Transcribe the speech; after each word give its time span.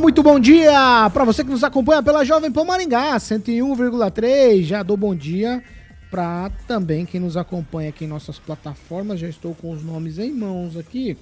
Muito 0.00 0.22
bom 0.22 0.38
dia 0.38 1.10
para 1.12 1.24
você 1.24 1.42
que 1.42 1.50
nos 1.50 1.64
acompanha 1.64 2.02
pela 2.02 2.22
Jovem 2.22 2.52
Pan 2.52 2.64
Maringá 2.64 3.16
101,3. 3.16 4.62
Já 4.62 4.82
dou 4.82 4.94
bom 4.96 5.14
dia 5.14 5.62
para 6.10 6.50
também 6.68 7.06
quem 7.06 7.18
nos 7.18 7.34
acompanha 7.34 7.88
aqui 7.88 8.04
em 8.04 8.08
nossas 8.08 8.38
plataformas. 8.38 9.18
Já 9.18 9.26
estou 9.26 9.54
com 9.54 9.70
os 9.70 9.82
nomes 9.82 10.18
em 10.18 10.32
mãos 10.32 10.76
aqui. 10.76 11.16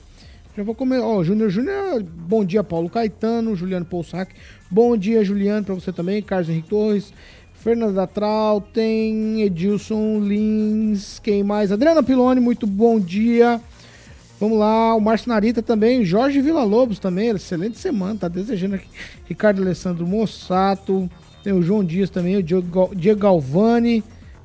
Já 0.56 0.64
vou 0.64 0.74
comer. 0.74 0.98
Ó, 0.98 1.18
oh, 1.18 1.24
Júnior 1.24 1.50
Júnior, 1.50 2.02
bom 2.02 2.44
dia, 2.44 2.64
Paulo 2.64 2.90
Caetano, 2.90 3.54
Juliano 3.54 3.86
Poussac. 3.86 4.34
Bom 4.68 4.96
dia, 4.96 5.24
Juliano, 5.24 5.64
para 5.64 5.74
você 5.74 5.92
também. 5.92 6.20
Carlos 6.20 6.48
Henrique 6.48 6.68
Torres, 6.68 7.12
Fernanda 7.54 8.08
Trautem, 8.08 9.42
Edilson 9.42 10.18
Lins, 10.18 11.20
quem 11.20 11.44
mais? 11.44 11.70
Adriana 11.70 12.02
Piloni, 12.02 12.40
muito 12.40 12.66
bom 12.66 12.98
dia. 12.98 13.60
Vamos 14.40 14.58
lá, 14.58 14.94
o 14.94 15.00
Márcio 15.00 15.28
Narita 15.28 15.62
também, 15.62 16.04
Jorge 16.04 16.40
Villa-Lobos 16.40 16.98
também, 16.98 17.28
excelente 17.30 17.78
semana, 17.78 18.18
tá 18.18 18.28
desejando 18.28 18.74
aqui. 18.74 18.88
Ricardo 19.26 19.62
Alessandro 19.62 20.06
Mossato, 20.06 21.08
tem 21.42 21.52
o 21.52 21.62
João 21.62 21.84
Dias 21.84 22.10
também, 22.10 22.36
o 22.36 22.42
Diego 22.42 23.20
Galvani, 23.20 24.02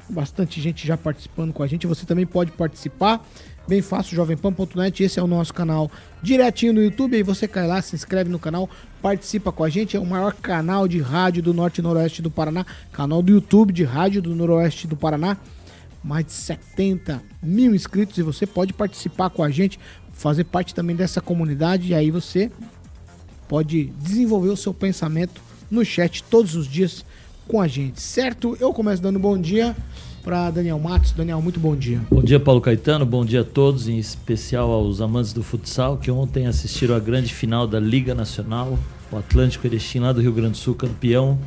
bastante 0.08 0.62
gente 0.62 0.86
já 0.88 0.96
participando 0.96 1.52
com 1.52 1.64
a 1.64 1.68
gente, 1.68 1.88
você 1.88 2.06
também 2.06 2.26
pode 2.26 2.52
participar, 2.52 3.26
bem 3.68 3.82
fácil, 3.82 4.16
jovempan.net, 4.16 5.04
esse 5.04 5.20
é 5.20 5.24
o 5.24 5.28
nosso 5.28 5.54
canal 5.54 5.92
direitinho 6.22 6.74
no 6.74 6.84
YouTube, 6.84 7.16
aí 7.16 7.24
você 7.24 7.48
cai 7.48 7.66
lá, 7.66 7.82
se 7.82 7.96
inscreve 7.96 8.30
no 8.30 8.40
canal, 8.40 8.70
participa 9.02 9.52
com 9.52 9.64
a 9.64 9.70
gente, 9.70 9.98
é 9.98 10.00
o 10.00 10.06
maior 10.06 10.34
canal 10.34 10.88
de 10.88 11.02
rádio 11.02 11.42
do 11.42 11.54
Norte 11.54 11.80
e 11.80 11.82
Noroeste 11.82 12.22
do 12.22 12.30
Paraná, 12.30 12.66
canal 12.92 13.22
do 13.22 13.32
YouTube 13.32 13.74
de 13.74 13.84
rádio 13.84 14.22
do 14.22 14.36
Noroeste 14.36 14.88
do 14.88 14.96
Paraná, 14.96 15.36
mais 16.04 16.26
de 16.26 16.32
70 16.32 17.22
mil 17.42 17.76
inscritos 17.76 18.18
e 18.18 18.24
você 18.24 18.46
pode 18.46 18.74
participar 18.74 19.30
com 19.30 19.44
a 19.44 19.50
gente, 19.50 19.80
fazer 20.14 20.46
parte 20.46 20.74
também 20.74 20.96
dessa 20.96 21.22
comunidade 21.22 21.90
e 21.90 21.96
aí 21.96 22.12
você 22.12 22.52
pode 23.48 23.86
desenvolver 24.02 24.50
o 24.50 24.58
seu 24.58 24.74
pensamento 24.74 25.42
no 25.70 25.84
chat 25.84 26.24
todos 26.24 26.56
os 26.56 26.68
dias 26.68 27.06
com 27.48 27.60
a 27.60 27.68
gente, 27.68 28.00
certo? 28.02 28.56
Eu 28.60 28.72
começo 28.72 29.02
dando 29.02 29.18
bom 29.18 29.38
dia 29.38 29.76
para 30.22 30.52
Daniel 30.52 30.78
Matos. 30.78 31.12
Daniel, 31.12 31.42
muito 31.42 31.60
bom 31.60 31.76
dia. 31.76 32.00
Bom 32.12 32.22
dia, 32.22 32.40
Paulo 32.40 32.62
Caetano. 32.62 33.06
Bom 33.06 33.26
dia 33.26 33.42
a 33.42 33.44
todos, 33.44 33.88
em 33.88 33.98
especial 33.98 34.70
aos 34.70 35.02
amantes 35.02 35.34
do 35.34 35.42
futsal 35.42 35.98
que 35.98 36.12
ontem 36.12 36.46
assistiram 36.46 36.96
a 36.96 37.00
grande 37.00 37.34
final 37.34 37.66
da 37.66 37.80
Liga 37.80 38.14
Nacional. 38.14 38.78
O 39.12 39.18
Atlântico 39.18 39.66
Erechim 39.66 40.00
lá 40.00 40.14
do 40.14 40.22
Rio 40.22 40.32
Grande 40.32 40.52
do 40.52 40.58
Sul, 40.58 40.76
campeão 40.76 41.40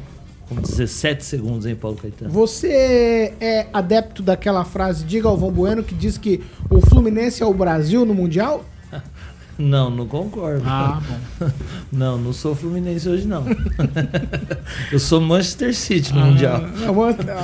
com 0.48 0.56
17 0.56 1.24
segundos, 1.24 1.66
hein, 1.66 1.74
Paulo 1.74 1.96
Caetano? 1.96 2.30
Você 2.30 3.34
é 3.40 3.66
adepto 3.72 4.22
daquela 4.22 4.64
frase 4.64 5.04
de 5.04 5.20
Galvão 5.20 5.50
Bueno 5.50 5.82
que 5.82 5.94
diz 5.94 6.18
que 6.18 6.42
o 6.70 6.80
Fluminense 6.80 7.42
é 7.42 7.46
o 7.46 7.54
Brasil 7.54 8.04
no 8.04 8.14
Mundial? 8.14 8.64
Não, 9.58 9.90
não 9.90 10.06
concordo. 10.06 10.62
Ah, 10.66 11.00
bom. 11.38 11.50
Não, 11.92 12.16
não 12.16 12.32
sou 12.32 12.54
Fluminense 12.54 13.06
hoje, 13.06 13.26
não. 13.26 13.44
Eu 14.90 14.98
sou 14.98 15.20
Manchester 15.20 15.74
City 15.74 16.14
no 16.14 16.22
ah, 16.22 16.24
Mundial. 16.24 16.62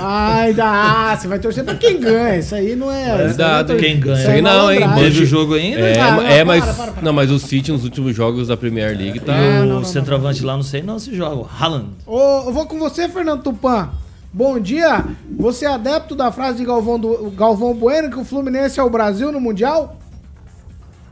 Ai, 0.01 0.55
dá. 0.55 1.15
Você 1.15 1.29
vai 1.29 1.39
torcer 1.39 1.65
pra 1.65 1.75
quem 1.75 2.01
ganha. 2.01 2.39
Isso 2.39 2.55
aí 2.55 2.75
não 2.75 2.91
é. 2.91 3.27
é 3.27 3.29
dado, 3.35 3.77
quem 3.77 4.01
ganha. 4.01 4.19
Isso 4.19 4.31
aí 4.31 4.41
não, 4.41 4.73
hein? 4.73 4.81
Teve 4.97 5.23
o 5.23 5.27
jogo 5.27 5.55
ainda? 5.55 5.81
É, 5.81 6.01
ah, 6.01 6.13
não, 6.13 6.23
é 6.23 6.45
mas. 6.45 6.65
Para, 6.65 6.75
para, 6.75 6.93
para. 6.93 7.03
Não, 7.03 7.13
mas 7.13 7.31
o 7.31 7.39
City 7.39 7.71
nos 7.71 7.85
últimos 7.85 8.17
jogos 8.17 8.49
da 8.49 8.57
Premier 8.57 8.97
League 8.97 9.21
tá. 9.21 9.35
É, 9.35 9.63
o 9.63 9.85
centroavante 9.85 10.43
lá, 10.43 10.57
não 10.57 10.63
sei 10.63 10.83
não 10.83 10.99
se 10.99 11.15
joga. 11.15 11.47
Haaland. 11.61 11.89
Ô, 12.07 12.19
eu 12.47 12.53
vou 12.53 12.67
com 12.67 12.79
você, 12.79 13.07
Fernando 13.09 13.43
Tupan. 13.43 13.91
Bom 14.33 14.59
dia. 14.59 15.05
Você 15.39 15.67
é 15.67 15.69
adepto 15.69 16.15
da 16.15 16.33
frase 16.33 16.59
de 16.59 16.65
Galvão, 16.65 16.99
do, 16.99 17.31
Galvão 17.31 17.75
Bueno 17.75 18.11
que 18.11 18.19
o 18.19 18.25
Fluminense 18.25 18.81
é 18.81 18.83
o 18.83 18.91
Brasil 18.91 19.31
no 19.31 19.41
Mundial? 19.41 19.98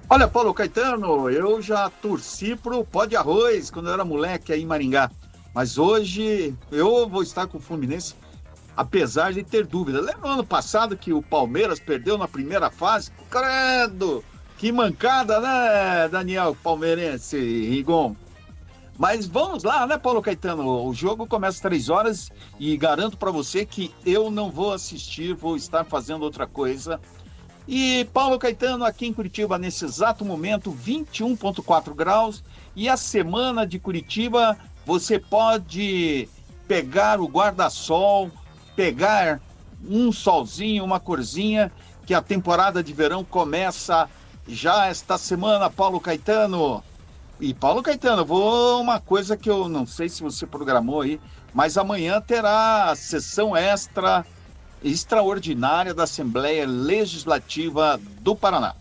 Olha, 0.09 0.29
Paulo 0.29 0.55
Caetano, 0.55 1.29
eu 1.29 1.61
já 1.61 1.91
torci 1.91 2.55
pro 2.55 2.85
pó 2.85 3.07
de 3.07 3.17
arroz 3.17 3.73
quando 3.73 3.89
eu 3.89 3.93
era 3.93 4.05
moleque 4.05 4.53
aí 4.53 4.63
em 4.63 4.67
Maringá. 4.67 5.11
Mas 5.53 5.79
hoje 5.79 6.55
eu 6.71 7.09
vou 7.09 7.25
estar 7.25 7.49
com 7.49 7.59
o 7.59 7.61
Fluminense, 7.61 8.15
apesar 8.77 9.33
de 9.33 9.43
ter 9.43 9.67
dúvida. 9.67 10.01
Lembra 10.01 10.29
no 10.29 10.35
ano 10.35 10.45
passado 10.45 10.97
que 10.97 11.13
o 11.13 11.21
Palmeiras 11.21 11.81
perdeu 11.81 12.17
na 12.17 12.29
primeira 12.29 12.71
fase? 12.71 13.11
Credo! 13.29 14.23
Que 14.57 14.71
mancada, 14.71 15.41
né, 15.41 16.09
Daniel 16.09 16.57
Palmeirense 16.63 17.37
Rigon? 17.37 18.15
Mas 18.97 19.27
vamos 19.27 19.65
lá, 19.65 19.89
né, 19.89 19.99
Paulo 19.99 20.23
Caetano? 20.23 20.87
O 20.87 20.95
jogo 20.95 21.27
começa 21.27 21.57
às 21.57 21.61
três 21.61 21.89
horas 21.89 22.31
e 22.61 22.77
garanto 22.77 23.19
para 23.19 23.33
você 23.33 23.67
que 23.67 23.93
eu 24.07 24.31
não 24.31 24.53
vou 24.53 24.73
assistir, 24.73 25.35
vou 25.35 25.57
estar 25.57 25.85
fazendo 25.85 26.23
outra 26.23 26.47
coisa 26.47 27.01
e 27.69 28.05
Paulo 28.13 28.39
Caetano, 28.39 28.85
aqui 28.85 29.07
em 29.07 29.13
Curitiba, 29.13 29.59
nesse 29.59 29.85
exato 29.85 30.25
momento, 30.25 30.71
21,4 30.71 31.95
graus. 31.95 32.45
E 32.77 32.89
a 32.89 32.97
semana 32.97 33.67
de 33.67 33.79
Curitiba, 33.79 34.57
você 34.85 35.19
pode 35.19 36.29
pegar 36.69 37.21
o 37.21 37.27
guarda-sol, 37.27 38.31
pegar 38.77 39.41
um 39.85 40.13
solzinho, 40.13 40.85
uma 40.85 41.01
corzinha, 41.01 41.73
que 42.05 42.15
a 42.15 42.23
temporada 42.23 42.85
de 42.85 42.93
verão 42.93 43.25
começa 43.25 44.09
já 44.47 44.87
esta 44.87 45.19
semana, 45.19 45.69
Paulo 45.69 46.01
Caetano. 46.01 46.85
E 47.41 47.53
Paulo 47.53 47.83
Caetano, 47.83 48.25
vou 48.25 48.81
uma 48.81 49.01
coisa 49.01 49.37
que 49.37 49.51
eu 49.51 49.69
não 49.69 49.85
sei 49.85 50.09
se 50.09 50.23
você 50.23 50.47
programou 50.47 51.01
aí, 51.01 51.21
mas 51.53 51.77
amanhã 51.77 52.21
terá 52.21 52.95
sessão 52.95 53.57
extra 53.57 54.25
extraordinária 54.85 55.95
da 55.95 56.05
Assembleia 56.05 56.67
Legislativa 56.67 58.01
do 58.21 58.35
Paraná. 58.35 58.75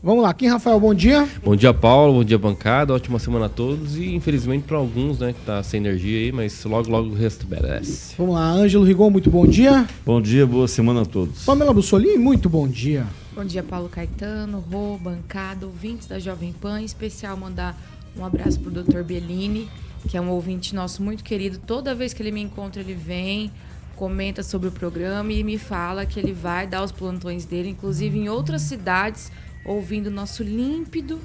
Vamos 0.00 0.22
lá, 0.22 0.32
Kim 0.32 0.46
Rafael, 0.46 0.78
bom 0.78 0.94
dia. 0.94 1.28
Bom 1.42 1.56
dia, 1.56 1.74
Paulo, 1.74 2.14
bom 2.14 2.24
dia, 2.24 2.38
bancada, 2.38 2.94
ótima 2.94 3.18
semana 3.18 3.46
a 3.46 3.48
todos 3.48 3.96
e 3.96 4.14
infelizmente 4.14 4.62
para 4.62 4.76
alguns, 4.76 5.18
né, 5.18 5.32
que 5.32 5.40
tá 5.44 5.60
sem 5.60 5.78
energia 5.78 6.20
aí, 6.20 6.30
mas 6.30 6.64
logo, 6.64 6.88
logo 6.88 7.08
o 7.08 7.14
resto 7.14 7.48
merece. 7.48 8.14
Vamos 8.16 8.36
lá, 8.36 8.48
Ângelo 8.48 8.84
Rigon, 8.84 9.10
muito 9.10 9.28
bom 9.28 9.44
dia. 9.44 9.88
Bom 10.06 10.22
dia, 10.22 10.46
boa 10.46 10.68
semana 10.68 11.02
a 11.02 11.04
todos. 11.04 11.44
Pamela 11.44 11.74
Bussolini, 11.74 12.16
muito 12.16 12.48
bom 12.48 12.68
dia. 12.68 13.04
Bom 13.34 13.44
dia, 13.44 13.62
Paulo 13.62 13.88
Caetano, 13.88 14.64
Rô, 14.70 14.96
bancada, 14.98 15.66
ouvintes 15.66 16.06
da 16.06 16.20
Jovem 16.20 16.52
Pan, 16.52 16.80
em 16.80 16.84
especial 16.84 17.36
mandar 17.36 17.76
um 18.16 18.24
abraço 18.24 18.60
pro 18.60 18.70
Dr. 18.70 19.02
Bellini, 19.02 19.68
que 20.08 20.16
é 20.16 20.20
um 20.20 20.30
ouvinte 20.30 20.76
nosso 20.76 21.02
muito 21.02 21.24
querido, 21.24 21.58
toda 21.58 21.92
vez 21.92 22.12
que 22.12 22.22
ele 22.22 22.30
me 22.30 22.40
encontra 22.40 22.80
ele 22.80 22.94
vem, 22.94 23.50
comenta 23.98 24.44
sobre 24.44 24.68
o 24.68 24.72
programa 24.72 25.32
e 25.32 25.42
me 25.42 25.58
fala 25.58 26.06
que 26.06 26.20
ele 26.20 26.32
vai 26.32 26.68
dar 26.68 26.84
os 26.84 26.92
plantões 26.92 27.44
dele, 27.44 27.70
inclusive 27.70 28.16
em 28.16 28.28
outras 28.28 28.62
cidades, 28.62 29.32
ouvindo 29.64 30.06
o 30.06 30.10
nosso 30.10 30.44
límpido 30.44 31.18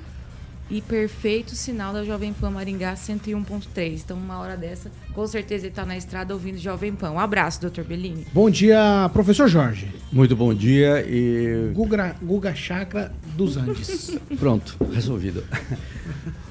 e 0.72 0.82
perfeito 0.82 1.56
sinal 1.56 1.94
da 1.94 2.04
Jovem 2.04 2.34
Pan 2.34 2.50
Maringá 2.50 2.96
101.3. 2.96 4.02
Então, 4.04 4.18
uma 4.18 4.40
hora 4.40 4.58
dessa, 4.58 4.92
com 5.14 5.28
certeza 5.28 5.66
ele 5.66 5.72
está 5.72 5.86
na 5.86 5.96
estrada 5.96 6.34
ouvindo 6.34 6.58
Jovem 6.58 6.94
Pan. 6.96 7.12
Um 7.12 7.20
abraço, 7.20 7.62
doutor 7.62 7.84
Bellini. 7.84 8.26
Bom 8.34 8.50
dia, 8.50 9.08
professor 9.14 9.48
Jorge. 9.48 9.94
Muito 10.12 10.36
bom 10.36 10.52
dia 10.52 11.06
e. 11.08 11.72
Guga, 11.76 12.16
Guga 12.24 12.56
Chakra 12.56 13.14
dos 13.38 13.56
Andes. 13.56 14.18
Pronto, 14.40 14.76
resolvido. 14.92 15.44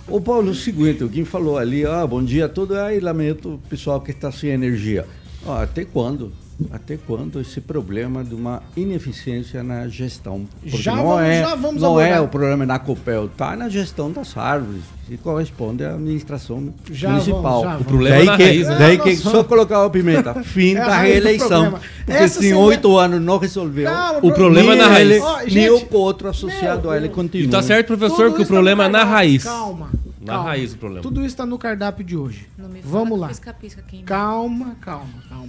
Ô 0.06 0.20
Paulo, 0.20 0.52
o 0.52 0.54
seguinte, 0.54 1.02
alguém 1.02 1.24
falou 1.24 1.58
ali, 1.58 1.84
ah, 1.84 2.06
bom 2.06 2.22
dia 2.22 2.46
a 2.46 2.48
todo, 2.48 2.76
aí 2.76 3.00
lamento 3.00 3.54
o 3.54 3.58
pessoal 3.69 4.00
que 4.00 4.12
está 4.12 4.30
sem 4.30 4.50
energia. 4.50 5.04
Até 5.46 5.84
quando? 5.84 6.32
até 6.70 6.96
quando 6.96 7.40
esse 7.40 7.60
problema 7.60 8.22
de 8.22 8.34
uma 8.36 8.62
ineficiência 8.76 9.64
na 9.64 9.88
gestão. 9.88 10.46
Porque 10.60 10.76
Já 10.76 10.94
não 10.94 11.08
vamos- 11.08 11.22
é, 11.24 11.40
já 11.40 11.54
vamos 11.56 11.82
não 11.82 12.00
é 12.00 12.20
o 12.20 12.28
problema 12.28 12.64
na 12.64 12.78
COPEL, 12.78 13.24
está 13.24 13.56
na 13.56 13.68
gestão 13.68 14.12
das 14.12 14.36
árvores 14.36 14.82
e 15.10 15.16
corresponde 15.16 15.82
à 15.82 15.94
administração 15.94 16.72
Já 16.88 17.08
municipal. 17.10 17.62
vamos. 17.64 17.80
O 17.80 17.84
problema 17.84 18.16
daí 18.16 18.26
é 18.26 18.30
na 18.30 18.36
que, 18.36 18.42
raiz, 18.44 18.68
né? 18.68 18.76
daí 18.78 18.94
É, 18.94 18.98
que 18.98 19.16
só 19.16 19.42
colocar 19.42 19.84
o 19.84 19.90
pimenta, 19.90 20.34
fim 20.44 20.74
É 20.76 20.82
a 20.82 20.86
da 20.86 20.98
reeleição. 21.00 21.72
Porque 22.04 22.12
Essa 22.12 22.38
se 22.40 22.48
em 22.50 22.54
oito 22.54 22.96
anos 22.96 23.20
não 23.20 23.38
resolveu, 23.38 23.90
Calma, 23.90 24.18
O 24.22 24.30
problema 24.32 24.74
é 24.74 24.76
na 24.76 24.86
raiz. 24.86 25.10
ele, 25.10 25.52
nem 25.52 25.68
o 25.70 25.82
outro 25.94 26.28
associado 26.28 26.82
meu 26.82 26.90
a 26.92 26.96
ele 26.96 27.08
continua. 27.08 27.46
E 27.46 27.50
tá 27.50 27.60
certo, 27.62 27.88
professor, 27.96 28.26
Tudo 28.26 28.36
que 28.36 28.42
o 28.42 28.44
tá 28.44 28.48
problema 28.52 28.84
é 28.84 28.88
na 28.88 29.02
raiz. 29.02 29.42
Calma. 29.42 29.90
Na 30.22 30.34
calma. 30.34 30.48
raiz 30.50 30.72
o 30.72 30.78
problema. 30.78 31.02
Tudo 31.02 31.20
isso 31.20 31.28
está 31.28 31.44
no 31.44 31.58
cardápio 31.58 32.04
de 32.04 32.16
hoje. 32.16 32.48
Não 32.56 32.69
me 32.69 32.80
fala 32.80 32.92
Vamos 32.92 33.19
lá. 33.19 33.28
Pisca-pisca 33.28 33.82
quem 33.82 34.04
Calma, 34.04 34.76
calma, 34.80 35.22
calma. 35.28 35.48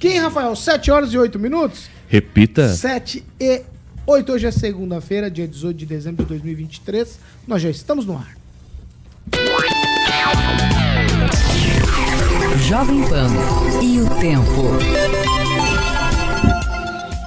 Quem, 0.00 0.18
Rafael? 0.18 0.54
7 0.56 0.90
horas 0.90 1.12
e 1.12 1.18
8 1.18 1.38
minutos? 1.38 1.88
Repita. 2.08 2.68
7 2.68 3.24
e 3.38 3.62
8. 4.04 4.32
Hoje 4.32 4.46
é 4.46 4.50
segunda-feira, 4.50 5.30
dia 5.30 5.46
18 5.46 5.76
de 5.76 5.86
dezembro 5.86 6.24
de 6.24 6.28
2023. 6.28 7.20
Nós 7.46 7.62
já 7.62 7.70
estamos 7.70 8.04
no 8.04 8.16
ar. 8.16 8.36
Jovem 12.68 13.02
Pan 13.08 13.28
e 13.80 14.00
o 14.00 14.08
tempo. 14.20 15.30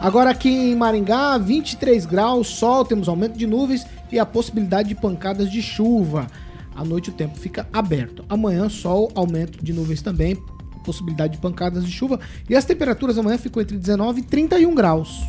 Agora 0.02 0.32
aqui 0.32 0.50
em 0.50 0.76
Maringá, 0.76 1.38
23 1.38 2.06
graus, 2.06 2.50
sol, 2.50 2.84
temos 2.84 3.08
aumento 3.08 3.38
de 3.38 3.48
nuvens 3.48 3.88
e 4.12 4.20
a 4.20 4.26
possibilidade 4.26 4.90
de 4.90 4.96
pancadas 4.96 5.50
de 5.50 5.62
chuva. 5.62 6.28
À 6.76 6.84
noite 6.84 7.10
o 7.10 7.14
tempo 7.14 7.38
fica 7.38 7.68
aberto. 7.72 8.24
Amanhã, 8.28 8.70
sol, 8.70 9.12
aumento 9.16 9.64
de 9.64 9.74
nuvens 9.74 10.02
também, 10.02 10.38
possibilidade 10.84 11.34
de 11.34 11.40
pancadas 11.40 11.86
de 11.86 11.92
chuva. 11.92 12.20
E 12.50 12.56
as 12.56 12.66
temperaturas 12.66 13.18
amanhã 13.18 13.38
ficam 13.38 13.62
entre 13.62 13.78
19 13.78 14.22
e 14.22 14.24
31 14.24 14.76
graus. 14.76 15.22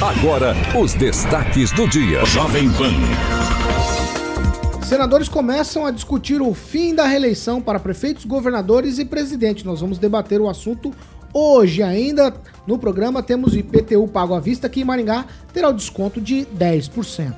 Agora, 0.00 0.54
os 0.80 0.94
destaques 0.94 1.72
do 1.72 1.88
dia. 1.88 2.24
Jovem 2.24 2.70
Pan. 2.70 2.92
Senadores 4.84 5.28
começam 5.28 5.84
a 5.84 5.90
discutir 5.90 6.40
o 6.40 6.54
fim 6.54 6.94
da 6.94 7.04
reeleição 7.04 7.60
para 7.60 7.78
prefeitos, 7.78 8.24
governadores 8.24 8.98
e 8.98 9.04
presidente. 9.04 9.66
Nós 9.66 9.80
vamos 9.80 9.98
debater 9.98 10.40
o 10.40 10.48
assunto 10.48 10.94
hoje 11.32 11.82
ainda. 11.82 12.32
No 12.66 12.78
programa 12.78 13.22
temos 13.22 13.54
IPTU 13.54 14.08
pago 14.08 14.34
à 14.34 14.40
vista 14.40 14.68
que 14.68 14.80
em 14.80 14.84
Maringá 14.84 15.26
terá 15.52 15.68
o 15.68 15.74
desconto 15.74 16.20
de 16.20 16.46
10%. 16.58 17.34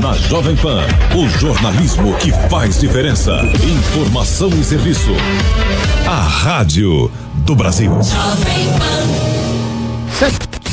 Na 0.00 0.12
Jovem 0.14 0.54
Pan, 0.56 0.82
o 1.16 1.28
jornalismo 1.28 2.16
que 2.18 2.30
faz 2.48 2.78
diferença. 2.80 3.40
Informação 3.64 4.48
e 4.50 4.62
serviço. 4.64 5.10
A 6.06 6.20
Rádio 6.20 7.10
do 7.44 7.56
Brasil. 7.56 7.90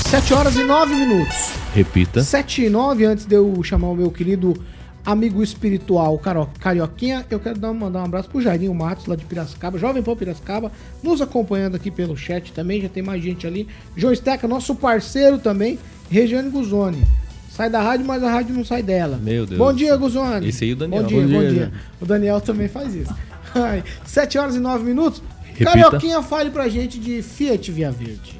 7 0.10 0.34
horas 0.34 0.56
e 0.56 0.64
9 0.64 0.94
minutos. 0.96 1.52
Repita. 1.74 2.24
7 2.24 2.66
e 2.66 2.70
9, 2.70 3.06
antes 3.06 3.26
de 3.26 3.36
eu 3.36 3.62
chamar 3.64 3.90
o 3.90 3.96
meu 3.96 4.12
querido 4.12 4.54
amigo 5.06 5.44
espiritual 5.44 6.18
Caro- 6.18 6.50
Carioquinha, 6.60 7.26
eu 7.30 7.40
quero 7.40 7.60
dar, 7.60 7.72
mandar 7.74 8.02
um 8.02 8.06
abraço 8.06 8.30
pro 8.30 8.42
Jairinho 8.42 8.74
Matos, 8.74 9.06
lá 9.06 9.16
de 9.16 9.24
Piracicaba, 9.26 9.78
Jovem 9.78 10.02
Pão 10.02 10.16
Piracicaba, 10.16 10.72
nos 11.04 11.22
acompanhando 11.22 11.76
aqui 11.76 11.92
pelo 11.92 12.18
chat 12.18 12.52
também, 12.54 12.82
já 12.82 12.90
tem 12.90 13.04
mais 13.04 13.22
gente 13.24 13.46
ali. 13.46 13.68
João 13.96 14.14
Esteca, 14.14 14.48
nosso 14.48 14.74
parceiro 14.76 15.38
também, 15.38 15.78
Regiane 16.10 16.50
Guzoni. 16.50 17.04
Sai 17.56 17.70
da 17.70 17.82
rádio, 17.82 18.06
mas 18.06 18.22
a 18.22 18.30
rádio 18.30 18.54
não 18.54 18.66
sai 18.66 18.84
dela. 18.84 19.18
Meu 19.22 19.46
Deus. 19.46 19.58
Bom 19.58 19.72
dia, 19.72 19.96
Guzoni. 19.96 20.50
Esse 20.50 20.66
aí 20.66 20.72
é 20.72 20.74
o 20.74 20.76
Daniel. 20.76 21.04
Bom 21.04 21.08
dia, 21.08 21.22
Bom 21.22 21.28
bom 21.28 21.40
dia, 21.40 21.40
dia. 21.40 21.50
Daniel. 21.50 21.72
O 22.02 22.06
Daniel 22.06 22.42
também 22.42 22.68
faz 22.68 22.94
isso. 22.94 23.16
Ai, 23.56 23.82
7 24.06 24.38
horas 24.38 24.56
e 24.58 24.60
9 24.60 24.84
minutos. 24.84 25.24
Repita. 25.46 25.72
Carioquinha, 25.72 26.22
fale 26.22 26.50
pra 26.50 26.68
gente 26.68 27.00
de 27.00 27.22
Fiat 27.22 27.72
Via 27.72 27.92
Verde. 27.92 28.38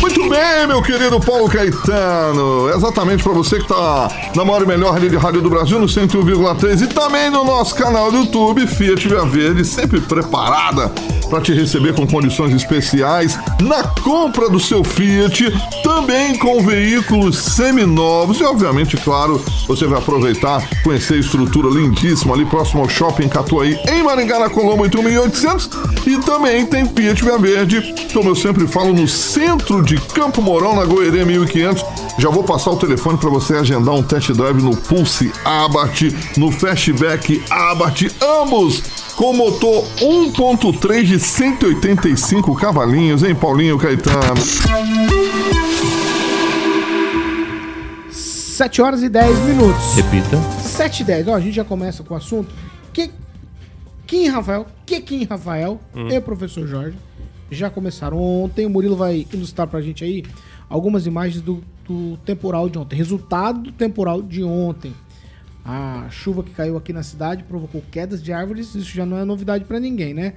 Muito 0.00 0.28
bem, 0.28 0.66
meu 0.66 0.82
querido 0.82 1.20
Paulo 1.20 1.48
Caetano. 1.48 2.70
Exatamente 2.74 3.22
para 3.22 3.32
você 3.32 3.58
que 3.58 3.68
tá 3.68 4.08
na 4.34 4.44
maior 4.44 4.62
e 4.62 4.66
melhor 4.66 4.94
rede 4.94 5.10
de 5.10 5.16
rádio 5.16 5.42
do 5.42 5.50
Brasil, 5.50 5.78
no 5.78 5.86
101,3 5.86 6.82
e 6.82 6.86
também 6.86 7.30
no 7.30 7.44
nosso 7.44 7.74
canal 7.74 8.10
do 8.10 8.18
YouTube, 8.18 8.66
Fiat 8.66 9.06
Via 9.06 9.24
Verde, 9.24 9.64
sempre 9.64 10.00
preparada 10.00 10.90
para 11.30 11.40
te 11.40 11.52
receber 11.52 11.94
com 11.94 12.06
condições 12.06 12.52
especiais 12.52 13.38
na 13.62 13.84
compra 13.84 14.50
do 14.50 14.58
seu 14.58 14.82
Fiat, 14.82 15.52
também 15.82 16.36
com 16.36 16.60
veículos 16.60 17.38
seminovos 17.38 18.40
e, 18.40 18.44
obviamente, 18.44 18.96
claro, 18.96 19.42
você 19.68 19.86
vai 19.86 20.00
aproveitar, 20.00 20.68
conhecer 20.82 21.14
a 21.14 21.18
estrutura 21.18 21.68
lindíssima 21.70 22.34
ali 22.34 22.44
próximo 22.44 22.82
ao 22.82 22.88
Shopping 22.88 23.28
Catuaí, 23.28 23.78
em 23.88 24.02
Maringá, 24.02 24.40
na 24.40 24.50
Colombo 24.50 24.82
8800 24.82 25.70
e 26.06 26.18
também 26.18 26.66
tem 26.66 26.88
Fiat 26.88 27.22
Via 27.22 27.38
Verde, 27.38 27.94
como 28.12 28.30
eu 28.30 28.34
sempre 28.34 28.59
falo, 28.68 28.92
no 28.92 29.06
centro 29.06 29.82
de 29.82 29.96
Campo 29.96 30.40
Mourão, 30.42 30.74
na 30.74 30.84
Goerê 30.84 31.24
1500. 31.24 31.84
Já 32.18 32.28
vou 32.28 32.42
passar 32.42 32.70
o 32.70 32.76
telefone 32.76 33.18
para 33.18 33.30
você 33.30 33.54
agendar 33.54 33.94
um 33.94 34.02
test 34.02 34.30
drive 34.32 34.62
no 34.62 34.76
Pulse 34.76 35.32
Abarth, 35.44 36.02
no 36.36 36.50
Fastback 36.50 37.42
Abarth, 37.50 38.02
ambos 38.20 38.82
com 39.16 39.32
motor 39.32 39.84
1.3 39.98 41.04
de 41.04 41.18
185 41.18 42.54
cavalinhos, 42.56 43.22
hein, 43.22 43.34
Paulinho 43.34 43.78
Caetano? 43.78 44.40
7 48.10 48.82
horas 48.82 49.02
e 49.02 49.08
10 49.08 49.38
minutos. 49.40 49.94
Repita. 49.94 50.36
7 50.60 51.00
e 51.00 51.04
10. 51.04 51.28
Ó, 51.28 51.34
a 51.34 51.40
gente 51.40 51.54
já 51.54 51.64
começa 51.64 52.02
com 52.02 52.12
o 52.12 52.16
assunto. 52.16 52.54
Que, 52.92 53.10
Kim 54.06 54.28
Rafael, 54.28 54.66
que 54.84 55.00
Kim 55.00 55.24
Rafael 55.24 55.80
e 55.94 56.18
o 56.18 56.22
professor 56.22 56.66
Jorge 56.66 56.96
já 57.50 57.70
começaram 57.70 58.18
ontem. 58.18 58.66
O 58.66 58.70
Murilo 58.70 58.96
vai 58.96 59.26
ilustrar 59.32 59.66
pra 59.66 59.80
gente 59.80 60.04
aí 60.04 60.24
algumas 60.68 61.06
imagens 61.06 61.42
do, 61.42 61.62
do 61.86 62.16
temporal 62.18 62.68
de 62.68 62.78
ontem. 62.78 62.96
Resultado 62.96 63.60
do 63.62 63.72
temporal 63.72 64.22
de 64.22 64.42
ontem. 64.44 64.94
A 65.64 66.06
chuva 66.10 66.42
que 66.42 66.52
caiu 66.52 66.76
aqui 66.76 66.92
na 66.92 67.02
cidade 67.02 67.44
provocou 67.44 67.82
quedas 67.90 68.22
de 68.22 68.32
árvores. 68.32 68.74
Isso 68.74 68.90
já 68.90 69.04
não 69.04 69.16
é 69.18 69.24
novidade 69.24 69.64
pra 69.64 69.80
ninguém, 69.80 70.14
né? 70.14 70.34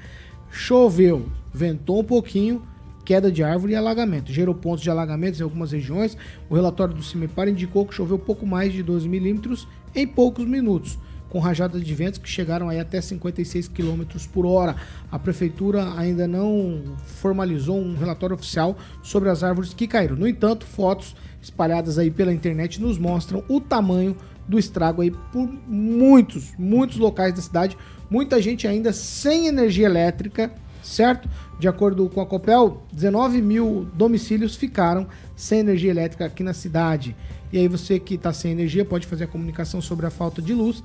Choveu, 0.52 1.28
ventou 1.54 2.02
um 2.02 2.04
pouquinho, 2.04 2.62
queda 3.06 3.32
de 3.32 3.44
árvore 3.44 3.74
e 3.74 3.76
alagamento. 3.76 4.32
Gerou 4.32 4.54
pontos 4.54 4.84
de 4.84 4.90
alagamentos 4.90 5.40
em 5.40 5.44
algumas 5.44 5.72
regiões. 5.72 6.18
O 6.50 6.56
relatório 6.56 6.94
do 6.94 7.04
CIMEPAR 7.04 7.48
indicou 7.48 7.86
que 7.86 7.94
choveu 7.94 8.20
pouco 8.20 8.46
mais 8.46 8.74
de 8.74 8.84
12 8.84 9.08
milímetros 9.08 9.68
em 9.96 10.08
poucos 10.08 10.46
minutos, 10.46 10.98
com 11.34 11.40
rajadas 11.40 11.84
de 11.84 11.96
ventos 11.96 12.20
que 12.20 12.30
chegaram 12.30 12.70
aí 12.70 12.80
até 12.80 13.02
56 13.02 13.68
km 13.68 14.04
por 14.32 14.46
hora. 14.46 14.76
A 15.12 15.18
prefeitura 15.18 15.98
ainda 15.98 16.28
não 16.28 16.96
formalizou 17.06 17.76
um 17.76 17.98
relatório 17.98 18.36
oficial 18.36 18.78
sobre 19.02 19.30
as 19.30 19.44
árvores 19.44 19.74
que 19.74 19.88
caíram. 19.88 20.16
No 20.16 20.28
entanto, 20.28 20.64
fotos 20.64 21.16
espalhadas 21.42 21.98
aí 21.98 22.12
pela 22.12 22.32
internet 22.32 22.80
nos 22.80 23.00
mostram 23.00 23.44
o 23.50 23.60
tamanho 23.60 24.16
do 24.48 24.60
estrago 24.60 25.02
aí 25.02 25.10
por 25.10 25.50
muitos, 25.68 26.54
muitos 26.56 26.98
locais 26.98 27.34
da 27.34 27.42
cidade. 27.42 27.76
Muita 28.12 28.40
gente 28.40 28.68
ainda 28.68 28.94
sem 28.94 29.48
energia 29.48 29.88
elétrica, 29.88 30.54
certo? 30.84 31.28
De 31.60 31.68
acordo 31.68 32.08
com 32.10 32.22
a 32.22 32.28
Copel, 32.28 32.84
19 32.92 33.42
mil 33.42 33.88
domicílios 33.96 34.56
ficaram 34.56 35.08
sem 35.36 35.62
energia 35.62 35.90
elétrica 35.90 36.26
aqui 36.26 36.44
na 36.44 36.54
cidade. 36.54 37.16
E 37.52 37.58
aí 37.58 37.68
você 37.68 38.00
que 38.00 38.16
está 38.16 38.34
sem 38.34 38.52
energia 38.52 38.84
pode 38.84 39.08
fazer 39.08 39.24
a 39.24 39.28
comunicação 39.28 39.82
sobre 39.82 40.06
a 40.06 40.10
falta 40.10 40.42
de 40.42 40.54
luz 40.54 40.84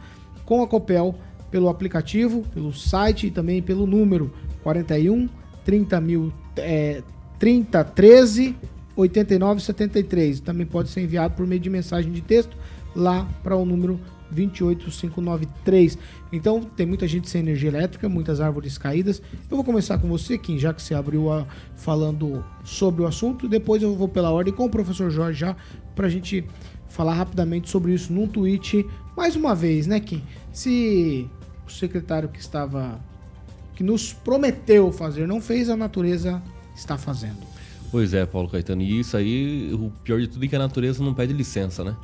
com 0.49 0.63
a 0.63 0.67
Copel 0.67 1.15
pelo 1.51 1.69
aplicativo, 1.69 2.43
pelo 2.55 2.73
site 2.73 3.27
e 3.27 3.31
também 3.31 3.61
pelo 3.61 3.87
número 3.87 4.33
41 4.63 5.29
30 5.63 6.01
mil 6.01 6.33
é, 6.57 7.03
30 7.39 7.85
13 7.85 8.57
89 8.97 9.61
73. 9.61 10.41
Também 10.41 10.67
pode 10.67 10.89
ser 10.89 11.03
enviado 11.03 11.35
por 11.35 11.47
meio 11.47 11.61
de 11.61 11.69
mensagem 11.69 12.11
de 12.11 12.23
texto 12.23 12.57
lá 12.97 13.29
para 13.43 13.57
o 13.57 13.67
número 13.67 14.01
28593. 14.31 15.99
Então 16.33 16.63
tem 16.63 16.87
muita 16.87 17.07
gente 17.07 17.29
sem 17.29 17.43
energia 17.43 17.69
elétrica, 17.69 18.09
muitas 18.09 18.41
árvores 18.41 18.79
caídas. 18.79 19.21
Eu 19.51 19.57
vou 19.59 19.65
começar 19.65 19.99
com 19.99 20.09
você, 20.09 20.39
Kim, 20.39 20.59
já 20.59 20.73
que 20.73 20.81
você 20.81 20.95
abriu 20.95 21.31
a, 21.31 21.47
falando 21.77 22.43
sobre 22.65 23.03
o 23.03 23.07
assunto. 23.07 23.47
Depois 23.47 23.83
eu 23.83 23.95
vou 23.95 24.09
pela 24.09 24.31
ordem 24.31 24.55
com 24.55 24.65
o 24.65 24.71
professor 24.71 25.11
Jorge 25.11 25.41
já 25.41 25.55
para 25.95 26.07
a 26.07 26.11
gente 26.11 26.43
falar 26.89 27.13
rapidamente 27.13 27.69
sobre 27.69 27.93
isso 27.93 28.11
num 28.15 28.27
tweet. 28.27 28.87
Mais 29.19 29.35
uma 29.35 29.53
vez, 29.53 29.89
né, 29.89 29.99
Kim? 29.99 30.23
Se 30.53 31.29
o 31.67 31.71
secretário 31.73 32.29
que 32.29 32.39
estava 32.39 33.01
que 33.75 33.83
nos 33.83 34.13
prometeu 34.13 34.93
fazer 34.93 35.27
não 35.27 35.41
fez, 35.41 35.69
a 35.69 35.77
natureza 35.77 36.41
está 36.73 36.97
fazendo. 36.97 37.39
Pois 37.91 38.15
é, 38.15 38.25
Paulo 38.25 38.49
Caetano. 38.49 38.81
E 38.81 39.01
isso 39.01 39.17
aí, 39.17 39.75
o 39.75 39.91
pior 40.05 40.21
de 40.21 40.29
tudo 40.29 40.45
é 40.45 40.47
que 40.47 40.55
a 40.55 40.59
natureza 40.61 41.03
não 41.03 41.13
pede 41.13 41.33
licença, 41.33 41.83
né? 41.83 41.97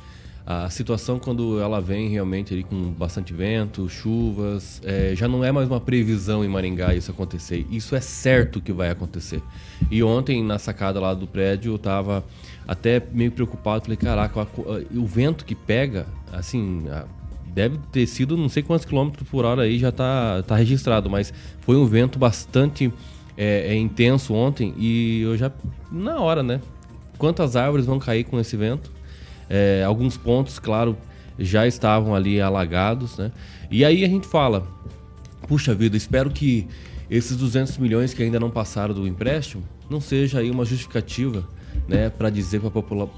A 0.45 0.69
situação 0.69 1.17
quando 1.17 1.59
ela 1.59 1.81
vem 1.81 2.07
realmente 2.07 2.53
ali 2.53 2.63
com 2.63 2.91
bastante 2.91 3.33
vento, 3.33 3.89
chuvas, 3.89 4.79
é, 4.85 5.15
já 5.15 5.27
não 5.27 5.43
é 5.43 5.51
mais 5.51 5.67
uma 5.67 5.81
previsão 5.81 6.45
em 6.45 6.47
Maringá 6.47 6.93
isso 6.93 7.09
acontecer. 7.09 7.65
Isso 7.71 7.95
é 7.95 7.99
certo 7.99 8.61
que 8.61 8.71
vai 8.71 8.89
acontecer. 8.89 9.41
E 9.89 10.03
ontem 10.03 10.43
na 10.43 10.59
sacada 10.59 10.99
lá 10.99 11.15
do 11.15 11.25
prédio 11.25 11.73
eu 11.73 11.79
tava 11.79 12.23
até 12.67 13.01
meio 13.11 13.31
preocupado, 13.31 13.85
falei, 13.85 13.97
caraca, 13.97 14.47
o 14.95 15.05
vento 15.05 15.45
que 15.45 15.55
pega, 15.55 16.05
assim, 16.31 16.83
deve 17.47 17.79
ter 17.91 18.05
sido 18.05 18.37
não 18.37 18.47
sei 18.47 18.61
quantos 18.61 18.85
quilômetros 18.85 19.27
por 19.27 19.45
hora 19.45 19.63
aí 19.63 19.79
já 19.79 19.91
tá, 19.91 20.43
tá 20.43 20.55
registrado, 20.55 21.09
mas 21.09 21.33
foi 21.61 21.75
um 21.75 21.87
vento 21.87 22.19
bastante 22.19 22.93
é, 23.35 23.73
é 23.73 23.75
intenso 23.75 24.33
ontem 24.33 24.75
e 24.77 25.21
eu 25.21 25.35
já 25.35 25.51
na 25.91 26.19
hora, 26.19 26.43
né? 26.43 26.61
Quantas 27.17 27.55
árvores 27.55 27.85
vão 27.85 27.97
cair 27.97 28.25
com 28.25 28.39
esse 28.39 28.55
vento? 28.55 28.94
É, 29.49 29.83
alguns 29.83 30.17
pontos, 30.17 30.59
claro, 30.59 30.97
já 31.37 31.67
estavam 31.67 32.15
ali 32.15 32.41
alagados, 32.41 33.17
né? 33.17 33.31
E 33.69 33.83
aí 33.83 34.03
a 34.03 34.07
gente 34.07 34.27
fala, 34.27 34.65
puxa 35.47 35.73
vida, 35.73 35.97
espero 35.97 36.29
que 36.29 36.67
esses 37.09 37.35
200 37.37 37.77
milhões 37.77 38.13
que 38.13 38.23
ainda 38.23 38.39
não 38.39 38.49
passaram 38.49 38.93
do 38.93 39.07
empréstimo 39.07 39.63
não 39.89 40.01
seja 40.01 40.39
aí 40.39 40.49
uma 40.49 40.65
justificativa, 40.65 41.47
né, 41.87 42.09
para 42.09 42.29
dizer 42.29 42.61
pra 42.61 42.71
popula 42.71 43.09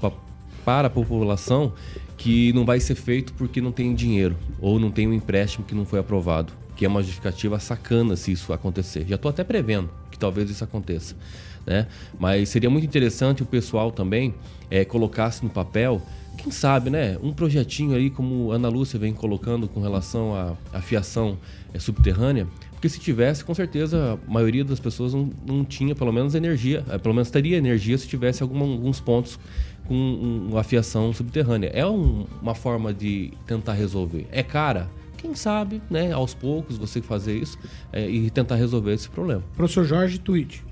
para 0.64 0.88
a 0.88 0.90
população 0.90 1.72
que 2.18 2.52
não 2.52 2.66
vai 2.66 2.78
ser 2.78 2.94
feito 2.94 3.32
porque 3.32 3.58
não 3.58 3.72
tem 3.72 3.94
dinheiro 3.94 4.36
ou 4.60 4.78
não 4.78 4.90
tem 4.90 5.08
um 5.08 5.14
empréstimo 5.14 5.64
que 5.64 5.74
não 5.74 5.86
foi 5.86 5.98
aprovado, 5.98 6.52
que 6.76 6.84
é 6.84 6.88
uma 6.88 7.00
justificativa 7.02 7.58
sacana 7.58 8.16
se 8.16 8.32
isso 8.32 8.52
acontecer. 8.52 9.06
Já 9.08 9.14
estou 9.14 9.30
até 9.30 9.42
prevendo 9.42 9.88
que 10.10 10.18
talvez 10.18 10.50
isso 10.50 10.62
aconteça, 10.62 11.16
né? 11.64 11.86
Mas 12.18 12.50
seria 12.50 12.68
muito 12.68 12.84
interessante 12.84 13.42
o 13.42 13.46
pessoal 13.46 13.90
também 13.90 14.34
é, 14.70 14.84
colocasse 14.84 15.42
no 15.42 15.48
papel 15.48 16.02
quem 16.38 16.52
sabe, 16.52 16.88
né? 16.88 17.18
Um 17.22 17.32
projetinho 17.32 17.94
aí, 17.94 18.08
como 18.08 18.52
Ana 18.52 18.68
Lúcia 18.68 18.98
vem 18.98 19.12
colocando 19.12 19.68
com 19.68 19.80
relação 19.80 20.34
à, 20.34 20.56
à 20.72 20.80
fiação 20.80 21.36
é, 21.74 21.78
subterrânea, 21.78 22.46
porque 22.70 22.88
se 22.88 23.00
tivesse, 23.00 23.44
com 23.44 23.52
certeza 23.52 24.18
a 24.26 24.32
maioria 24.32 24.64
das 24.64 24.78
pessoas 24.78 25.12
não, 25.12 25.28
não 25.44 25.64
tinha 25.64 25.94
pelo 25.94 26.12
menos 26.12 26.34
energia, 26.36 26.84
é, 26.88 26.96
pelo 26.96 27.14
menos 27.14 27.28
teria 27.28 27.56
energia 27.56 27.98
se 27.98 28.06
tivesse 28.06 28.42
alguma, 28.42 28.64
alguns 28.64 29.00
pontos 29.00 29.38
com 29.86 29.94
um, 29.94 30.50
uma 30.52 30.62
fiação 30.62 31.12
subterrânea. 31.12 31.70
É 31.74 31.84
um, 31.84 32.24
uma 32.40 32.54
forma 32.54 32.94
de 32.94 33.32
tentar 33.46 33.72
resolver. 33.72 34.26
É 34.30 34.42
cara? 34.42 34.88
Quem 35.16 35.34
sabe, 35.34 35.82
né? 35.90 36.12
Aos 36.12 36.32
poucos 36.32 36.78
você 36.78 37.02
fazer 37.02 37.36
isso 37.36 37.58
é, 37.92 38.08
e 38.08 38.30
tentar 38.30 38.54
resolver 38.54 38.92
esse 38.92 39.08
problema. 39.08 39.42
Professor 39.56 39.84
Jorge, 39.84 40.20
tweet. 40.20 40.62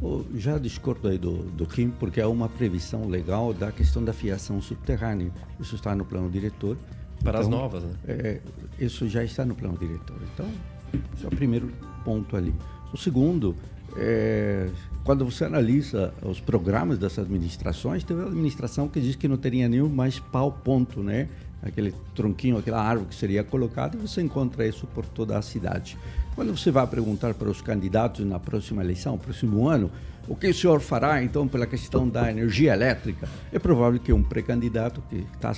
Eu 0.00 0.26
já 0.34 0.58
discordo 0.58 1.08
aí 1.08 1.18
do, 1.18 1.38
do 1.50 1.66
Kim, 1.66 1.90
porque 1.90 2.20
é 2.20 2.26
uma 2.26 2.48
previsão 2.48 3.06
legal 3.08 3.52
da 3.52 3.70
questão 3.72 4.02
da 4.04 4.12
fiação 4.12 4.60
subterrânea. 4.60 5.30
Isso 5.60 5.74
está 5.74 5.94
no 5.94 6.04
plano 6.04 6.30
diretor. 6.30 6.76
Para 7.22 7.38
as 7.38 7.46
Então, 7.46 7.58
novas, 7.58 7.84
né? 7.84 7.94
é, 8.08 8.40
isso 8.80 9.08
já 9.08 9.22
está 9.22 9.44
no 9.44 9.54
plano 9.54 9.78
diretor. 9.78 10.16
Então, 10.34 10.46
esse 11.14 11.24
é 11.24 11.28
o 11.28 11.30
primeiro 11.30 11.70
ponto 12.04 12.36
ali. 12.36 12.52
O 12.92 12.96
segundo, 12.96 13.54
é, 13.96 14.68
quando 15.04 15.24
você 15.24 15.44
analisa 15.44 16.12
os 16.22 16.40
programas 16.40 16.98
das 16.98 17.18
administrações, 17.18 18.02
teve 18.02 18.20
uma 18.20 18.28
administração 18.28 18.88
que 18.88 19.00
diz 19.00 19.14
que 19.14 19.28
não 19.28 19.36
teria 19.36 19.68
nenhum 19.68 19.88
mais 19.88 20.18
pau 20.18 20.50
ponto, 20.50 21.00
né? 21.00 21.28
Aquele 21.62 21.94
tronquinho, 22.14 22.58
aquela 22.58 22.82
árvore 22.82 23.08
que 23.10 23.14
seria 23.14 23.44
colocada, 23.44 23.96
e 23.96 24.00
você 24.00 24.20
encontra 24.20 24.66
isso 24.66 24.84
por 24.88 25.06
toda 25.06 25.38
a 25.38 25.42
cidade. 25.42 25.96
Quando 26.34 26.56
você 26.56 26.70
vai 26.70 26.86
perguntar 26.86 27.34
para 27.34 27.50
os 27.50 27.60
candidatos 27.60 28.24
na 28.24 28.38
próxima 28.38 28.82
eleição, 28.82 29.18
próximo 29.18 29.68
ano, 29.68 29.90
o 30.26 30.34
que 30.34 30.48
o 30.48 30.54
senhor 30.54 30.80
fará 30.80 31.22
então 31.22 31.46
pela 31.46 31.66
questão 31.66 32.08
da 32.08 32.30
energia 32.30 32.72
elétrica? 32.72 33.28
É 33.52 33.58
provável 33.58 34.00
que 34.00 34.12
um 34.12 34.22
pré-candidato 34.22 35.02
que 35.10 35.26
está 35.34 35.52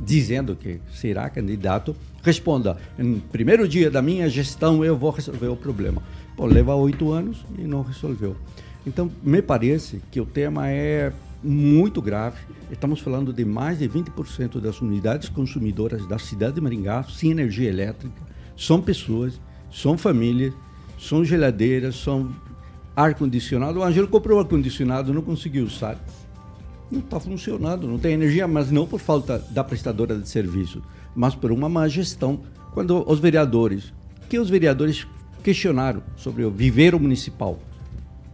dizendo 0.00 0.56
que 0.56 0.80
será 0.94 1.28
candidato 1.28 1.94
responda: 2.22 2.78
no 2.96 3.20
primeiro 3.20 3.68
dia 3.68 3.90
da 3.90 4.00
minha 4.00 4.28
gestão 4.30 4.82
eu 4.84 4.96
vou 4.96 5.10
resolver 5.10 5.48
o 5.48 5.56
problema. 5.56 6.02
Pô, 6.36 6.46
leva 6.46 6.74
oito 6.74 7.12
anos 7.12 7.44
e 7.58 7.62
não 7.62 7.82
resolveu. 7.82 8.36
Então, 8.86 9.10
me 9.22 9.42
parece 9.42 10.00
que 10.10 10.20
o 10.20 10.24
tema 10.24 10.70
é 10.70 11.12
muito 11.42 12.00
grave. 12.00 12.38
Estamos 12.70 13.00
falando 13.00 13.32
de 13.32 13.44
mais 13.44 13.78
de 13.80 13.88
20% 13.88 14.60
das 14.60 14.80
unidades 14.80 15.28
consumidoras 15.28 16.06
da 16.06 16.18
cidade 16.18 16.54
de 16.54 16.60
Maringá 16.60 17.02
sem 17.04 17.30
energia 17.30 17.68
elétrica. 17.68 18.22
São 18.56 18.80
pessoas, 18.80 19.40
são 19.70 19.96
famílias, 19.98 20.52
são 20.98 21.24
geladeiras, 21.24 21.96
são 21.96 22.30
ar-condicionado. 22.94 23.78
O 23.78 23.84
Ângelo 23.84 24.08
comprou 24.08 24.38
ar-condicionado, 24.38 25.14
não 25.14 25.22
conseguiu 25.22 25.64
usar. 25.64 25.98
Não 26.90 27.00
está 27.00 27.20
funcionando, 27.20 27.86
não 27.86 27.98
tem 27.98 28.12
energia, 28.12 28.48
mas 28.48 28.70
não 28.70 28.86
por 28.86 28.98
falta 28.98 29.38
da 29.50 29.62
prestadora 29.62 30.16
de 30.16 30.28
serviço, 30.28 30.82
mas 31.14 31.34
por 31.34 31.52
uma 31.52 31.68
má 31.68 31.86
gestão. 31.86 32.40
Quando 32.72 33.04
os 33.10 33.20
vereadores, 33.20 33.92
que 34.28 34.38
os 34.38 34.48
vereadores 34.48 35.06
questionaram 35.42 36.02
sobre 36.16 36.44
o 36.44 36.50
viveiro 36.50 36.98
municipal, 36.98 37.58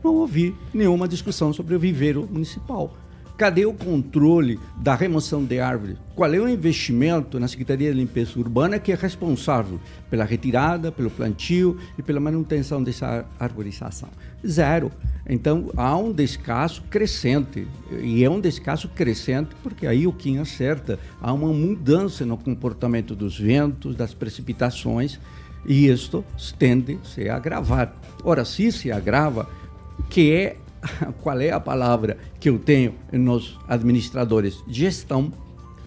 não 0.03 0.15
ouvi 0.15 0.55
nenhuma 0.73 1.09
discussão 1.09 1.53
sobre 1.53 1.75
o 1.75 1.79
viveiro 1.79 2.29
municipal. 2.31 2.95
Cadê 3.37 3.67
o 3.67 3.73
controle 3.73 4.61
da 4.77 4.95
remoção 4.95 5.45
de 5.45 5.59
árvores? 5.59 5.97
Qual 6.15 6.33
é 6.33 6.39
o 6.39 6.49
investimento 6.49 7.41
na 7.41 7.49
Secretaria 7.49 7.91
de 7.93 7.99
Limpeza 7.99 8.39
Urbana 8.39 8.79
que 8.79 8.93
é 8.93 8.95
responsável 8.95 9.81
pela 10.09 10.25
retirada, 10.25 10.93
pelo 10.93 11.11
plantio 11.11 11.77
e 11.99 12.03
pela 12.03 12.21
manutenção 12.21 12.81
dessa 12.81 13.07
ar- 13.07 13.27
arborização? 13.41 14.09
Zero. 14.47 14.93
Então 15.29 15.71
há 15.77 15.97
um 15.97 16.13
descaso 16.13 16.83
crescente. 16.89 17.67
E 18.01 18.23
é 18.23 18.31
um 18.31 18.41
descaso 18.41 18.89
crescente 18.89 19.51
porque 19.65 19.85
aí 19.85 20.07
o 20.07 20.13
Kim 20.13 20.39
acerta. 20.39 20.97
Há 21.21 21.33
uma 21.33 21.53
mudança 21.53 22.25
no 22.25 22.37
comportamento 22.37 23.17
dos 23.17 23.37
ventos, 23.37 23.97
das 23.97 24.15
precipitações 24.15 25.19
e 25.67 25.89
isto 25.89 26.25
tende 26.57 27.01
a 27.03 27.05
se 27.05 27.29
agravar. 27.29 27.97
Ora, 28.23 28.45
se 28.45 28.71
se 28.71 28.93
agrava, 28.93 29.49
que 30.09 30.33
é 30.33 30.57
qual 31.23 31.41
é 31.41 31.51
a 31.51 31.61
palavra 31.61 32.19
que 32.39 32.49
eu 32.49 32.59
tenho 32.59 32.95
nos 33.13 33.59
administradores? 33.69 34.63
Gestão. 34.67 35.33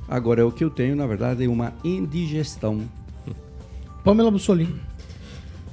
Agora, 0.08 0.46
o 0.48 0.51
que 0.51 0.63
eu 0.63 0.70
tenho, 0.70 0.96
na 0.96 1.06
verdade, 1.06 1.44
é 1.44 1.48
uma 1.48 1.74
indigestão. 1.84 2.89
Pamela 4.04 4.32
Bussolini. 4.32 4.80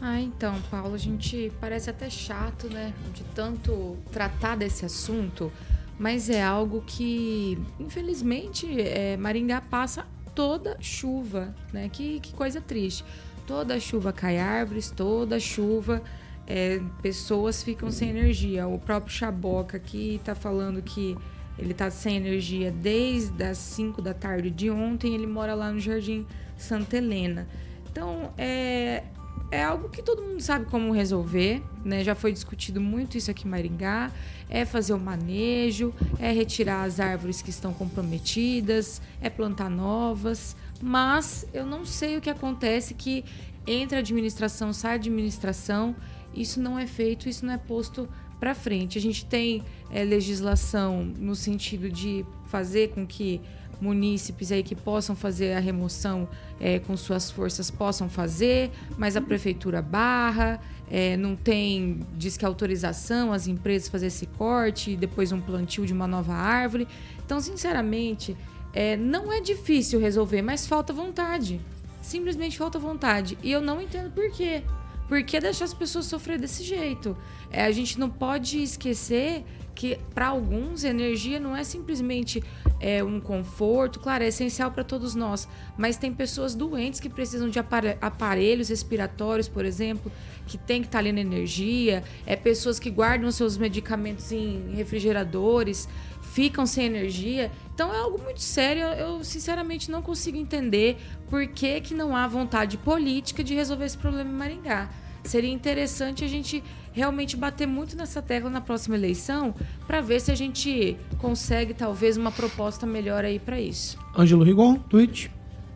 Ah, 0.00 0.20
então, 0.20 0.54
Paulo, 0.70 0.94
a 0.94 0.98
gente 0.98 1.52
parece 1.60 1.88
até 1.88 2.10
chato, 2.10 2.68
né? 2.68 2.92
De 3.14 3.22
tanto 3.34 3.96
tratar 4.10 4.56
desse 4.56 4.84
assunto, 4.84 5.52
mas 5.98 6.28
é 6.28 6.42
algo 6.42 6.82
que, 6.86 7.58
infelizmente, 7.78 8.66
é, 8.80 9.16
Maringá 9.16 9.60
passa 9.60 10.04
toda 10.34 10.76
chuva, 10.80 11.54
né? 11.72 11.88
Que, 11.88 12.20
que 12.20 12.34
coisa 12.34 12.60
triste. 12.60 13.04
Toda 13.46 13.78
chuva 13.78 14.12
cai 14.12 14.38
árvores, 14.38 14.90
toda 14.90 15.38
chuva 15.38 16.02
é, 16.46 16.80
pessoas 17.02 17.62
ficam 17.62 17.90
sem 17.90 18.10
energia. 18.10 18.66
O 18.66 18.78
próprio 18.78 19.12
Chaboca 19.12 19.76
aqui 19.76 20.20
tá 20.24 20.34
falando 20.34 20.82
que 20.82 21.16
ele 21.58 21.72
tá 21.72 21.90
sem 21.90 22.16
energia 22.16 22.70
desde 22.70 23.42
as 23.42 23.58
5 23.58 24.02
da 24.02 24.12
tarde 24.12 24.50
de 24.50 24.70
ontem. 24.70 25.14
Ele 25.14 25.26
mora 25.26 25.54
lá 25.54 25.70
no 25.72 25.78
Jardim 25.78 26.26
Santa 26.56 26.96
Helena. 26.96 27.46
Então, 27.90 28.32
é, 28.36 29.04
é 29.50 29.62
algo 29.62 29.88
que 29.88 30.02
todo 30.02 30.20
mundo 30.20 30.40
sabe 30.40 30.66
como 30.66 30.92
resolver, 30.92 31.62
né? 31.84 32.02
Já 32.02 32.14
foi 32.14 32.32
discutido 32.32 32.80
muito 32.80 33.16
isso 33.16 33.30
aqui 33.30 33.46
em 33.46 33.50
Maringá. 33.50 34.10
É 34.50 34.64
fazer 34.64 34.92
o 34.92 34.98
manejo, 34.98 35.94
é 36.18 36.30
retirar 36.32 36.82
as 36.82 37.00
árvores 37.00 37.40
que 37.40 37.50
estão 37.50 37.72
comprometidas, 37.72 39.00
é 39.20 39.30
plantar 39.30 39.70
novas. 39.70 40.56
Mas 40.82 41.46
eu 41.54 41.64
não 41.64 41.84
sei 41.84 42.18
o 42.18 42.20
que 42.20 42.28
acontece 42.28 42.94
que 42.94 43.24
entra 43.66 43.98
a 43.98 44.00
administração, 44.00 44.72
sai 44.72 44.94
administração, 44.94 45.94
isso 46.34 46.60
não 46.60 46.78
é 46.78 46.86
feito, 46.86 47.28
isso 47.28 47.46
não 47.46 47.52
é 47.52 47.58
posto 47.58 48.08
para 48.38 48.54
frente. 48.54 48.98
A 48.98 49.00
gente 49.00 49.24
tem 49.24 49.62
é, 49.90 50.04
legislação 50.04 51.04
no 51.04 51.34
sentido 51.34 51.88
de 51.88 52.24
fazer 52.46 52.90
com 52.90 53.06
que 53.06 53.40
munícipes 53.80 54.52
aí 54.52 54.62
que 54.62 54.74
possam 54.74 55.14
fazer 55.16 55.52
a 55.54 55.60
remoção 55.60 56.28
é, 56.60 56.78
com 56.78 56.96
suas 56.96 57.30
forças 57.30 57.70
possam 57.70 58.08
fazer, 58.08 58.70
mas 58.96 59.16
a 59.16 59.20
prefeitura 59.20 59.82
barra, 59.82 60.60
é, 60.90 61.16
não 61.16 61.34
tem, 61.34 62.00
diz 62.16 62.36
que 62.36 62.44
autorização 62.44 63.32
as 63.32 63.46
empresas 63.46 63.88
fazer 63.88 64.06
esse 64.06 64.26
corte 64.26 64.92
e 64.92 64.96
depois 64.96 65.32
um 65.32 65.40
plantio 65.40 65.86
de 65.86 65.92
uma 65.92 66.06
nova 66.06 66.34
árvore. 66.34 66.86
Então, 67.24 67.40
sinceramente, 67.40 68.36
é, 68.72 68.96
não 68.96 69.32
é 69.32 69.40
difícil 69.40 70.00
resolver, 70.00 70.42
mas 70.42 70.66
falta 70.66 70.92
vontade. 70.92 71.60
Simplesmente 72.04 72.58
falta 72.58 72.78
vontade. 72.78 73.38
E 73.42 73.50
eu 73.50 73.62
não 73.62 73.80
entendo 73.80 74.10
por 74.10 74.30
quê. 74.30 74.62
Por 75.08 75.22
que 75.22 75.40
deixar 75.40 75.64
as 75.64 75.72
pessoas 75.72 76.04
sofrer 76.04 76.38
desse 76.38 76.62
jeito? 76.62 77.16
É, 77.50 77.64
a 77.64 77.70
gente 77.72 77.98
não 77.98 78.10
pode 78.10 78.62
esquecer 78.62 79.42
que, 79.74 79.98
para 80.14 80.28
alguns, 80.28 80.84
energia 80.84 81.40
não 81.40 81.56
é 81.56 81.64
simplesmente 81.64 82.44
é, 82.78 83.02
um 83.02 83.18
conforto. 83.20 84.00
Claro, 84.00 84.22
é 84.22 84.28
essencial 84.28 84.70
para 84.70 84.84
todos 84.84 85.14
nós. 85.14 85.48
Mas 85.78 85.96
tem 85.96 86.12
pessoas 86.12 86.54
doentes 86.54 87.00
que 87.00 87.08
precisam 87.08 87.48
de 87.48 87.58
apare- 87.58 87.96
aparelhos 88.02 88.68
respiratórios, 88.68 89.48
por 89.48 89.64
exemplo, 89.64 90.12
que 90.46 90.58
tem 90.58 90.82
que 90.82 90.88
estar 90.88 90.98
ali 90.98 91.10
na 91.10 91.22
energia. 91.22 92.04
É 92.26 92.36
pessoas 92.36 92.78
que 92.78 92.90
guardam 92.90 93.30
seus 93.30 93.56
medicamentos 93.56 94.30
em 94.30 94.74
refrigeradores, 94.74 95.88
ficam 96.34 96.66
sem 96.66 96.86
energia. 96.86 97.48
Então 97.72 97.94
é 97.94 97.96
algo 97.96 98.20
muito 98.20 98.42
sério. 98.42 98.82
Eu, 98.82 99.22
sinceramente, 99.22 99.88
não 99.88 100.02
consigo 100.02 100.36
entender 100.36 100.96
por 101.30 101.46
que, 101.46 101.80
que 101.80 101.94
não 101.94 102.16
há 102.16 102.26
vontade 102.26 102.76
política 102.76 103.44
de 103.44 103.54
resolver 103.54 103.84
esse 103.84 103.96
problema 103.96 104.28
em 104.28 104.34
Maringá. 104.34 104.90
Seria 105.22 105.50
interessante 105.50 106.24
a 106.24 106.28
gente 106.28 106.62
realmente 106.92 107.36
bater 107.36 107.66
muito 107.66 107.96
nessa 107.96 108.20
tecla 108.20 108.50
na 108.50 108.60
próxima 108.60 108.96
eleição 108.96 109.54
para 109.86 110.00
ver 110.00 110.20
se 110.20 110.32
a 110.32 110.34
gente 110.34 110.96
consegue 111.18 111.72
talvez 111.72 112.16
uma 112.16 112.32
proposta 112.32 112.84
melhor 112.84 113.24
aí 113.24 113.38
para 113.38 113.60
isso. 113.60 113.96
Ângelo 114.18 114.42
Rigon, 114.42 114.74
tweet. 114.90 115.30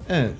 É, 0.09 0.33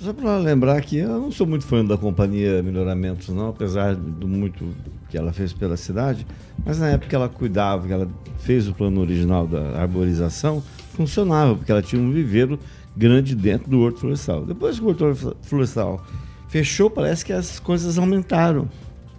só 0.00 0.12
para 0.12 0.36
lembrar 0.36 0.80
que 0.82 0.98
eu 0.98 1.08
não 1.08 1.32
sou 1.32 1.46
muito 1.46 1.64
fã 1.64 1.84
da 1.84 1.96
companhia 1.96 2.62
Melhoramentos, 2.62 3.28
não, 3.30 3.48
apesar 3.48 3.94
do 3.94 4.28
muito 4.28 4.74
que 5.12 5.18
ela 5.18 5.30
fez 5.30 5.52
pela 5.52 5.76
cidade, 5.76 6.26
mas 6.64 6.78
na 6.78 6.88
época 6.88 7.14
ela 7.14 7.28
cuidava, 7.28 7.86
ela 7.92 8.08
fez 8.38 8.66
o 8.66 8.72
plano 8.72 9.02
original 9.02 9.46
da 9.46 9.78
arborização, 9.78 10.62
funcionava, 10.94 11.54
porque 11.54 11.70
ela 11.70 11.82
tinha 11.82 12.00
um 12.00 12.10
viveiro 12.10 12.58
grande 12.96 13.34
dentro 13.34 13.70
do 13.70 13.78
horto 13.80 14.00
florestal. 14.00 14.46
Depois 14.46 14.78
que 14.78 14.84
o 14.86 14.88
horto 14.88 15.36
florestal 15.42 16.02
fechou, 16.48 16.88
parece 16.88 17.26
que 17.26 17.32
as 17.32 17.60
coisas 17.60 17.98
aumentaram. 17.98 18.70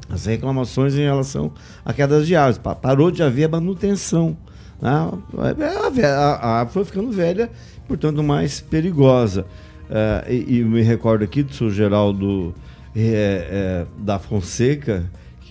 As 0.09 0.25
reclamações 0.25 0.95
em 0.95 1.03
relação 1.03 1.51
à 1.85 1.93
queda 1.93 2.23
de 2.23 2.35
árvores. 2.35 2.57
Parou 2.81 3.12
de 3.12 3.21
haver 3.21 3.47
manutenção. 3.47 4.35
Né? 4.81 4.89
A 6.07 6.57
árvore 6.57 6.73
foi 6.73 6.85
ficando 6.85 7.12
velha, 7.12 7.51
portanto 7.88 8.23
mais 8.23 8.62
perigosa. 8.62 9.45
Uh, 9.83 10.31
e, 10.31 10.57
e, 10.57 10.63
me 10.63 10.81
recordo 10.81 11.23
aqui 11.23 11.43
do 11.43 11.53
senhor 11.53 11.69
Geraldo 11.69 12.55
é, 12.95 13.05
é, 13.05 13.85
da 14.00 14.17
Fonseca, 14.17 15.03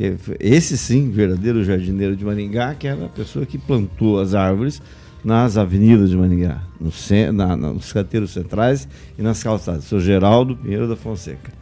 que 0.02 0.36
esse 0.40 0.76
sim, 0.76 1.10
verdadeiro 1.10 1.62
jardineiro 1.62 2.16
de 2.16 2.24
Maringá, 2.24 2.74
que 2.74 2.88
era 2.88 3.04
a 3.04 3.08
pessoa 3.08 3.46
que 3.46 3.56
plantou 3.56 4.18
as 4.18 4.34
árvores 4.34 4.82
nas 5.24 5.56
avenidas 5.56 6.10
de 6.10 6.16
Maringá, 6.16 6.60
no, 6.80 6.90
na, 7.32 7.56
nos 7.56 7.92
canteiros 7.92 8.32
centrais 8.32 8.88
e 9.16 9.22
nas 9.22 9.42
calçadas. 9.42 9.84
Sou 9.84 10.00
Geraldo 10.00 10.56
Pinheiro 10.56 10.88
da 10.88 10.96
Fonseca. 10.96 11.52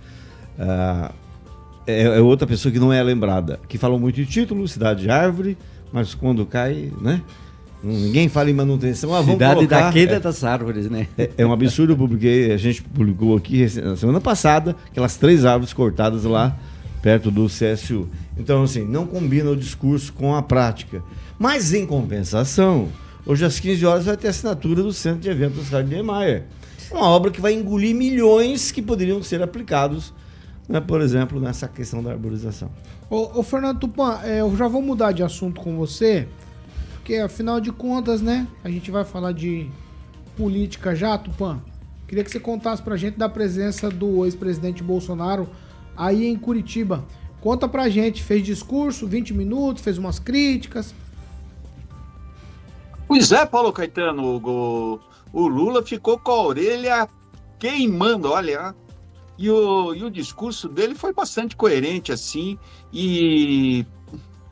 Uh, 0.58 1.12
é, 1.86 2.02
é, 2.02 2.20
outra 2.20 2.46
pessoa 2.46 2.72
que 2.72 2.78
não 2.78 2.92
é 2.92 3.02
lembrada, 3.02 3.60
que 3.68 3.76
falou 3.76 3.98
muito 3.98 4.16
de 4.16 4.24
título, 4.24 4.66
cidade 4.66 5.02
de 5.02 5.10
árvore, 5.10 5.58
mas 5.92 6.14
quando 6.14 6.46
cai, 6.46 6.90
né? 7.00 7.20
Ninguém 7.82 8.28
fala 8.28 8.50
em 8.50 8.54
manutenção. 8.54 9.14
Ah, 9.14 9.24
Cidade 9.24 9.54
colocar, 9.54 9.86
da 9.86 9.92
queda 9.92 10.16
é, 10.16 10.20
das 10.20 10.44
árvores, 10.44 10.90
né? 10.90 11.06
É, 11.16 11.30
é, 11.38 11.46
um 11.46 11.52
absurdo, 11.52 11.96
publiquei, 11.96 12.52
a 12.52 12.56
gente 12.58 12.82
publicou 12.82 13.34
aqui 13.36 13.66
na 13.80 13.96
semana 13.96 14.20
passada, 14.20 14.76
aquelas 14.90 15.16
três 15.16 15.46
árvores 15.46 15.72
cortadas 15.72 16.24
lá 16.24 16.56
perto 17.00 17.30
do 17.30 17.46
CSU. 17.46 18.08
Então, 18.40 18.62
assim, 18.62 18.86
não 18.86 19.06
combina 19.06 19.50
o 19.50 19.56
discurso 19.56 20.14
com 20.14 20.34
a 20.34 20.40
prática. 20.40 21.04
Mas, 21.38 21.74
em 21.74 21.84
compensação, 21.84 22.88
hoje 23.26 23.44
às 23.44 23.60
15 23.60 23.84
horas 23.84 24.04
vai 24.06 24.16
ter 24.16 24.28
assinatura 24.28 24.82
do 24.82 24.94
Centro 24.94 25.20
de 25.20 25.28
Eventos 25.28 25.58
Oscar 25.58 25.84
Niemeyer. 25.84 26.46
Uma 26.90 27.02
obra 27.02 27.30
que 27.30 27.40
vai 27.40 27.52
engolir 27.52 27.94
milhões 27.94 28.72
que 28.72 28.80
poderiam 28.80 29.22
ser 29.22 29.42
aplicados, 29.42 30.14
né, 30.66 30.80
por 30.80 31.02
exemplo, 31.02 31.38
nessa 31.38 31.68
questão 31.68 32.02
da 32.02 32.12
arborização. 32.12 32.70
Ô, 33.10 33.40
ô 33.40 33.42
Fernando 33.42 33.78
Tupan, 33.78 34.20
é, 34.24 34.40
eu 34.40 34.56
já 34.56 34.66
vou 34.66 34.80
mudar 34.80 35.12
de 35.12 35.22
assunto 35.22 35.60
com 35.60 35.76
você. 35.76 36.26
Porque 36.94 37.16
afinal 37.16 37.60
de 37.60 37.70
contas, 37.70 38.22
né? 38.22 38.48
A 38.64 38.70
gente 38.70 38.90
vai 38.90 39.04
falar 39.04 39.32
de 39.32 39.68
política 40.34 40.94
já, 40.94 41.18
Tupã. 41.18 41.60
Queria 42.08 42.24
que 42.24 42.30
você 42.30 42.40
contasse 42.40 42.82
pra 42.82 42.96
gente 42.96 43.18
da 43.18 43.28
presença 43.28 43.90
do 43.90 44.24
ex-presidente 44.24 44.82
Bolsonaro 44.82 45.46
aí 45.94 46.26
em 46.26 46.36
Curitiba. 46.36 47.04
Conta 47.40 47.66
pra 47.66 47.88
gente, 47.88 48.22
fez 48.22 48.44
discurso, 48.44 49.06
20 49.06 49.32
minutos, 49.32 49.82
fez 49.82 49.96
umas 49.96 50.18
críticas. 50.18 50.94
Pois 53.08 53.32
é, 53.32 53.44
Paulo 53.46 53.72
Caetano, 53.72 54.40
o, 54.44 55.00
o 55.32 55.48
Lula 55.48 55.82
ficou 55.82 56.18
com 56.18 56.30
a 56.30 56.42
orelha 56.42 57.08
queimando, 57.58 58.30
olha. 58.30 58.74
E 59.38 59.50
o, 59.50 59.94
e 59.94 60.04
o 60.04 60.10
discurso 60.10 60.68
dele 60.68 60.94
foi 60.94 61.14
bastante 61.14 61.56
coerente, 61.56 62.12
assim, 62.12 62.58
e 62.92 63.86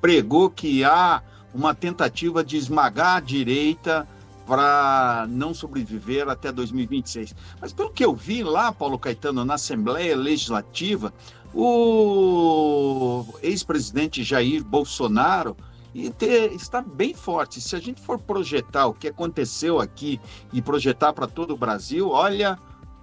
pregou 0.00 0.48
que 0.48 0.82
há 0.82 1.22
uma 1.52 1.74
tentativa 1.74 2.42
de 2.42 2.56
esmagar 2.56 3.16
a 3.16 3.20
direita 3.20 4.08
para 4.46 5.26
não 5.28 5.52
sobreviver 5.52 6.26
até 6.26 6.50
2026. 6.50 7.34
Mas 7.60 7.70
pelo 7.70 7.90
que 7.92 8.02
eu 8.02 8.14
vi 8.14 8.42
lá, 8.42 8.72
Paulo 8.72 8.98
Caetano, 8.98 9.44
na 9.44 9.54
Assembleia 9.54 10.16
Legislativa, 10.16 11.12
o 11.54 13.24
ex-presidente 13.42 14.22
Jair 14.22 14.64
Bolsonaro 14.64 15.56
está 15.94 16.80
bem 16.80 17.14
forte. 17.14 17.60
Se 17.60 17.74
a 17.74 17.80
gente 17.80 18.00
for 18.00 18.18
projetar 18.18 18.86
o 18.86 18.94
que 18.94 19.08
aconteceu 19.08 19.80
aqui 19.80 20.20
e 20.52 20.60
projetar 20.60 21.12
para 21.12 21.26
todo 21.26 21.54
o 21.54 21.56
Brasil, 21.56 22.10
olha, 22.10 22.58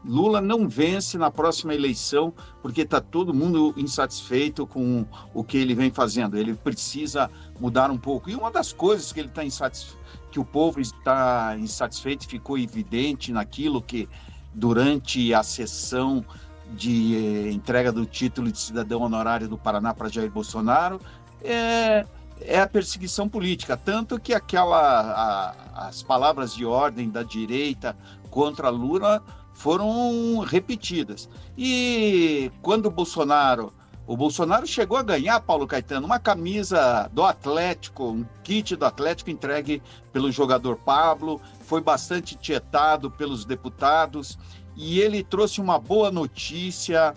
Lula 0.08 0.40
não 0.40 0.70
vence 0.70 1.18
na 1.18 1.32
próxima 1.32 1.74
eleição 1.74 2.32
porque 2.62 2.82
está 2.82 3.02
todo 3.02 3.34
mundo 3.34 3.74
insatisfeito 3.76 4.68
com 4.68 5.06
o 5.34 5.44
que 5.44 5.58
ele 5.58 5.74
vem 5.74 5.92
fazendo. 5.92 6.38
Ele 6.38 6.54
precisa 6.54 7.30
mudar 7.60 7.90
um 7.90 7.98
pouco. 7.98 8.30
E 8.30 8.36
uma 8.36 8.52
das 8.52 8.72
coisas 8.72 9.12
que 9.12 9.20
ele 9.20 9.30
está 9.30 9.44
insatisfeito, 9.44 10.06
que 10.32 10.40
o 10.40 10.46
povo 10.46 10.80
está 10.80 11.56
insatisfeito, 11.58 12.28
ficou 12.28 12.58
evidente 12.58 13.32
naquilo 13.32 13.82
que 13.82 14.08
durante 14.54 15.34
a 15.34 15.44
sessão 15.44 16.24
de 16.72 17.16
eh, 17.16 17.52
entrega 17.52 17.92
do 17.92 18.06
título 18.06 18.52
de 18.52 18.60
cidadão 18.60 19.02
honorário 19.02 19.48
do 19.48 19.58
Paraná 19.58 19.94
para 19.94 20.10
Jair 20.10 20.32
Bolsonaro, 20.32 21.00
é, 21.44 22.06
é 22.42 22.60
a 22.60 22.68
perseguição 22.68 23.30
política, 23.30 23.78
tanto 23.78 24.20
que 24.20 24.34
aquela 24.34 25.54
a, 25.76 25.88
as 25.88 26.02
palavras 26.02 26.54
de 26.54 26.66
ordem 26.66 27.10
da 27.10 27.24
direita 27.24 27.96
contra 28.30 28.70
Lula 28.70 29.24
foram 29.54 30.40
repetidas. 30.40 31.30
E 31.58 32.52
quando 32.62 32.92
Bolsonaro. 32.92 33.74
O 34.08 34.16
Bolsonaro 34.16 34.68
chegou 34.68 35.00
a 35.00 35.02
ganhar, 35.02 35.40
Paulo 35.40 35.66
Caetano, 35.66 36.06
uma 36.06 36.20
camisa 36.20 37.10
do 37.12 37.24
Atlético, 37.24 38.12
um 38.12 38.26
kit 38.44 38.76
do 38.76 38.86
Atlético 38.86 39.32
entregue 39.32 39.82
pelo 40.14 40.32
jogador 40.32 40.76
Pablo, 40.76 41.42
foi 41.62 41.82
bastante 41.82 42.36
tietado 42.36 43.10
pelos 43.10 43.46
deputados 43.46 44.38
e 44.76 45.00
ele 45.00 45.24
trouxe 45.24 45.62
uma 45.62 45.80
boa 45.80 46.12
notícia 46.12 47.14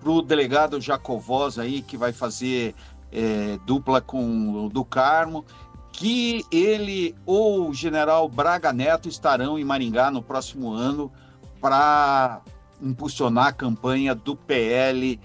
para 0.00 0.10
o 0.10 0.22
delegado 0.22 0.80
Jacovós 0.80 1.58
aí, 1.58 1.82
que 1.82 1.96
vai 1.96 2.12
fazer 2.12 2.74
é, 3.12 3.58
dupla 3.66 4.00
com 4.00 4.66
o 4.66 4.68
do 4.68 4.84
Carmo, 4.84 5.44
que 5.92 6.44
ele 6.50 7.14
ou 7.26 7.68
o 7.68 7.74
general 7.74 8.28
Braga 8.28 8.72
Neto 8.72 9.08
estarão 9.08 9.58
em 9.58 9.64
Maringá 9.64 10.10
no 10.10 10.22
próximo 10.22 10.72
ano 10.72 11.12
para 11.60 12.40
impulsionar 12.80 13.48
a 13.48 13.52
campanha 13.52 14.14
do 14.14 14.36
PL 14.36 15.20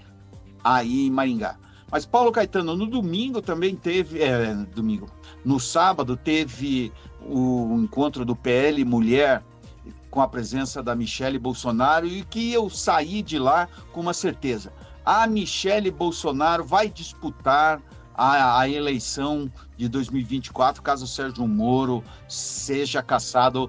aí 0.62 1.06
em 1.06 1.10
Maringá. 1.10 1.56
Mas 1.90 2.04
Paulo 2.04 2.32
Caetano, 2.32 2.74
no 2.74 2.86
domingo 2.86 3.40
também 3.40 3.76
teve, 3.76 4.20
é, 4.20 4.52
domingo, 4.74 5.08
no 5.44 5.60
sábado 5.60 6.16
teve 6.16 6.92
o 7.24 7.78
encontro 7.78 8.24
do 8.24 8.34
PL 8.34 8.84
Mulher 8.84 9.44
com 10.14 10.20
a 10.20 10.28
presença 10.28 10.80
da 10.80 10.94
Michele 10.94 11.40
Bolsonaro 11.40 12.06
e 12.06 12.22
que 12.22 12.52
eu 12.52 12.70
saí 12.70 13.20
de 13.20 13.36
lá 13.36 13.68
com 13.92 14.00
uma 14.00 14.14
certeza. 14.14 14.72
A 15.04 15.26
Michele 15.26 15.90
Bolsonaro 15.90 16.62
vai 16.62 16.88
disputar 16.88 17.82
a, 18.14 18.60
a 18.60 18.68
eleição 18.68 19.50
de 19.76 19.88
2024 19.88 20.80
caso 20.84 21.04
o 21.04 21.08
Sérgio 21.08 21.48
Moro 21.48 22.04
seja 22.28 23.02
caçado 23.02 23.68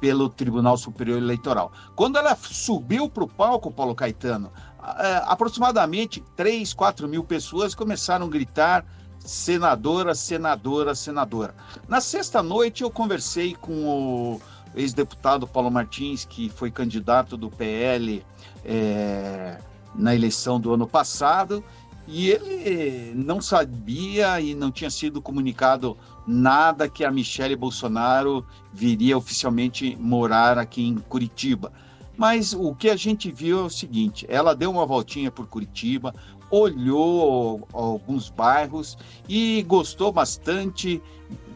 pelo 0.00 0.28
Tribunal 0.28 0.76
Superior 0.76 1.18
Eleitoral. 1.18 1.70
Quando 1.94 2.18
ela 2.18 2.34
subiu 2.34 3.08
para 3.08 3.22
o 3.22 3.28
palco, 3.28 3.70
Paulo 3.70 3.94
Caetano, 3.94 4.50
é, 4.98 5.22
aproximadamente 5.26 6.20
3, 6.34 6.74
4 6.74 7.06
mil 7.06 7.22
pessoas 7.22 7.72
começaram 7.72 8.26
a 8.26 8.28
gritar 8.28 8.84
senadora, 9.20 10.12
senadora, 10.12 10.92
senadora. 10.92 11.54
Na 11.86 12.00
sexta 12.00 12.42
noite 12.42 12.82
eu 12.82 12.90
conversei 12.90 13.54
com 13.54 13.72
o 13.86 14.40
ex-deputado 14.74 15.46
Paulo 15.46 15.70
Martins, 15.70 16.24
que 16.24 16.48
foi 16.48 16.70
candidato 16.70 17.36
do 17.36 17.50
PL 17.50 18.24
é, 18.64 19.58
na 19.94 20.14
eleição 20.14 20.58
do 20.58 20.72
ano 20.72 20.86
passado, 20.86 21.62
e 22.06 22.28
ele 22.30 23.12
não 23.14 23.40
sabia 23.40 24.40
e 24.40 24.54
não 24.54 24.70
tinha 24.70 24.90
sido 24.90 25.22
comunicado 25.22 25.96
nada 26.26 26.88
que 26.88 27.04
a 27.04 27.10
Michele 27.10 27.56
Bolsonaro 27.56 28.44
viria 28.72 29.16
oficialmente 29.16 29.96
morar 29.98 30.58
aqui 30.58 30.86
em 30.86 30.96
Curitiba. 30.96 31.72
Mas 32.16 32.52
o 32.52 32.74
que 32.74 32.90
a 32.90 32.96
gente 32.96 33.30
viu 33.30 33.60
é 33.60 33.62
o 33.62 33.70
seguinte: 33.70 34.26
ela 34.28 34.54
deu 34.54 34.70
uma 34.70 34.86
voltinha 34.86 35.30
por 35.30 35.46
Curitiba, 35.46 36.14
olhou 36.50 37.66
alguns 37.72 38.28
bairros 38.28 38.96
e 39.28 39.62
gostou 39.62 40.12
bastante 40.12 41.02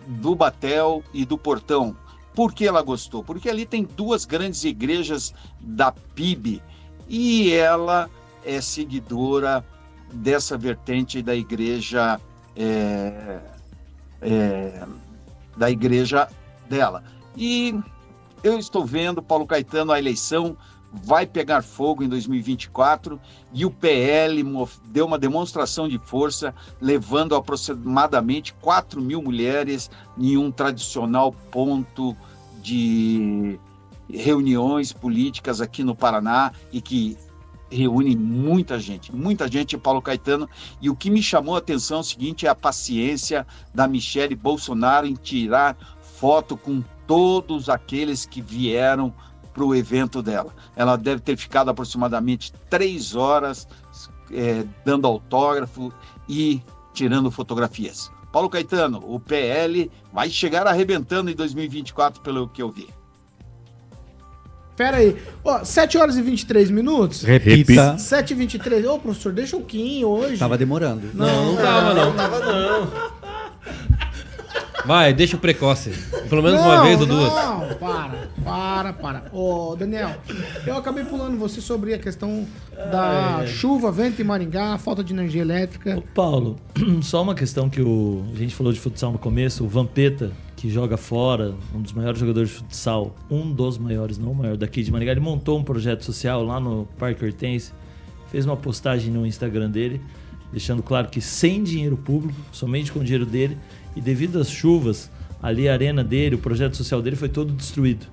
do 0.06 0.34
Batel 0.34 1.02
e 1.12 1.24
do 1.24 1.36
Portão. 1.36 1.96
Por 2.38 2.54
que 2.54 2.68
ela 2.68 2.82
gostou? 2.82 3.24
Porque 3.24 3.50
ali 3.50 3.66
tem 3.66 3.82
duas 3.82 4.24
grandes 4.24 4.62
igrejas 4.62 5.34
da 5.60 5.90
PIB 5.90 6.62
e 7.08 7.50
ela 7.50 8.08
é 8.44 8.60
seguidora 8.60 9.64
dessa 10.12 10.56
vertente 10.56 11.20
da 11.20 11.34
igreja 11.34 12.20
é, 12.54 13.40
é, 14.22 14.86
da 15.56 15.68
igreja 15.68 16.28
dela. 16.70 17.02
E 17.36 17.74
eu 18.44 18.56
estou 18.56 18.86
vendo, 18.86 19.20
Paulo 19.20 19.44
Caetano, 19.44 19.90
a 19.90 19.98
eleição 19.98 20.56
vai 20.92 21.26
pegar 21.26 21.60
fogo 21.60 22.04
em 22.04 22.08
2024 22.08 23.20
e 23.52 23.64
o 23.66 23.70
PL 23.72 24.44
deu 24.84 25.06
uma 25.06 25.18
demonstração 25.18 25.88
de 25.88 25.98
força, 25.98 26.54
levando 26.80 27.34
aproximadamente 27.34 28.54
4 28.60 29.02
mil 29.02 29.20
mulheres 29.20 29.90
em 30.16 30.36
um 30.36 30.52
tradicional 30.52 31.32
ponto 31.50 32.16
de 32.68 33.58
reuniões 34.10 34.92
políticas 34.92 35.60
aqui 35.60 35.82
no 35.82 35.94
Paraná 35.94 36.52
e 36.70 36.80
que 36.82 37.16
reúne 37.70 38.16
muita 38.16 38.78
gente, 38.78 39.14
muita 39.14 39.48
gente, 39.48 39.76
Paulo 39.78 40.02
Caetano. 40.02 40.48
E 40.80 40.90
o 40.90 40.96
que 40.96 41.10
me 41.10 41.22
chamou 41.22 41.54
a 41.54 41.58
atenção 41.58 41.98
é 41.98 42.00
o 42.00 42.04
seguinte: 42.04 42.46
é 42.46 42.48
a 42.48 42.54
paciência 42.54 43.46
da 43.74 43.88
Michele 43.88 44.34
Bolsonaro 44.34 45.06
em 45.06 45.14
tirar 45.14 45.76
foto 46.00 46.56
com 46.56 46.82
todos 47.06 47.68
aqueles 47.70 48.26
que 48.26 48.42
vieram 48.42 49.14
para 49.54 49.64
o 49.64 49.74
evento 49.74 50.22
dela. 50.22 50.54
Ela 50.76 50.96
deve 50.96 51.22
ter 51.22 51.36
ficado 51.36 51.70
aproximadamente 51.70 52.52
três 52.68 53.14
horas 53.14 53.66
é, 54.30 54.64
dando 54.84 55.06
autógrafo 55.06 55.92
e 56.28 56.62
tirando 56.92 57.30
fotografias. 57.30 58.10
Paulo 58.38 58.48
Caetano, 58.48 59.02
o 59.04 59.18
PL 59.18 59.90
vai 60.12 60.30
chegar 60.30 60.64
arrebentando 60.64 61.28
em 61.28 61.34
2024, 61.34 62.22
pelo 62.22 62.46
que 62.46 62.62
eu 62.62 62.70
vi. 62.70 62.86
Pera 64.76 64.98
aí. 64.98 65.16
Ó, 65.42 65.64
7 65.64 65.98
horas 65.98 66.16
e 66.16 66.22
23 66.22 66.70
minutos? 66.70 67.24
Repita. 67.24 67.98
7 67.98 68.30
e 68.30 68.34
23. 68.36 68.86
Ô, 68.86 68.96
professor, 68.96 69.32
deixa 69.32 69.56
o 69.56 69.64
Kim 69.64 70.04
hoje. 70.04 70.38
Tava 70.38 70.56
demorando. 70.56 71.10
Não, 71.14 71.46
não 71.46 71.56
tava, 71.56 71.94
não. 71.94 72.14
tava, 72.14 72.38
não. 72.38 73.18
Vai, 74.88 75.12
deixa 75.12 75.36
o 75.36 75.38
precoce. 75.38 75.90
Pelo 76.30 76.42
menos 76.42 76.62
uma 76.62 76.78
Não, 76.78 76.84
vez 76.84 76.98
ou 76.98 77.06
duas. 77.06 77.30
Não, 77.30 77.74
para, 77.74 78.28
para, 78.42 78.92
para. 78.94 79.24
Ô, 79.34 79.76
Daniel, 79.76 80.16
eu 80.66 80.78
acabei 80.78 81.04
pulando 81.04 81.36
você 81.36 81.60
sobre 81.60 81.92
a 81.92 81.98
questão 81.98 82.46
da 82.90 83.46
chuva, 83.46 83.92
vento 83.92 84.22
em 84.22 84.24
Maringá, 84.24 84.78
falta 84.78 85.04
de 85.04 85.12
energia 85.12 85.42
elétrica. 85.42 85.98
Ô, 85.98 86.00
Paulo, 86.14 86.56
só 87.02 87.20
uma 87.20 87.34
questão 87.34 87.68
que 87.68 87.82
o, 87.82 88.24
a 88.32 88.38
gente 88.38 88.54
falou 88.54 88.72
de 88.72 88.80
futsal 88.80 89.12
no 89.12 89.18
começo, 89.18 89.62
o 89.62 89.68
Vampeta, 89.68 90.32
que 90.56 90.70
joga 90.70 90.96
fora, 90.96 91.54
um 91.74 91.82
dos 91.82 91.92
maiores 91.92 92.18
jogadores 92.18 92.48
de 92.48 92.54
futsal, 92.54 93.14
um 93.30 93.52
dos 93.52 93.76
maiores, 93.76 94.16
não 94.16 94.32
o 94.32 94.34
maior, 94.34 94.56
daqui 94.56 94.82
de 94.82 94.90
Maringá, 94.90 95.12
ele 95.12 95.20
montou 95.20 95.58
um 95.58 95.62
projeto 95.62 96.02
social 96.02 96.42
lá 96.42 96.58
no 96.58 96.88
Parque 96.98 97.22
Hortense, 97.22 97.74
fez 98.32 98.46
uma 98.46 98.56
postagem 98.56 99.12
no 99.12 99.26
Instagram 99.26 99.70
dele, 99.70 100.00
deixando 100.50 100.82
claro 100.82 101.08
que 101.08 101.20
sem 101.20 101.62
dinheiro 101.62 101.98
público, 101.98 102.40
somente 102.50 102.90
com 102.90 103.00
o 103.00 103.04
dinheiro 103.04 103.26
dele, 103.26 103.58
e 103.98 104.00
devido 104.00 104.38
às 104.38 104.48
chuvas, 104.48 105.10
ali 105.42 105.68
a 105.68 105.72
arena 105.72 106.04
dele, 106.04 106.36
o 106.36 106.38
projeto 106.38 106.76
social 106.76 107.02
dele 107.02 107.16
foi 107.16 107.28
todo 107.28 107.52
destruído. 107.52 108.06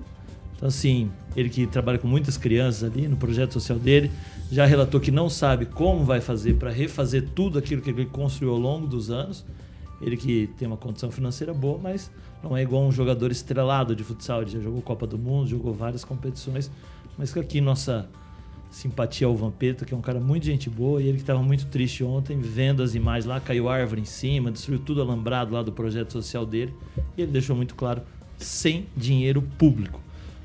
Então, 0.56 0.66
assim, 0.66 1.08
ele 1.36 1.48
que 1.48 1.64
trabalha 1.64 1.96
com 1.96 2.08
muitas 2.08 2.36
crianças 2.36 2.82
ali 2.82 3.06
no 3.06 3.16
projeto 3.16 3.52
social 3.52 3.78
dele, 3.78 4.10
já 4.50 4.66
relatou 4.66 5.00
que 5.00 5.12
não 5.12 5.30
sabe 5.30 5.64
como 5.64 6.04
vai 6.04 6.20
fazer 6.20 6.54
para 6.54 6.72
refazer 6.72 7.28
tudo 7.36 7.56
aquilo 7.56 7.80
que 7.80 7.90
ele 7.90 8.04
construiu 8.06 8.52
ao 8.52 8.58
longo 8.58 8.88
dos 8.88 9.12
anos. 9.12 9.44
Ele 10.02 10.16
que 10.16 10.48
tem 10.58 10.66
uma 10.66 10.76
condição 10.76 11.08
financeira 11.08 11.54
boa, 11.54 11.78
mas 11.80 12.10
não 12.42 12.56
é 12.56 12.62
igual 12.62 12.82
um 12.82 12.90
jogador 12.90 13.30
estrelado 13.30 13.94
de 13.94 14.02
futsal. 14.02 14.42
Ele 14.42 14.50
já 14.50 14.60
jogou 14.60 14.82
Copa 14.82 15.06
do 15.06 15.16
Mundo, 15.16 15.48
jogou 15.48 15.72
várias 15.72 16.04
competições, 16.04 16.68
mas 17.16 17.32
que 17.32 17.38
aqui 17.38 17.60
nossa 17.60 18.08
simpatia 18.70 19.26
ao 19.26 19.36
Vampeta, 19.36 19.84
que 19.84 19.94
é 19.94 19.96
um 19.96 20.00
cara 20.00 20.20
muito 20.20 20.44
gente 20.44 20.68
boa, 20.68 21.00
e 21.02 21.06
ele 21.06 21.16
que 21.16 21.22
estava 21.22 21.42
muito 21.42 21.66
triste 21.66 22.04
ontem, 22.04 22.38
vendo 22.40 22.82
as 22.82 22.94
imagens 22.94 23.24
lá, 23.24 23.40
caiu 23.40 23.68
árvore 23.68 24.00
em 24.00 24.04
cima, 24.04 24.50
destruiu 24.50 24.80
tudo 24.80 25.00
alambrado 25.00 25.54
lá 25.54 25.62
do 25.62 25.72
projeto 25.72 26.12
social 26.12 26.44
dele, 26.44 26.74
e 27.16 27.22
ele 27.22 27.32
deixou 27.32 27.56
muito 27.56 27.74
claro, 27.74 28.02
sem 28.36 28.86
dinheiro 28.96 29.40
público. 29.40 30.00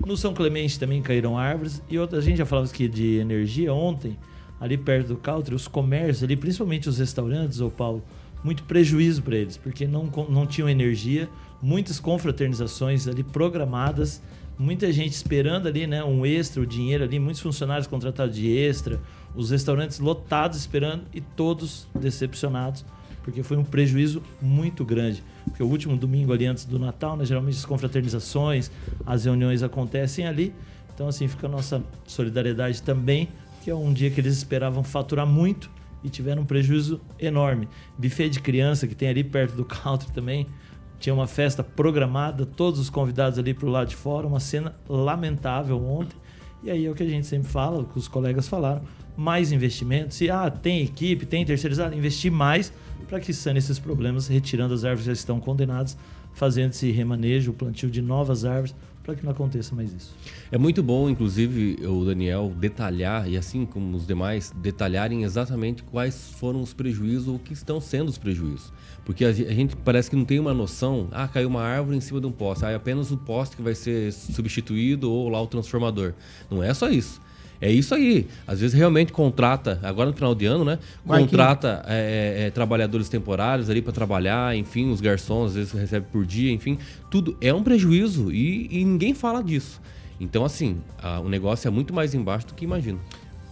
No 0.06 0.16
São 0.18 0.34
Clemente 0.34 0.80
também 0.80 1.02
caíram 1.02 1.38
árvores, 1.38 1.82
e 1.90 2.00
outra, 2.00 2.20
a 2.20 2.22
gente 2.22 2.38
já 2.38 2.46
falava 2.46 2.68
aqui 2.68 2.88
de 2.88 3.18
energia 3.18 3.74
ontem, 3.74 4.18
ali 4.60 4.78
perto 4.78 5.10
do 5.10 5.18
Country, 5.18 5.56
os 5.56 5.68
comércios 5.68 6.24
ali, 6.24 6.36
principalmente 6.36 6.88
os 6.88 7.00
restaurantes, 7.00 7.60
ô 7.60 7.70
Paulo, 7.70 8.04
muito 8.44 8.64
prejuízo 8.64 9.22
para 9.22 9.36
eles, 9.36 9.58
porque 9.58 9.86
não, 9.86 10.06
não 10.30 10.48
tinham 10.48 10.70
energia, 10.70 11.30
muitas 11.62 12.00
confraternizações 12.00 13.08
ali 13.08 13.24
programadas, 13.24 14.22
muita 14.62 14.92
gente 14.94 15.14
esperando 15.14 15.68
ali, 15.68 15.88
né, 15.88 16.04
um 16.04 16.24
extra, 16.24 16.62
o 16.62 16.66
dinheiro 16.66 17.04
ali, 17.04 17.18
muitos 17.18 17.42
funcionários 17.42 17.88
contratados 17.88 18.36
de 18.36 18.48
extra, 18.56 19.02
os 19.36 19.50
restaurantes 19.50 19.98
lotados 19.98 20.58
esperando 20.60 21.04
e 21.14 21.20
todos 21.20 21.88
decepcionados, 22.00 22.86
porque 23.24 23.42
foi 23.42 23.58
um 23.58 23.64
prejuízo 23.64 24.22
muito 24.40 24.86
grande. 24.86 25.24
Porque 25.46 25.64
o 25.64 25.68
último 25.68 25.98
domingo 25.98 26.32
ali 26.32 26.46
antes 26.46 26.66
do 26.66 26.78
Natal, 26.78 27.18
né, 27.18 27.26
geralmente 27.26 27.58
as 27.58 27.66
confraternizações, 27.66 28.70
as 29.04 29.26
reuniões 29.26 29.64
acontecem 29.64 30.28
ali. 30.28 30.54
Então 30.94 31.08
assim, 31.08 31.28
fica 31.28 31.48
a 31.48 31.50
nossa 31.50 31.84
solidariedade 32.06 32.84
também, 32.84 33.30
que 33.64 33.72
é 33.72 33.76
um 33.76 33.92
dia 33.92 34.12
que 34.12 34.22
eles 34.22 34.38
esperavam 34.38 34.84
faturar 34.84 35.26
muito 35.26 35.72
e 36.04 36.10
tiveram 36.10 36.44
um 36.44 36.46
prejuízo 36.46 37.02
enorme. 37.20 37.68
Buffet 37.98 38.30
de 38.30 38.40
criança 38.40 38.88
que 38.88 38.94
tem 38.94 39.10
ali 39.10 39.24
perto 39.24 39.56
do 39.56 39.66
country 39.66 40.12
também, 40.12 40.46
tinha 41.02 41.14
uma 41.14 41.28
festa 41.28 41.64
programada, 41.64 42.46
todos 42.46 42.80
os 42.80 42.90
convidados 42.90 43.40
ali 43.40 43.54
para 43.54 43.66
o 43.66 43.70
lado 43.70 43.90
de 43.90 43.96
fora, 43.96 44.28
uma 44.28 44.40
cena 44.40 44.76
lamentável 44.88 45.84
ontem. 45.84 46.16
E 46.64 46.70
aí 46.70 46.86
é 46.86 46.90
o 46.90 46.94
que 46.94 47.02
a 47.02 47.10
gente 47.10 47.26
sempre 47.26 47.50
fala, 47.50 47.82
o 47.82 47.86
que 47.86 47.98
os 47.98 48.08
colegas 48.08 48.48
falaram, 48.48 48.84
mais 49.18 49.52
investimentos. 49.52 50.16
Se 50.16 50.30
ah, 50.30 50.50
tem 50.50 50.84
equipe, 50.84 51.26
tem 51.26 51.44
terceirizado, 51.44 51.96
investir 51.96 52.32
mais 52.32 52.72
para 53.08 53.20
que 53.20 53.34
sane 53.34 53.58
esses 53.58 53.80
problemas, 53.80 54.28
retirando 54.28 54.76
as 54.76 54.86
árvores 54.86 55.02
que 55.02 55.08
já 55.08 55.14
estão 55.14 55.40
condenadas, 55.40 55.98
fazendo 56.34 56.70
esse 56.70 56.92
remanejo, 56.92 57.52
o 57.52 57.54
plantio 57.54 57.90
de 57.90 58.02
novas 58.02 58.46
árvores, 58.46 58.76
para 59.12 59.16
que 59.20 59.26
não 59.26 59.32
aconteça 59.32 59.76
mais 59.76 59.94
isso. 59.94 60.16
É 60.52 60.58
muito 60.58 60.82
bom, 60.82 61.10
inclusive, 61.10 61.86
o 61.86 62.06
Daniel 62.06 62.52
detalhar, 62.58 63.30
e 63.30 63.38
assim 63.38 63.66
como 63.66 63.96
os 63.96 64.08
demais, 64.08 64.54
detalharem 64.56 65.24
exatamente 65.24 65.84
quais 65.84 66.32
foram 66.32 66.62
os 66.62 66.74
prejuízos 66.74 67.28
ou 67.28 67.38
que 67.38 67.54
estão 67.54 67.82
sendo 67.82 68.10
os 68.10 68.18
prejuízos. 68.18 68.72
Porque 69.04 69.26
a 69.26 69.34
gente 69.34 69.76
parece 69.76 70.10
que 70.10 70.16
não 70.16 70.24
tem 70.24 70.40
uma 70.40 70.54
noção, 70.54 71.08
ah, 71.12 71.28
caiu 71.28 71.50
uma 71.50 71.62
árvore 71.62 71.98
em 71.98 72.02
cima 72.02 72.22
de 72.22 72.28
um 72.28 72.32
poste, 72.32 72.66
ah, 72.66 72.70
é 72.70 72.76
apenas 72.76 73.12
o 73.12 73.18
poste 73.18 73.56
que 73.56 73.62
vai 73.62 73.76
ser 73.76 74.14
substituído 74.14 75.12
ou 75.12 75.28
lá 75.28 75.42
o 75.42 75.48
transformador. 75.48 76.14
Não 76.50 76.64
é 76.64 76.74
só 76.74 76.90
isso. 76.90 77.20
É 77.62 77.72
isso 77.72 77.94
aí. 77.94 78.28
Às 78.48 78.60
vezes 78.60 78.74
realmente 78.76 79.14
contrata, 79.14 79.80
agora 79.84 80.10
no 80.10 80.16
final 80.16 80.34
de 80.34 80.46
ano, 80.48 80.66
né? 80.66 80.80
Contrata 81.30 81.86
é, 81.88 82.46
é, 82.48 82.50
trabalhadores 82.50 83.08
temporários 83.08 83.70
ali 83.70 83.82
para 83.84 83.94
trabalhar, 83.94 84.56
enfim, 84.56 84.90
os 84.90 85.00
garçons 85.00 85.50
às 85.52 85.54
vezes 85.56 85.72
recebem 85.72 86.10
por 86.12 86.26
dia, 86.26 86.52
enfim. 86.52 86.78
Tudo 87.12 87.38
é 87.40 87.54
um 87.54 87.62
prejuízo 87.64 88.32
e, 88.32 88.68
e 88.72 88.84
ninguém 88.84 89.14
fala 89.14 89.44
disso. 89.44 89.80
Então, 90.20 90.44
assim, 90.44 90.78
a- 91.02 91.20
o 91.20 91.30
negócio 91.30 91.68
é 91.68 91.72
muito 91.72 91.94
mais 91.94 92.14
embaixo 92.16 92.48
do 92.48 92.54
que 92.56 92.66
imagino. 92.66 93.00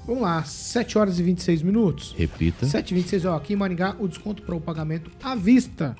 Vamos 0.08 0.24
lá, 0.24 0.44
7 0.44 0.98
horas 0.98 1.20
e 1.20 1.24
26 1.24 1.62
minutos. 1.62 2.16
Repita. 2.18 2.66
7,26, 2.66 3.26
ó, 3.30 3.36
aqui 3.38 3.54
em 3.54 3.56
Maringá, 3.56 3.96
o 4.00 4.08
desconto 4.08 4.42
para 4.42 4.56
o 4.56 4.62
pagamento 4.62 5.12
à 5.24 5.36
vista 5.36 5.96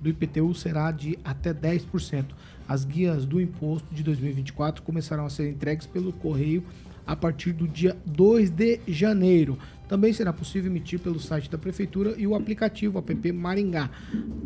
do 0.00 0.08
IPTU 0.08 0.54
será 0.54 0.90
de 0.90 1.18
até 1.22 1.52
10%. 1.52 2.24
As 2.66 2.84
guias 2.86 3.26
do 3.26 3.38
imposto 3.38 3.94
de 3.94 4.02
2024 4.02 4.82
começarão 4.82 5.26
a 5.26 5.30
ser 5.30 5.50
entregues 5.50 5.86
pelo 5.86 6.10
correio 6.10 6.62
a 7.10 7.16
partir 7.16 7.52
do 7.52 7.66
dia 7.66 7.96
2 8.06 8.50
de 8.50 8.78
janeiro. 8.86 9.58
Também 9.88 10.12
será 10.12 10.32
possível 10.32 10.70
emitir 10.70 11.00
pelo 11.00 11.18
site 11.18 11.50
da 11.50 11.58
prefeitura 11.58 12.14
e 12.16 12.24
o 12.24 12.36
aplicativo 12.36 13.00
app 13.00 13.32
Maringá. 13.32 13.90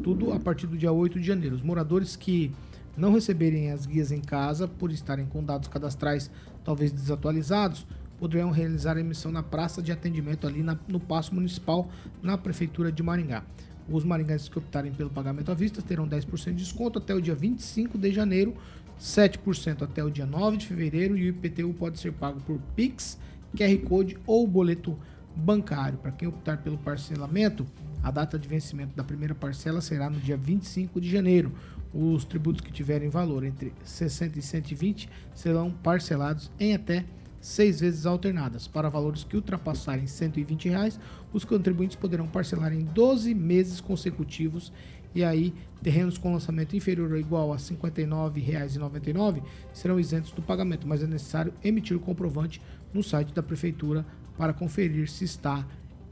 Tudo 0.02 0.32
a 0.32 0.40
partir 0.40 0.66
do 0.66 0.74
dia 0.74 0.90
8 0.90 1.20
de 1.20 1.26
janeiro. 1.26 1.54
Os 1.56 1.60
moradores 1.62 2.16
que 2.16 2.50
não 2.96 3.12
receberem 3.12 3.70
as 3.70 3.84
guias 3.84 4.10
em 4.10 4.20
casa 4.22 4.66
por 4.66 4.90
estarem 4.90 5.26
com 5.26 5.44
dados 5.44 5.68
cadastrais 5.68 6.30
talvez 6.64 6.90
desatualizados, 6.90 7.86
poderão 8.18 8.50
realizar 8.50 8.96
a 8.96 9.00
emissão 9.00 9.30
na 9.30 9.42
praça 9.42 9.82
de 9.82 9.92
atendimento 9.92 10.46
ali 10.46 10.62
na- 10.62 10.78
no 10.88 10.98
Paço 10.98 11.34
Municipal, 11.34 11.90
na 12.22 12.38
Prefeitura 12.38 12.90
de 12.90 13.02
Maringá. 13.02 13.42
Os 13.86 14.02
maringaenses 14.04 14.48
que 14.48 14.58
optarem 14.58 14.90
pelo 14.92 15.10
pagamento 15.10 15.52
à 15.52 15.54
vista 15.54 15.82
terão 15.82 16.08
10% 16.08 16.56
de 16.56 16.62
desconto 16.64 16.98
até 16.98 17.14
o 17.14 17.20
dia 17.20 17.34
25 17.34 17.98
de 17.98 18.10
janeiro, 18.10 18.54
7% 19.00 19.82
até 19.82 20.02
o 20.02 20.10
dia 20.10 20.26
9 20.26 20.56
de 20.56 20.66
fevereiro 20.66 21.16
e 21.16 21.24
o 21.24 21.28
IPTU 21.28 21.74
pode 21.74 21.98
ser 21.98 22.12
pago 22.12 22.40
por 22.40 22.58
Pix, 22.76 23.18
QR 23.56 23.76
Code 23.88 24.18
ou 24.26 24.46
boleto 24.46 24.98
bancário. 25.34 25.98
Para 25.98 26.12
quem 26.12 26.28
optar 26.28 26.58
pelo 26.58 26.78
parcelamento, 26.78 27.66
a 28.02 28.10
data 28.10 28.38
de 28.38 28.48
vencimento 28.48 28.94
da 28.94 29.02
primeira 29.02 29.34
parcela 29.34 29.80
será 29.80 30.10
no 30.10 30.18
dia 30.18 30.36
25 30.36 31.00
de 31.00 31.10
janeiro. 31.10 31.52
Os 31.92 32.24
tributos 32.24 32.60
que 32.60 32.72
tiverem 32.72 33.08
valor 33.08 33.44
entre 33.44 33.72
60 33.84 34.38
e 34.38 34.42
120 34.42 35.08
serão 35.34 35.70
parcelados 35.70 36.50
em 36.58 36.74
até 36.74 37.04
seis 37.44 37.80
vezes 37.80 38.06
alternadas. 38.06 38.66
Para 38.66 38.88
valores 38.88 39.22
que 39.22 39.36
ultrapassarem 39.36 40.06
120 40.06 40.68
reais, 40.68 40.98
os 41.32 41.44
contribuintes 41.44 41.96
poderão 41.96 42.26
parcelar 42.26 42.72
em 42.72 42.84
12 42.84 43.34
meses 43.34 43.80
consecutivos. 43.80 44.72
E 45.14 45.22
aí, 45.22 45.54
terrenos 45.82 46.18
com 46.18 46.32
lançamento 46.32 46.74
inferior 46.74 47.12
ou 47.12 47.18
igual 47.18 47.52
a 47.52 47.56
R$ 47.56 47.62
59,99 47.62 49.42
serão 49.72 50.00
isentos 50.00 50.32
do 50.32 50.42
pagamento, 50.42 50.86
mas 50.88 51.02
é 51.02 51.06
necessário 51.06 51.52
emitir 51.62 51.96
o 51.96 52.00
comprovante 52.00 52.60
no 52.92 53.02
site 53.02 53.32
da 53.32 53.42
prefeitura 53.42 54.04
para 54.36 54.52
conferir 54.52 55.08
se 55.08 55.24
está 55.24 55.66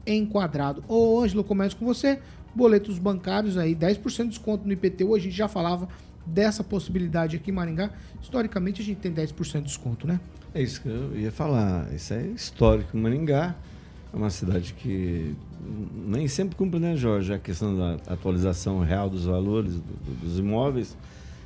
enquadrado. 0.05 0.83
Ô, 0.87 1.21
Ângelo, 1.21 1.43
começo 1.43 1.75
com 1.75 1.85
você. 1.85 2.19
Boletos 2.55 2.99
bancários 2.99 3.57
aí, 3.57 3.75
10% 3.75 4.23
de 4.23 4.29
desconto 4.29 4.65
no 4.65 4.73
IPTU. 4.73 5.15
A 5.15 5.19
gente 5.19 5.35
já 5.35 5.47
falava 5.47 5.89
dessa 6.25 6.63
possibilidade 6.63 7.35
aqui 7.35 7.51
em 7.51 7.53
Maringá. 7.53 7.89
Historicamente, 8.21 8.81
a 8.81 8.85
gente 8.85 8.99
tem 8.99 9.11
10% 9.11 9.59
de 9.59 9.63
desconto, 9.63 10.07
né? 10.07 10.19
É 10.53 10.61
isso 10.61 10.81
que 10.81 10.87
eu 10.87 11.17
ia 11.17 11.31
falar. 11.31 11.91
Isso 11.93 12.13
é 12.13 12.27
histórico. 12.27 12.95
Maringá 12.95 13.55
é 14.13 14.15
uma 14.15 14.29
cidade 14.29 14.73
que 14.73 15.33
nem 16.05 16.27
sempre 16.27 16.55
cumpre, 16.55 16.79
né, 16.79 16.95
Jorge? 16.95 17.33
A 17.33 17.39
questão 17.39 17.75
da 17.75 17.93
atualização 18.13 18.79
real 18.81 19.09
dos 19.09 19.25
valores 19.25 19.73
do- 19.73 19.79
do- 19.81 20.19
dos 20.25 20.39
imóveis. 20.39 20.95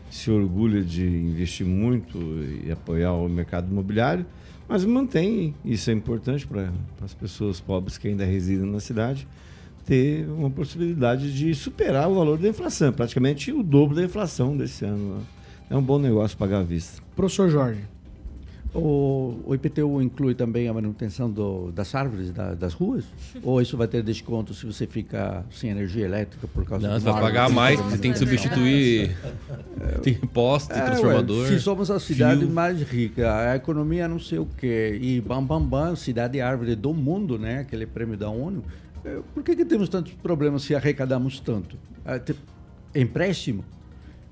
se 0.09 0.31
orgulha 0.31 0.81
de 0.81 1.05
investir 1.05 1.67
muito 1.67 2.17
e 2.65 2.71
apoiar 2.71 3.11
o 3.11 3.27
mercado 3.27 3.69
imobiliário, 3.69 4.25
mas 4.65 4.85
mantém, 4.85 5.53
isso 5.65 5.89
é 5.89 5.93
importante 5.93 6.47
para 6.47 6.71
as 7.03 7.13
pessoas 7.13 7.59
pobres 7.59 7.97
que 7.97 8.07
ainda 8.07 8.23
residem 8.23 8.71
na 8.71 8.79
cidade, 8.79 9.27
ter 9.85 10.25
uma 10.29 10.49
possibilidade 10.49 11.33
de 11.37 11.53
superar 11.53 12.09
o 12.09 12.15
valor 12.15 12.37
da 12.37 12.47
inflação, 12.47 12.93
praticamente 12.93 13.51
o 13.51 13.61
dobro 13.61 13.97
da 13.97 14.03
inflação 14.03 14.55
desse 14.55 14.85
ano. 14.85 15.15
né? 15.17 15.21
É 15.71 15.75
um 15.75 15.83
bom 15.83 15.99
negócio 15.99 16.37
pagar 16.37 16.59
à 16.59 16.63
vista. 16.63 17.01
Professor 17.13 17.49
Jorge. 17.49 17.81
O, 18.79 19.39
o 19.43 19.55
IPTU 19.55 20.01
inclui 20.03 20.35
também 20.35 20.67
a 20.67 20.73
manutenção 20.73 21.29
do- 21.31 21.71
das 21.71 21.95
árvores 21.95 22.31
da- 22.31 22.53
das 22.53 22.73
ruas? 22.75 23.05
Ou 23.41 23.59
isso 23.59 23.75
vai 23.75 23.87
ter 23.87 24.03
desconto 24.03 24.53
se 24.53 24.65
você 24.67 24.85
fica 24.85 25.43
sem 25.51 25.71
energia 25.71 26.05
elétrica 26.05 26.47
por 26.47 26.63
causa 26.63 26.87
Não, 26.87 26.99
você 26.99 27.05
vai 27.09 27.21
pagar 27.21 27.49
mais, 27.49 27.81
porque 27.81 27.97
tem 27.97 28.11
que 28.13 28.19
substituir. 28.19 29.17
Tem 30.03 30.13
poste, 30.15 30.73
É, 30.73 30.81
transformador. 30.81 31.43
ué, 31.43 31.47
se 31.49 31.59
somos 31.59 31.89
a 31.89 31.99
cidade 31.99 32.41
fio. 32.41 32.49
mais 32.49 32.81
rica, 32.81 33.51
a 33.51 33.55
economia 33.55 34.07
não 34.07 34.19
sei 34.19 34.37
o 34.39 34.45
quê, 34.57 34.97
e 35.01 35.21
bam 35.21 35.43
bam 35.43 35.61
bam, 35.61 35.95
cidade 35.95 36.39
árvore 36.41 36.75
do 36.75 36.93
mundo, 36.93 37.37
né? 37.39 37.59
Aquele 37.59 37.85
prêmio 37.85 38.15
da 38.17 38.29
ONU. 38.29 38.63
eh, 39.05 39.19
Por 39.33 39.43
que, 39.43 39.55
que 39.55 39.65
temos 39.65 39.89
tantos 39.89 40.13
problemas 40.13 40.63
se 40.63 40.75
arrecadamos 40.75 41.39
tanto? 41.39 41.77
Ah, 42.05 42.19
te- 42.19 42.35
Empréstimo? 42.95 43.63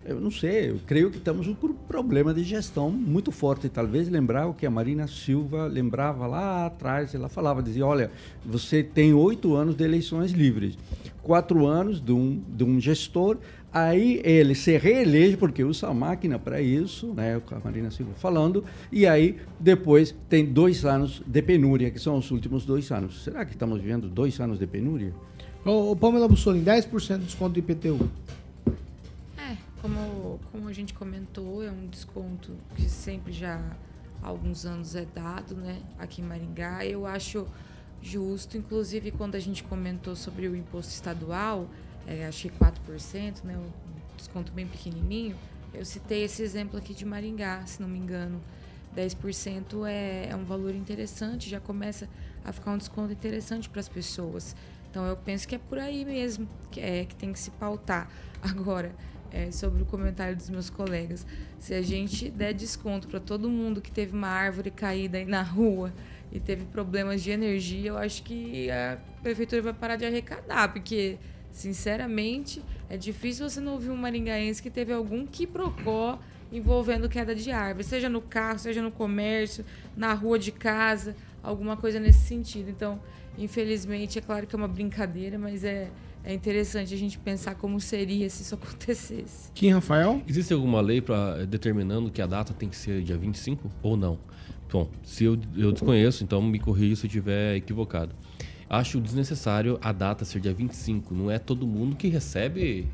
Eu 0.07 0.21
não 0.21 0.29
sei, 0.29 0.69
eu 0.69 0.79
creio 0.85 1.09
que 1.09 1.19
com 1.19 1.31
um 1.31 1.73
problema 1.73 2.31
de 2.31 2.43
gestão 2.43 2.91
muito 2.91 3.31
forte. 3.31 3.67
Talvez 3.67 4.07
lembrar 4.07 4.45
o 4.45 4.53
que 4.53 4.63
a 4.63 4.69
Marina 4.69 5.07
Silva 5.07 5.65
lembrava 5.65 6.27
lá 6.27 6.67
atrás. 6.67 7.15
Ela 7.15 7.27
falava, 7.27 7.63
dizia, 7.63 7.83
olha, 7.83 8.11
você 8.45 8.83
tem 8.83 9.15
oito 9.15 9.55
anos 9.55 9.75
de 9.75 9.83
eleições 9.83 10.31
livres, 10.31 10.77
quatro 11.23 11.65
anos 11.65 11.99
de 11.99 12.11
um, 12.11 12.39
de 12.55 12.63
um 12.63 12.79
gestor, 12.79 13.37
aí 13.73 14.21
ele 14.23 14.53
se 14.53 14.77
reelege, 14.77 15.37
porque 15.37 15.63
usa 15.63 15.87
a 15.87 15.93
máquina 15.93 16.37
para 16.37 16.61
isso, 16.61 17.07
né, 17.07 17.41
com 17.43 17.55
a 17.55 17.59
Marina 17.59 17.89
Silva 17.89 18.13
falando, 18.13 18.63
e 18.91 19.07
aí 19.07 19.37
depois 19.59 20.15
tem 20.29 20.45
dois 20.45 20.85
anos 20.85 21.23
de 21.25 21.41
penúria, 21.41 21.89
que 21.89 21.99
são 21.99 22.15
os 22.15 22.29
últimos 22.29 22.63
dois 22.63 22.91
anos. 22.91 23.23
Será 23.23 23.43
que 23.43 23.53
estamos 23.53 23.81
vivendo 23.81 24.07
dois 24.07 24.39
anos 24.39 24.59
de 24.59 24.67
penúria? 24.67 25.11
Ô, 25.65 25.91
ô 25.91 25.95
Pamela 25.95 26.27
Bussolini, 26.27 26.63
10% 26.63 27.17
de 27.17 27.25
desconto 27.25 27.53
do 27.53 27.59
IPTU. 27.59 28.07
Como, 29.85 30.39
como 30.51 30.67
a 30.67 30.73
gente 30.73 30.95
comentou, 30.95 31.63
é 31.63 31.69
um 31.69 31.85
desconto 31.85 32.57
que 32.75 32.89
sempre 32.89 33.31
já 33.31 33.61
há 34.19 34.27
alguns 34.27 34.65
anos 34.65 34.95
é 34.95 35.05
dado, 35.05 35.55
né, 35.55 35.79
aqui 35.99 36.23
em 36.23 36.25
Maringá. 36.25 36.83
Eu 36.83 37.05
acho 37.05 37.45
justo, 38.01 38.57
inclusive 38.57 39.11
quando 39.11 39.35
a 39.35 39.39
gente 39.39 39.63
comentou 39.63 40.15
sobre 40.15 40.47
o 40.47 40.55
imposto 40.55 40.91
estadual, 40.91 41.69
é, 42.07 42.25
achei 42.25 42.49
4%, 42.49 43.43
né, 43.43 43.55
um 43.55 43.69
desconto 44.17 44.51
bem 44.51 44.65
pequenininho, 44.65 45.35
eu 45.71 45.85
citei 45.85 46.23
esse 46.23 46.41
exemplo 46.41 46.79
aqui 46.79 46.95
de 46.95 47.05
Maringá, 47.05 47.63
se 47.67 47.79
não 47.79 47.87
me 47.87 47.99
engano. 47.99 48.41
10% 48.97 49.85
é, 49.87 50.29
é 50.31 50.35
um 50.35 50.45
valor 50.45 50.73
interessante, 50.73 51.47
já 51.47 51.59
começa 51.59 52.09
a 52.43 52.51
ficar 52.51 52.71
um 52.71 52.77
desconto 52.79 53.13
interessante 53.13 53.69
para 53.69 53.81
as 53.81 53.87
pessoas. 53.87 54.55
Então 54.89 55.05
eu 55.05 55.15
penso 55.15 55.47
que 55.47 55.53
é 55.53 55.59
por 55.59 55.77
aí 55.77 56.03
mesmo 56.03 56.49
que, 56.71 56.79
é, 56.79 57.05
que 57.05 57.15
tem 57.15 57.31
que 57.31 57.37
se 57.37 57.51
pautar. 57.51 58.09
Agora, 58.41 58.95
é, 59.35 59.51
sobre 59.51 59.83
o 59.83 59.85
comentário 59.85 60.35
dos 60.35 60.49
meus 60.49 60.69
colegas, 60.69 61.27
se 61.59 61.73
a 61.73 61.81
gente 61.81 62.29
der 62.29 62.53
desconto 62.53 63.05
para 63.07 63.19
todo 63.19 63.49
mundo 63.49 63.81
que 63.81 63.91
teve 63.91 64.15
uma 64.15 64.29
árvore 64.29 64.71
caída 64.71 65.17
aí 65.17 65.25
na 65.25 65.41
rua 65.41 65.93
e 66.31 66.39
teve 66.39 66.63
problemas 66.65 67.21
de 67.21 67.31
energia, 67.31 67.89
eu 67.89 67.97
acho 67.97 68.23
que 68.23 68.71
a 68.71 68.97
prefeitura 69.21 69.61
vai 69.61 69.73
parar 69.73 69.97
de 69.97 70.05
arrecadar, 70.05 70.71
porque, 70.71 71.17
sinceramente, 71.51 72.63
é 72.89 72.95
difícil 72.95 73.47
você 73.47 73.59
não 73.59 73.73
ouvir 73.73 73.89
um 73.89 73.97
maringaense 73.97 74.63
que 74.63 74.69
teve 74.69 74.93
algum 74.93 75.25
quiprocó 75.25 76.17
envolvendo 76.51 77.09
queda 77.09 77.35
de 77.35 77.51
árvore, 77.51 77.83
seja 77.83 78.07
no 78.07 78.21
carro, 78.21 78.59
seja 78.59 78.81
no 78.81 78.91
comércio, 78.91 79.65
na 79.97 80.13
rua 80.13 80.39
de 80.39 80.53
casa, 80.53 81.13
alguma 81.43 81.75
coisa 81.75 81.99
nesse 81.99 82.19
sentido. 82.19 82.69
Então, 82.69 83.01
infelizmente, 83.37 84.17
é 84.17 84.21
claro 84.21 84.47
que 84.47 84.55
é 84.55 84.57
uma 84.57 84.67
brincadeira, 84.67 85.37
mas 85.37 85.63
é, 85.65 85.89
é 86.25 86.33
interessante 86.33 86.93
a 86.93 86.97
gente 86.97 87.17
pensar 87.19 87.55
como 87.55 87.79
seria 87.79 88.29
se 88.29 88.41
isso 88.43 88.55
acontecesse. 88.55 89.51
Kim 89.53 89.69
Rafael? 89.71 90.21
Existe 90.27 90.53
alguma 90.53 90.81
lei 90.81 91.01
para 91.01 91.45
determinando 91.45 92.09
que 92.11 92.21
a 92.21 92.25
data 92.27 92.53
tem 92.53 92.67
que 92.69 92.75
ser 92.75 93.01
dia 93.03 93.17
25 93.17 93.69
ou 93.83 93.95
não? 93.95 94.17
Bom, 94.71 94.89
se 95.03 95.23
eu, 95.23 95.37
eu 95.55 95.71
desconheço, 95.71 96.23
então 96.23 96.41
me 96.41 96.59
corrija 96.59 96.95
se 96.95 97.05
eu 97.05 97.07
estiver 97.07 97.55
equivocado. 97.55 98.13
Acho 98.69 98.99
desnecessário 98.99 99.77
a 99.81 99.91
data 99.93 100.25
ser 100.25 100.39
dia 100.41 100.53
25. 100.53 101.13
Não 101.13 101.29
é 101.31 101.37
todo 101.39 101.65
mundo 101.67 101.95
que 101.95 102.07
recebe 102.07 102.87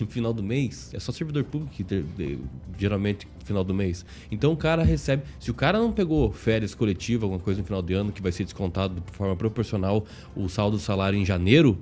no 0.00 0.06
final 0.08 0.32
do 0.32 0.42
mês. 0.42 0.90
É 0.92 0.98
só 0.98 1.12
servidor 1.12 1.44
público 1.44 1.72
que 1.74 1.84
ter- 1.84 2.02
de- 2.02 2.38
geralmente 2.78 3.28
final 3.44 3.62
do 3.62 3.72
mês. 3.72 4.04
Então 4.30 4.52
o 4.52 4.56
cara 4.56 4.82
recebe. 4.82 5.22
Se 5.38 5.50
o 5.50 5.54
cara 5.54 5.78
não 5.78 5.92
pegou 5.92 6.32
férias 6.32 6.74
coletivas, 6.74 7.22
alguma 7.24 7.40
coisa 7.40 7.60
no 7.60 7.66
final 7.66 7.80
de 7.80 7.94
ano 7.94 8.10
que 8.12 8.20
vai 8.20 8.32
ser 8.32 8.44
descontado 8.44 9.00
de 9.00 9.12
forma 9.12 9.36
proporcional 9.36 10.04
o 10.34 10.48
saldo 10.48 10.76
do 10.76 10.82
salário 10.82 11.18
em 11.18 11.24
janeiro, 11.24 11.78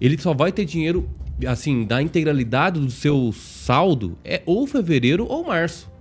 ele 0.00 0.18
só 0.18 0.32
vai 0.34 0.52
ter 0.52 0.64
dinheiro, 0.64 1.08
assim, 1.46 1.84
da 1.84 2.00
integralidade 2.02 2.80
do 2.80 2.90
seu 2.90 3.32
saldo 3.32 4.16
é 4.24 4.42
ou 4.46 4.66
fevereiro 4.66 5.26
ou 5.28 5.44
março. 5.44 5.92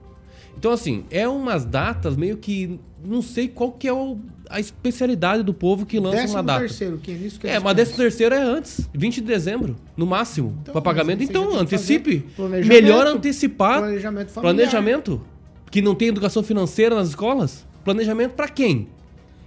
Então, 0.57 0.71
assim, 0.71 1.03
é 1.09 1.27
umas 1.27 1.65
datas 1.65 2.15
meio 2.15 2.37
que. 2.37 2.79
Não 3.05 3.21
sei 3.21 3.49
qual 3.49 3.71
que 3.71 3.85
é 3.87 3.91
o- 3.91 4.17
a 4.49 4.59
especialidade 4.61 5.43
do 5.43 5.53
povo 5.53 5.85
que 5.85 5.99
lança 5.99 6.15
Décimo 6.17 6.35
uma 6.37 6.43
data. 6.43 6.59
terceiro, 6.61 6.97
Kim, 6.99 7.13
nisso 7.15 7.37
que 7.39 7.47
É, 7.47 7.59
mas 7.59 7.75
décimo 7.75 7.97
terceiro 7.97 8.33
é 8.35 8.41
antes, 8.41 8.89
20 8.93 9.15
de 9.15 9.21
dezembro, 9.27 9.75
no 9.97 10.05
máximo, 10.05 10.55
para 10.71 10.79
pagamento. 10.81 11.21
Então, 11.21 11.49
que 11.49 11.55
antecipe. 11.57 12.25
Melhor 12.65 13.05
antecipar. 13.07 13.79
planejamento 13.81 14.29
familiar. 14.29 14.55
Planejamento. 14.55 15.21
Que 15.69 15.81
não 15.81 15.95
tem 15.95 16.07
educação 16.09 16.43
financeira 16.43 16.95
nas 16.95 17.09
escolas. 17.09 17.65
Planejamento 17.83 18.33
para 18.35 18.47
quem? 18.47 18.87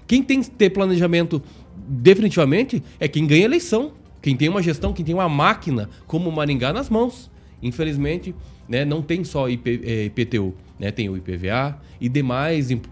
Quem 0.06 0.22
tem 0.22 0.42
que 0.42 0.50
ter 0.50 0.68
planejamento 0.70 1.40
definitivamente 1.88 2.82
é 3.00 3.08
quem 3.08 3.26
ganha 3.26 3.44
eleição. 3.44 3.92
Quem 4.26 4.36
tem 4.36 4.48
uma 4.48 4.60
gestão, 4.60 4.92
quem 4.92 5.04
tem 5.04 5.14
uma 5.14 5.28
máquina 5.28 5.88
como 6.04 6.28
o 6.28 6.32
Maringá 6.32 6.72
nas 6.72 6.90
mãos. 6.90 7.30
Infelizmente, 7.62 8.34
né, 8.68 8.84
não 8.84 9.00
tem 9.00 9.22
só 9.22 9.48
IP, 9.48 9.80
eh, 9.84 10.06
IPTU, 10.06 10.52
né, 10.80 10.90
tem 10.90 11.08
o 11.08 11.16
IPVA 11.16 11.78
e 12.00 12.08
demais 12.08 12.72
imp- 12.72 12.86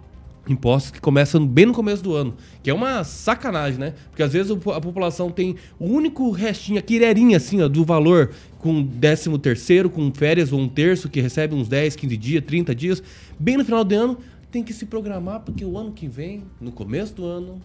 impostos 0.49 0.93
que 0.93 1.01
começam 1.01 1.45
bem 1.45 1.67
no 1.67 1.73
começo 1.73 2.05
do 2.05 2.15
ano, 2.15 2.37
que 2.63 2.71
é 2.71 2.73
uma 2.75 3.03
sacanagem, 3.03 3.81
né? 3.81 3.95
Porque 4.11 4.23
às 4.23 4.33
vezes 4.33 4.53
a 4.53 4.81
população 4.81 5.29
tem 5.29 5.57
o 5.77 5.87
único 5.87 6.31
restinho, 6.31 6.79
a 6.79 6.83
quirerinha 6.83 7.39
assim, 7.39 7.61
ó, 7.61 7.67
do 7.67 7.85
valor 7.85 8.31
com 8.61 8.87
13 8.87 9.37
terceiro, 9.41 9.91
com 9.91 10.13
férias 10.15 10.53
ou 10.53 10.61
um 10.61 10.69
terço 10.69 11.09
que 11.09 11.21
recebe 11.21 11.53
uns 11.53 11.67
10, 11.67 11.97
15 11.97 12.17
dias, 12.17 12.45
30 12.45 12.73
dias, 12.77 13.03
bem 13.41 13.57
no 13.57 13.65
final 13.65 13.83
do 13.83 13.93
ano, 13.93 14.19
tem 14.53 14.63
que 14.63 14.73
se 14.73 14.87
programar 14.87 15.41
porque 15.41 15.65
o 15.65 15.77
ano 15.77 15.91
que 15.91 16.07
vem, 16.07 16.45
no 16.61 16.71
começo 16.71 17.13
do 17.13 17.25
ano, 17.25 17.61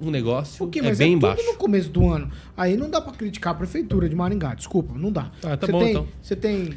um 0.00 0.10
negócio 0.10 0.64
O 0.64 0.68
que, 0.68 0.80
é 0.80 0.94
bem 0.94 1.10
é 1.10 1.14
embaixo. 1.14 1.36
tudo 1.42 1.52
no 1.52 1.58
começo 1.58 1.88
do 1.90 2.08
ano. 2.10 2.30
Aí 2.56 2.76
não 2.76 2.90
dá 2.90 3.00
pra 3.00 3.12
criticar 3.12 3.52
a 3.52 3.56
prefeitura 3.56 4.08
de 4.08 4.14
Maringá, 4.16 4.54
desculpa, 4.54 4.94
não 4.96 5.10
dá. 5.12 5.30
Ah, 5.42 5.56
tá 5.56 5.66
Você 5.66 5.72
bom, 5.72 5.78
tem, 5.80 5.90
então. 5.90 6.08
Você 6.20 6.36
tem... 6.36 6.74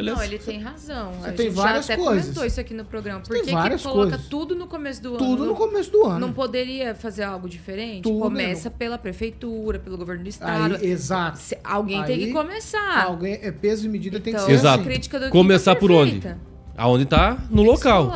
Não, 0.00 0.22
ele 0.22 0.38
tem 0.38 0.60
razão. 0.60 1.10
Você 1.14 1.28
a 1.28 1.32
tem 1.32 1.46
gente 1.46 1.56
várias 1.56 1.86
já 1.86 1.94
até 1.94 2.00
coisas. 2.04 2.22
comentou 2.26 2.44
isso 2.44 2.60
aqui 2.60 2.72
no 2.72 2.84
programa. 2.84 3.18
Por 3.18 3.30
tem 3.32 3.40
que, 3.42 3.46
que 3.46 3.82
coloca 3.82 4.10
coisas. 4.10 4.26
tudo 4.28 4.54
no 4.54 4.68
começo 4.68 5.02
do 5.02 5.08
ano? 5.08 5.18
Tudo 5.18 5.44
no 5.44 5.56
começo 5.56 5.90
do 5.90 6.04
ano. 6.06 6.20
Não 6.20 6.32
poderia 6.32 6.94
fazer 6.94 7.24
algo 7.24 7.48
diferente? 7.48 8.04
Tudo, 8.04 8.20
Começa 8.20 8.68
meu. 8.70 8.78
pela 8.78 8.96
prefeitura, 8.96 9.80
pelo 9.80 9.98
governo 9.98 10.22
do 10.22 10.28
estado. 10.28 10.76
Aí, 10.76 10.86
exato. 10.88 11.40
Se- 11.40 11.58
alguém 11.64 12.00
tem 12.04 12.14
Aí, 12.14 12.26
que 12.26 12.32
começar. 12.32 13.06
Alguém, 13.06 13.40
é 13.42 13.50
peso 13.50 13.86
e 13.86 13.88
medida 13.88 14.20
tem 14.20 14.32
que 14.34 14.38
Então, 14.38 14.46
ser 14.46 14.52
Exato. 14.52 14.82
assim. 14.82 14.88
crítica 14.88 15.18
do 15.18 15.30
Começar 15.30 15.74
por 15.74 15.90
onde? 15.90 16.22
Aonde 16.76 17.04
tá? 17.04 17.36
No 17.50 17.62
Tem 17.64 17.66
local. 17.72 18.12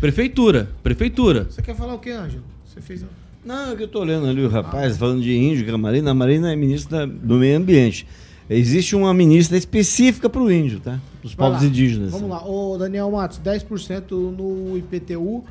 Prefeitura. 0.00 0.70
Prefeitura. 0.82 1.44
Você 1.50 1.60
quer 1.60 1.76
falar 1.76 1.92
o 1.92 1.98
que, 1.98 2.10
Ângelo? 2.12 2.44
Você 2.64 2.80
fez... 2.80 3.04
Não, 3.46 3.70
é 3.70 3.76
que 3.76 3.84
eu 3.84 3.88
tô 3.88 4.00
olhando 4.00 4.26
ali 4.26 4.44
o 4.44 4.48
rapaz 4.48 4.96
falando 4.96 5.22
de 5.22 5.32
índio, 5.32 5.64
que 5.64 5.70
a 5.70 5.78
Marina, 5.78 6.10
a 6.10 6.14
Marina 6.14 6.52
é 6.52 6.56
ministra 6.56 7.06
do 7.06 7.36
meio 7.36 7.56
ambiente. 7.56 8.04
Existe 8.50 8.96
uma 8.96 9.14
ministra 9.14 9.56
específica 9.56 10.28
para 10.28 10.40
o 10.40 10.50
índio, 10.50 10.80
tá? 10.80 11.00
Os 11.22 11.32
Vai 11.32 11.46
povos 11.46 11.62
lá. 11.62 11.68
indígenas. 11.68 12.10
Vamos 12.10 12.28
lá. 12.28 12.44
Ô, 12.44 12.76
Daniel 12.76 13.08
Matos, 13.08 13.38
10% 13.38 14.10
no 14.10 14.76
IPTU. 14.76 15.44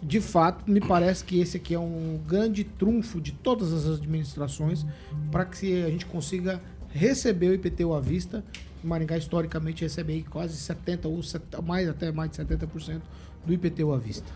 De 0.00 0.20
fato, 0.20 0.70
me 0.70 0.80
parece 0.80 1.24
que 1.24 1.40
esse 1.40 1.56
aqui 1.56 1.74
é 1.74 1.78
um 1.78 2.20
grande 2.24 2.62
trunfo 2.62 3.20
de 3.20 3.32
todas 3.32 3.72
as 3.72 3.98
administrações 3.98 4.86
para 5.32 5.44
que 5.44 5.82
a 5.82 5.90
gente 5.90 6.06
consiga 6.06 6.62
receber 6.88 7.48
o 7.48 7.54
IPTU 7.54 7.94
à 7.94 8.00
vista. 8.00 8.44
Maringá, 8.84 9.18
historicamente, 9.18 9.82
recebe 9.82 10.24
quase 10.30 10.56
70% 10.56 11.40
ou 11.56 11.62
mais, 11.64 11.88
até 11.88 12.12
mais 12.12 12.30
de 12.30 12.36
70% 12.36 13.00
do 13.44 13.52
IPTU 13.52 13.92
à 13.92 13.98
vista. 13.98 14.26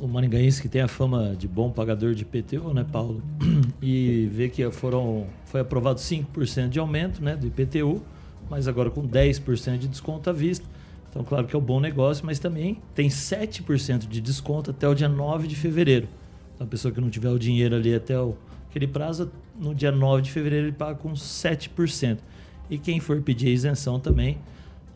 O 0.00 0.08
maringaense 0.08 0.62
que 0.62 0.68
tem 0.68 0.80
a 0.80 0.88
fama 0.88 1.36
de 1.38 1.46
bom 1.46 1.70
pagador 1.70 2.14
de 2.14 2.22
IPTU, 2.22 2.72
né, 2.72 2.84
Paulo? 2.90 3.22
E 3.82 4.28
vê 4.30 4.50
que 4.50 4.68
foram 4.70 5.26
foi 5.46 5.60
aprovado 5.60 5.98
5% 5.98 6.68
de 6.68 6.78
aumento, 6.78 7.22
né, 7.22 7.34
do 7.34 7.46
IPTU, 7.46 8.02
mas 8.48 8.68
agora 8.68 8.90
com 8.90 9.06
10% 9.06 9.78
de 9.78 9.88
desconto 9.88 10.28
à 10.28 10.32
vista. 10.32 10.66
Então, 11.08 11.24
claro 11.24 11.46
que 11.46 11.56
é 11.56 11.58
um 11.58 11.62
bom 11.62 11.80
negócio, 11.80 12.24
mas 12.24 12.38
também 12.38 12.78
tem 12.94 13.08
7% 13.08 14.06
de 14.06 14.20
desconto 14.20 14.70
até 14.70 14.86
o 14.86 14.94
dia 14.94 15.08
9 15.08 15.48
de 15.48 15.56
fevereiro. 15.56 16.08
Então, 16.54 16.66
a 16.66 16.70
pessoa 16.70 16.92
que 16.92 17.00
não 17.00 17.08
tiver 17.08 17.30
o 17.30 17.38
dinheiro 17.38 17.74
ali 17.74 17.94
até 17.94 18.18
o, 18.18 18.36
aquele 18.68 18.86
prazo, 18.86 19.30
no 19.58 19.74
dia 19.74 19.90
9 19.90 20.22
de 20.22 20.30
fevereiro 20.30 20.66
ele 20.66 20.76
paga 20.76 20.94
com 20.96 21.12
7%. 21.12 22.18
E 22.68 22.78
quem 22.78 23.00
for 23.00 23.20
pedir 23.22 23.48
a 23.48 23.50
isenção 23.50 23.98
também, 23.98 24.38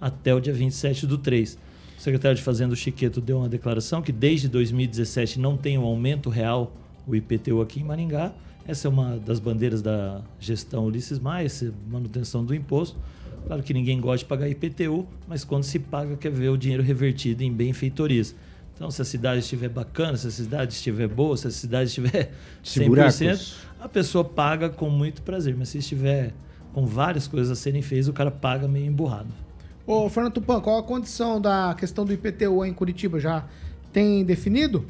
até 0.01 0.35
o 0.35 0.41
dia 0.41 0.53
27 0.53 1.07
do 1.07 1.19
3. 1.19 1.59
O 2.05 2.11
secretário 2.13 2.37
de 2.37 2.43
Fazenda, 2.43 2.77
Chiqueto, 2.77 3.19
deu 3.19 3.39
uma 3.39 3.49
declaração 3.49 4.03
que 4.03 4.13
desde 4.13 4.47
2017 4.47 5.41
não 5.41 5.57
tem 5.57 5.79
um 5.79 5.85
aumento 5.85 6.29
real 6.29 6.71
o 7.07 7.17
IPTU 7.17 7.63
aqui 7.63 7.81
em 7.81 7.83
Maringá. 7.83 8.31
Essa 8.69 8.89
é 8.89 8.91
uma 8.91 9.17
das 9.17 9.41
bandeiras 9.41 9.81
da 9.81 10.21
gestão 10.39 10.85
Ulisses 10.85 11.19
Maia, 11.19 11.49
manutenção 11.89 12.45
do 12.45 12.55
imposto. 12.55 12.99
Claro 13.47 13.63
que 13.63 13.73
ninguém 13.73 13.99
gosta 14.03 14.19
de 14.19 14.25
pagar 14.27 14.51
IPTU, 14.51 15.09
mas 15.27 15.45
quando 15.45 15.63
se 15.63 15.79
paga, 15.79 16.15
quer 16.15 16.31
ver 16.31 16.51
o 16.51 16.59
dinheiro 16.59 16.83
revertido 16.83 17.43
em 17.43 17.51
benfeitorias. 17.51 18.37
Então, 18.75 18.91
se 18.91 19.01
a 19.01 19.05
cidade 19.07 19.41
estiver 19.41 19.71
bacana, 19.71 20.19
se 20.19 20.27
a 20.27 20.31
cidade 20.31 20.75
estiver 20.75 21.09
boa, 21.09 21.39
se 21.39 21.47
a 21.47 21.51
cidade 21.51 21.89
estiver 21.89 22.33
100%, 22.63 22.87
buracos. 22.87 23.57
a 23.81 23.89
pessoa 23.89 24.23
paga 24.23 24.69
com 24.69 24.91
muito 24.91 25.23
prazer. 25.23 25.57
Mas 25.57 25.71
se 25.71 25.79
estiver 25.79 26.35
com 26.75 26.85
várias 26.85 27.27
coisas 27.27 27.51
a 27.51 27.55
serem 27.59 27.81
feitas, 27.81 28.09
o 28.09 28.13
cara 28.13 28.31
paga 28.31 28.69
meio 28.69 28.85
emburrado. 28.85 29.44
Ô, 29.87 30.09
Fernando 30.09 30.33
Tupan, 30.33 30.61
qual 30.61 30.79
a 30.79 30.83
condição 30.83 31.39
da 31.39 31.75
questão 31.79 32.07
do 32.07 32.13
IPTU 32.13 32.65
em 32.65 32.73
Curitiba? 32.73 33.21
Já 33.21 33.45
tem 33.93 34.25
definido? 34.25 34.87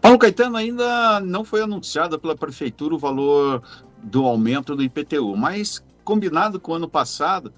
Paulo 0.00 0.18
Caetano 0.18 0.56
ainda 0.56 1.18
não 1.20 1.44
foi 1.44 1.62
anunciado 1.62 2.18
pela 2.18 2.36
prefeitura 2.36 2.94
o 2.94 2.98
valor 2.98 3.62
do 4.02 4.24
aumento 4.24 4.76
do 4.76 4.84
IPTU, 4.84 5.36
mas 5.36 5.84
combinado 6.04 6.60
com 6.60 6.72
o 6.72 6.74
ano 6.76 6.88
passado, 6.88 7.52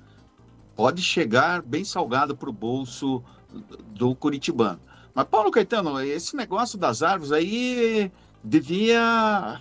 pode 0.74 1.02
chegar 1.02 1.60
bem 1.60 1.84
salgado 1.84 2.34
para 2.34 2.48
o 2.48 2.52
bolso 2.52 3.22
do 3.94 4.14
curitibano. 4.14 4.80
Mas 5.14 5.26
Paulo 5.26 5.50
Caetano, 5.50 6.00
esse 6.00 6.34
negócio 6.36 6.78
das 6.78 7.02
árvores 7.02 7.32
aí 7.32 8.10
devia 8.42 9.60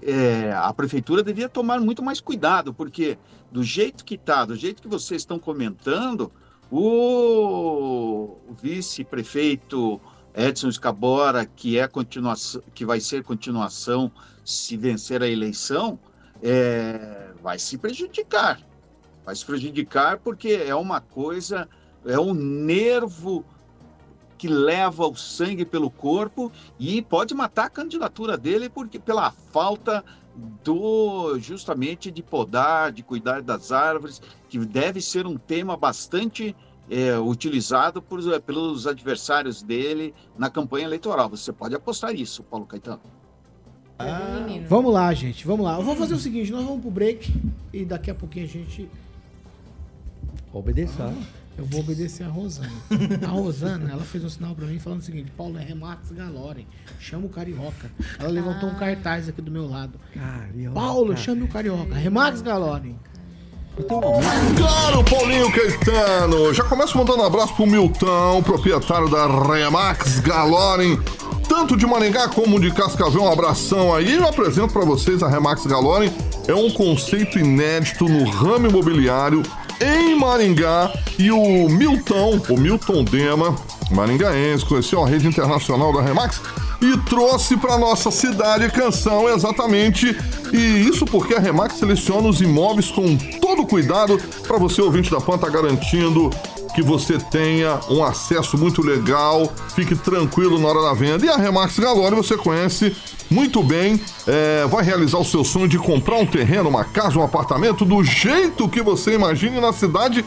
é, 0.00 0.52
a 0.52 0.72
prefeitura 0.72 1.22
devia 1.22 1.48
tomar 1.48 1.80
muito 1.80 2.02
mais 2.02 2.20
cuidado, 2.20 2.72
porque 2.72 3.18
do 3.50 3.62
jeito 3.62 4.04
que 4.04 4.14
está, 4.14 4.44
do 4.44 4.56
jeito 4.56 4.80
que 4.80 4.88
vocês 4.88 5.22
estão 5.22 5.38
comentando, 5.38 6.32
o, 6.70 8.38
vice-prefeito 8.62 10.00
Edson 10.34 10.68
Escabora, 10.68 11.44
que 11.44 11.78
é 11.78 11.86
continuação, 11.86 12.62
que 12.74 12.84
vai 12.86 12.98
ser 12.98 13.22
continuação 13.22 14.10
se 14.44 14.76
vencer 14.76 15.22
a 15.22 15.28
eleição, 15.28 15.98
é, 16.42 17.30
vai 17.42 17.58
se 17.58 17.76
prejudicar. 17.76 18.60
Vai 19.24 19.36
se 19.36 19.44
prejudicar 19.44 20.18
porque 20.18 20.62
é 20.66 20.74
uma 20.74 21.00
coisa, 21.00 21.68
é 22.04 22.18
um 22.18 22.32
nervo 22.32 23.44
que 24.42 24.48
leva 24.48 25.06
o 25.06 25.14
sangue 25.14 25.64
pelo 25.64 25.88
corpo 25.88 26.50
e 26.76 27.00
pode 27.00 27.32
matar 27.32 27.66
a 27.66 27.70
candidatura 27.70 28.36
dele 28.36 28.68
porque 28.68 28.98
pela 28.98 29.30
falta 29.30 30.04
do 30.64 31.38
justamente 31.38 32.10
de 32.10 32.24
podar, 32.24 32.90
de 32.90 33.04
cuidar 33.04 33.40
das 33.40 33.70
árvores, 33.70 34.20
que 34.48 34.58
deve 34.58 35.00
ser 35.00 35.28
um 35.28 35.36
tema 35.36 35.76
bastante 35.76 36.56
é, 36.90 37.16
utilizado 37.20 38.02
por, 38.02 38.18
pelos 38.40 38.88
adversários 38.88 39.62
dele 39.62 40.12
na 40.36 40.50
campanha 40.50 40.86
eleitoral. 40.86 41.28
Você 41.28 41.52
pode 41.52 41.76
apostar 41.76 42.12
isso, 42.12 42.42
Paulo 42.42 42.66
Caetano. 42.66 43.00
Vamos 44.68 44.92
lá, 44.92 45.14
gente, 45.14 45.46
vamos 45.46 45.64
lá. 45.64 45.76
Eu 45.76 45.84
vou 45.84 45.94
fazer 45.94 46.14
o 46.14 46.18
seguinte, 46.18 46.50
nós 46.50 46.64
vamos 46.64 46.80
pro 46.80 46.90
break 46.90 47.32
e 47.72 47.84
daqui 47.84 48.10
a 48.10 48.14
pouquinho 48.16 48.46
a 48.46 48.48
gente... 48.48 48.90
Obedecer. 50.52 51.12
Eu 51.56 51.66
vou 51.66 51.80
obedecer 51.80 52.24
a 52.24 52.28
Rosana. 52.28 52.72
A 53.24 53.28
Rosana, 53.28 53.90
ela 53.92 54.02
fez 54.02 54.24
um 54.24 54.28
sinal 54.28 54.54
pra 54.54 54.66
mim 54.66 54.78
falando 54.78 55.00
o 55.00 55.04
seguinte: 55.04 55.30
Paulo, 55.36 55.58
é 55.58 55.62
Remax 55.62 56.10
Galorem. 56.10 56.66
Chama 56.98 57.26
o 57.26 57.28
Carioca. 57.28 57.90
Ela 58.18 58.30
levantou 58.30 58.70
um 58.70 58.74
cartaz 58.74 59.28
aqui 59.28 59.42
do 59.42 59.50
meu 59.50 59.68
lado. 59.68 59.98
Carioca. 60.14 60.74
Paulo, 60.74 61.16
chame 61.16 61.42
o 61.42 61.48
Carioca. 61.48 61.94
Remax 61.94 62.40
Galorem. 62.40 62.98
Claro, 64.56 65.02
Paulinho 65.04 65.50
Caetano. 65.50 66.52
Já 66.52 66.62
começo 66.64 66.96
mandando 66.98 67.22
um 67.22 67.26
abraço 67.26 67.54
pro 67.54 67.66
Milton, 67.66 68.42
proprietário 68.42 69.08
da 69.08 69.26
Remax 69.26 70.20
Galoren. 70.20 70.98
Tanto 71.48 71.76
de 71.76 71.86
Maringá 71.86 72.28
como 72.28 72.60
de 72.60 72.70
Cascavel, 72.70 73.22
um 73.22 73.32
abração 73.32 73.94
aí. 73.94 74.14
Eu 74.14 74.28
apresento 74.28 74.72
para 74.72 74.84
vocês 74.84 75.22
a 75.22 75.28
Remax 75.28 75.66
Galoren. 75.66 76.10
É 76.46 76.54
um 76.54 76.70
conceito 76.70 77.38
inédito 77.38 78.06
no 78.06 78.28
ramo 78.28 78.68
imobiliário 78.68 79.42
em 79.82 80.14
Maringá. 80.14 80.92
E 81.18 81.30
o 81.30 81.68
Milton, 81.68 82.40
o 82.48 82.58
Milton 82.58 83.04
Dema, 83.04 83.54
maringaense, 83.90 84.64
conheceu 84.64 85.02
a 85.02 85.06
rede 85.06 85.26
internacional 85.26 85.92
da 85.92 86.00
Remax 86.00 86.40
e 86.80 86.96
trouxe 87.08 87.56
para 87.56 87.78
nossa 87.78 88.10
cidade 88.10 88.68
canção 88.70 89.28
exatamente. 89.28 90.16
E 90.52 90.88
isso 90.88 91.04
porque 91.04 91.34
a 91.34 91.38
Remax 91.38 91.74
seleciona 91.76 92.28
os 92.28 92.40
imóveis 92.40 92.90
com 92.90 93.16
todo 93.40 93.66
cuidado 93.66 94.18
para 94.46 94.58
você 94.58 94.82
ouvinte 94.82 95.10
da 95.10 95.20
Pan 95.20 95.38
tá 95.38 95.48
garantindo 95.48 96.30
que 96.72 96.82
você 96.82 97.18
tenha 97.18 97.78
um 97.88 98.02
acesso 98.04 98.56
muito 98.56 98.82
legal, 98.82 99.52
fique 99.74 99.94
tranquilo 99.94 100.58
na 100.58 100.68
hora 100.68 100.82
da 100.82 100.94
venda. 100.94 101.24
E 101.24 101.28
a 101.28 101.36
Remax 101.36 101.78
Galore 101.78 102.16
você 102.16 102.36
conhece 102.36 102.96
muito 103.30 103.62
bem, 103.62 104.00
é, 104.26 104.66
vai 104.66 104.84
realizar 104.84 105.18
o 105.18 105.24
seu 105.24 105.44
sonho 105.44 105.68
de 105.68 105.78
comprar 105.78 106.16
um 106.16 106.26
terreno, 106.26 106.68
uma 106.68 106.84
casa, 106.84 107.18
um 107.18 107.22
apartamento 107.22 107.84
do 107.84 108.02
jeito 108.04 108.68
que 108.68 108.82
você 108.82 109.14
imagine 109.14 109.60
na 109.60 109.72
cidade 109.72 110.24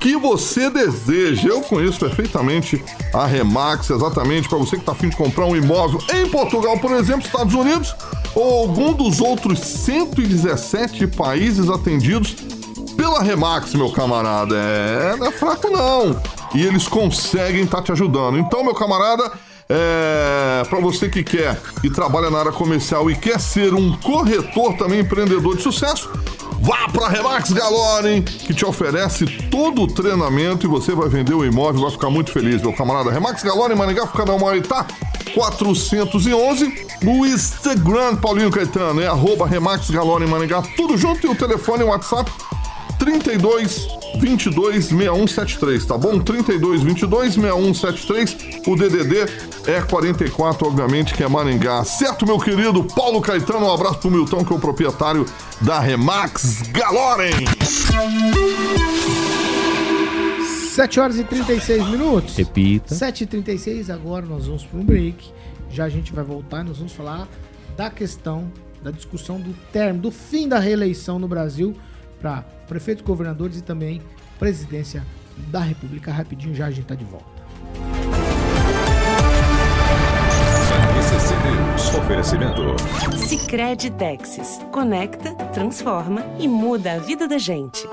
que 0.00 0.16
você 0.16 0.70
deseja. 0.70 1.48
Eu 1.48 1.60
conheço 1.60 2.00
perfeitamente 2.00 2.82
a 3.12 3.26
Remax, 3.26 3.90
exatamente 3.90 4.48
para 4.48 4.58
você 4.58 4.76
que 4.76 4.82
está 4.82 4.92
afim 4.92 5.10
de 5.10 5.16
comprar 5.16 5.44
um 5.44 5.54
imóvel 5.54 6.00
em 6.14 6.28
Portugal, 6.28 6.78
por 6.78 6.92
exemplo, 6.92 7.26
Estados 7.26 7.54
Unidos, 7.54 7.94
ou 8.34 8.62
algum 8.62 8.92
dos 8.94 9.20
outros 9.20 9.60
117 9.60 11.06
países 11.08 11.68
atendidos 11.68 12.34
pela 13.00 13.22
Remax, 13.22 13.72
meu 13.72 13.90
camarada. 13.90 14.54
É, 14.54 15.16
não 15.16 15.28
é 15.28 15.32
fraco 15.32 15.70
não. 15.70 16.20
E 16.54 16.66
eles 16.66 16.86
conseguem 16.86 17.62
estar 17.62 17.80
te 17.80 17.90
ajudando. 17.90 18.38
Então, 18.38 18.62
meu 18.62 18.74
camarada, 18.74 19.32
é, 19.70 20.62
para 20.68 20.78
você 20.80 21.08
que 21.08 21.24
quer 21.24 21.58
e 21.82 21.88
trabalha 21.88 22.28
na 22.28 22.40
área 22.40 22.52
comercial 22.52 23.10
e 23.10 23.16
quer 23.16 23.40
ser 23.40 23.72
um 23.72 23.96
corretor 23.96 24.76
também 24.76 25.00
empreendedor 25.00 25.56
de 25.56 25.62
sucesso, 25.62 26.10
vá 26.60 26.90
para 26.92 27.08
Remax 27.08 27.52
Galore, 27.52 28.20
que 28.20 28.52
te 28.52 28.66
oferece 28.66 29.24
todo 29.50 29.80
o 29.80 29.86
treinamento 29.86 30.66
e 30.66 30.68
você 30.68 30.94
vai 30.94 31.08
vender 31.08 31.32
o 31.32 31.42
imóvel, 31.42 31.80
vai 31.80 31.90
ficar 31.92 32.10
muito 32.10 32.30
feliz, 32.30 32.60
meu 32.60 32.74
camarada. 32.74 33.10
Remax 33.10 33.42
Galore, 33.42 33.74
Maringá, 33.74 34.06
fica 34.08 34.26
na 34.26 34.36
Moitá, 34.36 34.86
411. 35.34 36.86
No 37.00 37.24
Instagram, 37.24 38.16
Paulinho 38.16 38.50
Caetano, 38.50 39.00
é 39.00 39.06
arroba 39.06 39.46
Remax 39.46 39.88
Galore 39.88 40.26
Maringá, 40.26 40.60
tudo 40.76 40.98
junto 40.98 41.26
e 41.26 41.30
o 41.30 41.34
telefone 41.34 41.82
e 41.82 41.86
o 41.86 41.88
WhatsApp 41.88 42.30
32 43.00 43.88
22 44.20 44.84
6173, 44.84 45.86
tá 45.86 45.96
bom? 45.96 46.20
32 46.20 46.82
22 46.82 47.34
6173. 47.34 48.36
O 48.66 48.76
DDD 48.76 49.26
é 49.66 49.80
44, 49.80 50.68
obviamente, 50.68 51.14
que 51.14 51.24
é 51.24 51.28
Maringá. 51.28 51.82
Certo, 51.82 52.26
meu 52.26 52.38
querido 52.38 52.84
Paulo 52.84 53.22
Caetano? 53.22 53.66
Um 53.66 53.72
abraço 53.72 53.98
pro 54.00 54.10
Milton, 54.10 54.44
que 54.44 54.52
é 54.52 54.56
o 54.56 54.60
proprietário 54.60 55.24
da 55.62 55.80
Remax 55.80 56.62
Galorem. 56.70 57.32
7 60.74 61.00
horas 61.00 61.18
e 61.18 61.24
36 61.24 61.86
minutos. 61.88 62.36
Repita. 62.36 62.94
7 62.94 63.24
e 63.24 63.26
36 63.26 63.88
agora 63.88 64.26
nós 64.26 64.46
vamos 64.46 64.64
para 64.64 64.78
um 64.78 64.84
break. 64.84 65.32
Já 65.70 65.84
a 65.84 65.88
gente 65.88 66.12
vai 66.12 66.22
voltar 66.22 66.60
e 66.60 66.68
nós 66.68 66.76
vamos 66.76 66.92
falar 66.92 67.26
da 67.76 67.88
questão 67.88 68.52
da 68.82 68.90
discussão 68.90 69.40
do 69.40 69.54
termo, 69.72 70.00
do 70.00 70.10
fim 70.10 70.48
da 70.48 70.58
reeleição 70.58 71.18
no 71.18 71.28
Brasil 71.28 71.74
para 72.20 72.42
prefeitos, 72.68 73.04
governadores 73.04 73.58
e 73.58 73.62
também 73.62 74.02
presidência 74.38 75.04
da 75.48 75.60
República. 75.60 76.12
Rapidinho 76.12 76.54
já 76.54 76.66
a 76.66 76.70
gente 76.70 76.86
tá 76.86 76.94
de 76.94 77.04
volta. 77.04 77.40
Oferecimento. 81.96 82.62
Sicredi 83.26 83.90
Texas. 83.90 84.60
Conecta, 84.70 85.34
transforma 85.52 86.24
e 86.38 86.46
muda 86.46 86.94
a 86.94 86.98
vida 86.98 87.26
da 87.26 87.38
gente. 87.38 87.86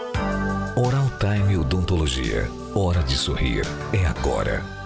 Oral 0.76 1.08
Time 1.20 1.58
Odontologia. 1.58 2.48
Hora 2.76 3.02
de 3.04 3.16
sorrir. 3.16 3.66
É 3.94 4.06
agora. 4.06 4.77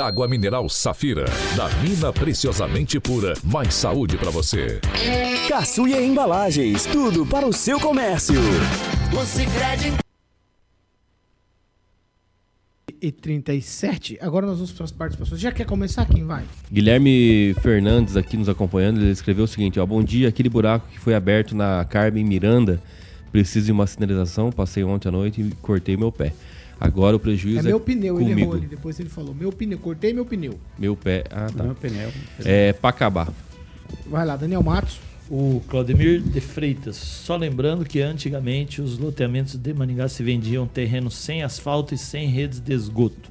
Água 0.00 0.26
mineral 0.26 0.68
Safira. 0.68 1.26
Da 1.56 1.68
mina 1.82 2.12
preciosamente 2.12 2.98
pura. 2.98 3.34
Mais 3.44 3.74
saúde 3.74 4.16
para 4.16 4.30
você. 4.30 4.80
Caçuia 5.48 6.02
Embalagens. 6.02 6.86
Tudo 6.86 7.26
para 7.26 7.46
o 7.46 7.52
seu 7.52 7.78
comércio. 7.78 8.40
O 9.12 9.24
Sicredi 9.24 9.92
E 13.02 13.10
37. 13.10 14.18
Agora 14.20 14.46
nós 14.46 14.56
vamos 14.56 14.72
para 14.72 14.84
as 14.84 14.90
participações. 14.90 15.40
Já 15.40 15.50
quer 15.50 15.64
começar? 15.64 16.04
Quem 16.04 16.24
vai? 16.24 16.44
Guilherme 16.70 17.54
Fernandes 17.62 18.14
aqui 18.14 18.36
nos 18.36 18.48
acompanhando, 18.48 19.00
ele 19.00 19.10
escreveu 19.10 19.44
o 19.44 19.48
seguinte, 19.48 19.80
ó, 19.80 19.86
bom 19.86 20.02
dia, 20.02 20.28
aquele 20.28 20.50
buraco 20.50 20.86
que 20.88 20.98
foi 20.98 21.14
aberto 21.14 21.56
na 21.56 21.82
Carmen 21.86 22.24
Miranda, 22.24 22.78
precisa 23.32 23.66
de 23.66 23.72
uma 23.72 23.86
sinalização, 23.86 24.52
passei 24.52 24.84
ontem 24.84 25.08
à 25.08 25.12
noite 25.12 25.40
e 25.40 25.50
cortei 25.62 25.96
meu 25.96 26.12
pé. 26.12 26.34
Agora 26.80 27.14
o 27.14 27.20
prejuízo 27.20 27.58
É 27.58 27.60
é, 27.60 27.64
meu 27.64 27.78
pneu, 27.78 28.16
ele 28.18 28.30
comigo. 28.30 28.40
errou 28.40 28.54
ali. 28.54 28.66
Depois 28.66 28.98
ele 28.98 29.10
falou: 29.10 29.34
meu 29.34 29.52
pneu, 29.52 29.78
cortei 29.78 30.12
meu 30.14 30.24
pneu. 30.24 30.58
Meu 30.78 30.96
pé, 30.96 31.24
ah 31.30 31.46
tá. 31.54 31.62
Meu 31.64 31.74
pneu. 31.74 32.10
É 32.44 32.72
pra 32.72 32.88
acabar. 32.90 33.28
Vai 34.06 34.24
lá, 34.24 34.36
Daniel 34.36 34.62
Matos. 34.62 34.98
O 35.28 35.62
Claudemir 35.68 36.20
de 36.20 36.40
Freitas, 36.40 36.96
só 36.96 37.36
lembrando 37.36 37.84
que 37.84 38.00
antigamente 38.00 38.82
os 38.82 38.98
loteamentos 38.98 39.54
de 39.54 39.72
Maringá 39.72 40.08
se 40.08 40.24
vendiam 40.24 40.66
terrenos 40.66 41.14
sem 41.14 41.44
asfalto 41.44 41.94
e 41.94 41.98
sem 41.98 42.28
redes 42.28 42.58
de 42.58 42.72
esgoto. 42.72 43.30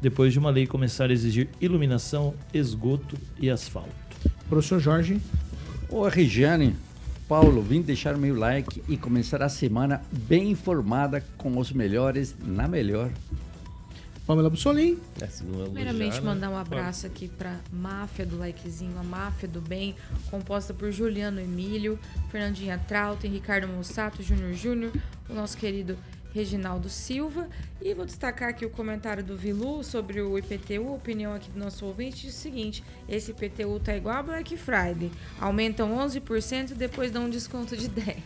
Depois 0.00 0.32
de 0.32 0.38
uma 0.38 0.48
lei 0.48 0.66
começar 0.66 1.10
a 1.10 1.12
exigir 1.12 1.48
iluminação, 1.60 2.32
esgoto 2.52 3.18
e 3.38 3.50
asfalto. 3.50 3.90
Professor 4.48 4.80
Jorge. 4.80 5.20
Ô, 5.90 6.08
Regiane, 6.08 6.74
Paulo, 7.28 7.62
vim 7.62 7.80
deixar 7.80 8.16
meu 8.16 8.36
like 8.36 8.82
e 8.86 8.96
começar 8.96 9.42
a 9.42 9.48
semana 9.48 10.02
bem 10.12 10.50
informada 10.50 11.24
com 11.38 11.56
os 11.58 11.72
melhores 11.72 12.34
na 12.44 12.68
melhor. 12.68 13.10
Pamela 14.26 14.48
Bussolim. 14.48 14.98
É, 15.20 15.26
Primeiramente, 15.26 16.20
mandar 16.20 16.48
um 16.50 16.56
abraço 16.56 17.06
aqui 17.06 17.28
pra 17.28 17.60
máfia 17.70 18.24
do 18.24 18.38
likezinho, 18.38 18.98
a 18.98 19.02
máfia 19.02 19.48
do 19.48 19.60
bem, 19.60 19.94
composta 20.30 20.72
por 20.72 20.90
Juliano 20.90 21.40
Emílio, 21.40 21.98
Fernandinha 22.30 22.78
Trautem, 22.78 23.30
Ricardo 23.30 23.68
Mossato, 23.68 24.22
Júnior 24.22 24.54
Júnior, 24.54 24.92
o 25.28 25.34
nosso 25.34 25.56
querido 25.58 25.98
Reginaldo 26.34 26.88
Silva. 26.88 27.46
E 27.80 27.94
vou 27.94 28.04
destacar 28.04 28.48
aqui 28.48 28.66
o 28.66 28.70
comentário 28.70 29.22
do 29.22 29.36
Vilu 29.36 29.84
sobre 29.84 30.20
o 30.20 30.36
IPTU, 30.38 30.88
a 30.88 30.92
opinião 30.92 31.32
aqui 31.34 31.50
do 31.50 31.58
nosso 31.58 31.84
ouvinte, 31.86 32.26
diz 32.26 32.34
o 32.34 32.38
seguinte: 32.38 32.82
esse 33.08 33.30
IPTU 33.30 33.78
tá 33.82 33.94
igual 33.96 34.16
a 34.16 34.22
Black 34.22 34.56
Friday. 34.56 35.10
Aumentam 35.40 35.96
11% 35.96 36.72
e 36.72 36.74
depois 36.74 37.10
dão 37.12 37.26
um 37.26 37.30
desconto 37.30 37.76
de 37.76 37.88
10%. 37.88 38.16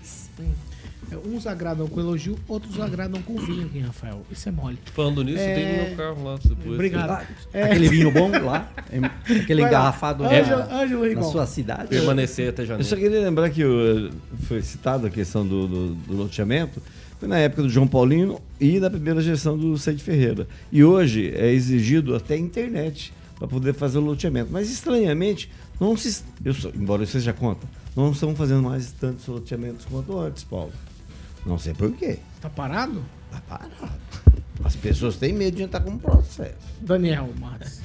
É, 1.11 1.17
Uns 1.17 1.47
agradam 1.47 1.89
com 1.89 1.99
elogio, 2.01 2.39
outros 2.47 2.79
agradam 2.79 3.23
com 3.23 3.35
vinho 3.39 3.65
aqui, 3.67 3.79
Rafael. 3.81 4.27
Isso 4.31 4.47
é 4.47 4.53
mole. 4.53 4.79
Falando 4.93 5.25
nisso, 5.25 5.39
É, 5.39 5.55
tem 5.55 5.67
no 5.79 5.87
meu 5.89 5.97
carro 5.97 6.23
lá. 6.25 6.39
Depois. 6.43 6.75
Obrigado. 6.75 7.27
É. 7.53 7.63
Aquele 7.63 7.89
vinho 7.89 8.11
bom 8.13 8.31
lá, 8.31 8.71
aquele 8.77 9.01
Vai 9.63 9.71
lá. 9.71 9.79
engarrafado 9.79 10.25
na, 10.25 10.31
Ângelo 10.31 11.01
na 11.01 11.07
Rigon. 11.09 11.33
sua 11.33 11.47
cidade. 11.47 11.89
Permanecer 11.89 12.51
até 12.51 12.63
Eu 12.63 12.67
janeiro. 12.67 12.89
só 12.89 12.95
queria 12.95 13.21
lembrar 13.21 13.49
que 13.49 13.65
o- 13.65 14.11
foi 14.47 14.61
citado 14.61 15.07
a 15.07 15.11
questão 15.11 15.47
do, 15.49 15.67
do, 15.67 15.95
do 15.95 16.15
loteamento, 16.15 16.83
foi 17.19 17.29
na 17.29 17.39
época 17.39 17.63
do 17.63 17.69
João 17.69 17.87
Paulino 17.89 18.41
e 18.61 18.79
na 18.81 18.89
primeira 18.91 19.21
gestão 19.21 19.57
do 19.59 19.77
Cid 19.79 20.03
Ferreira. 20.03 20.47
E 20.71 20.85
hoje 20.85 21.33
é 21.35 21.51
exigido 21.53 22.15
até 22.15 22.37
internet 22.37 23.13
para 23.39 23.49
poder 23.49 23.75
fazer 23.75 23.99
o 23.99 24.03
loteamento. 24.03 24.51
Mas 24.53 24.71
estranhamente, 24.71 25.51
não 25.81 25.97
se, 25.97 26.23
eu 26.45 26.55
sou- 26.55 26.73
embora 26.75 27.03
isso 27.03 27.13
seja 27.13 27.33
conta, 27.33 27.67
não 27.97 28.13
estão 28.13 28.35
fazendo 28.35 28.63
mais 28.63 28.93
tantos 28.93 29.27
loteamentos 29.27 29.85
quanto 29.85 30.19
antes, 30.19 30.45
Paulo. 30.45 30.73
Não 31.47 31.59
sei 31.59 31.75
por 31.75 31.91
quê. 31.93 32.19
Tá 32.41 32.49
parado? 32.51 33.03
Tá 33.31 33.41
parado. 33.49 33.93
As 34.65 34.75
pessoas 34.77 35.17
têm 35.17 35.33
medo 35.33 35.57
de 35.57 35.63
entrar 35.63 35.81
com 35.81 35.91
um 35.91 35.99
processo. 35.99 36.57
Daniel 36.81 37.29
Matos. 37.41 37.81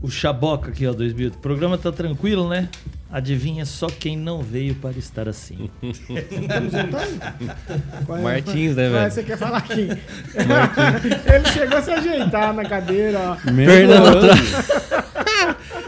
O 0.00 0.08
Chaboca 0.10 0.70
aqui, 0.70 0.86
ó, 0.86 0.92
2000. 0.92 1.30
O 1.30 1.38
programa 1.38 1.76
tá 1.78 1.90
tranquilo, 1.90 2.48
né? 2.48 2.68
Adivinha 3.14 3.64
só 3.64 3.86
quem 3.86 4.16
não 4.16 4.42
veio 4.42 4.74
para 4.74 4.98
estar 4.98 5.28
assim. 5.28 5.70
Qual 8.04 8.18
é- 8.18 8.22
Martins, 8.22 8.74
né, 8.74 8.86
é 8.86 8.90
velho? 8.90 9.12
Você 9.12 9.22
quer 9.22 9.38
falar 9.38 9.58
aqui? 9.58 9.82
Ele 11.32 11.48
chegou 11.52 11.78
a 11.78 11.82
se 11.82 11.92
ajeitar 11.92 12.52
na 12.52 12.64
cadeira, 12.64 13.20
ó. 13.20 13.36
Fernanda 13.36 14.20
Tra... 14.20 14.34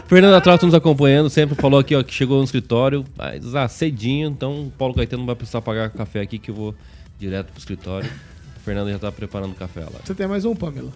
Fernanda 0.07 0.39
Trauto 0.39 0.67
nos 0.67 0.73
acompanhando, 0.73 1.29
sempre 1.29 1.53
falou 1.57 1.81
aqui 1.81 1.97
ó, 1.97 2.01
que 2.01 2.13
chegou 2.13 2.37
no 2.37 2.45
escritório, 2.45 3.03
mas 3.17 3.53
ah, 3.53 3.67
cedinho, 3.67 4.29
então 4.29 4.67
o 4.67 4.71
Paulo 4.71 4.93
Caetano 4.93 5.23
não 5.23 5.27
vai 5.27 5.35
precisar 5.35 5.61
pagar 5.61 5.89
café 5.89 6.21
aqui 6.21 6.39
que 6.39 6.49
eu 6.49 6.55
vou 6.55 6.73
direto 7.19 7.47
pro 7.47 7.59
escritório. 7.59 8.09
A 8.55 8.59
Fernanda 8.61 8.89
já 8.89 8.99
tá 8.99 9.11
preparando 9.11 9.51
o 9.51 9.55
café 9.55 9.81
lá. 9.81 9.99
Você 10.01 10.15
tem 10.15 10.27
mais 10.27 10.45
um, 10.45 10.55
Pamela? 10.55 10.93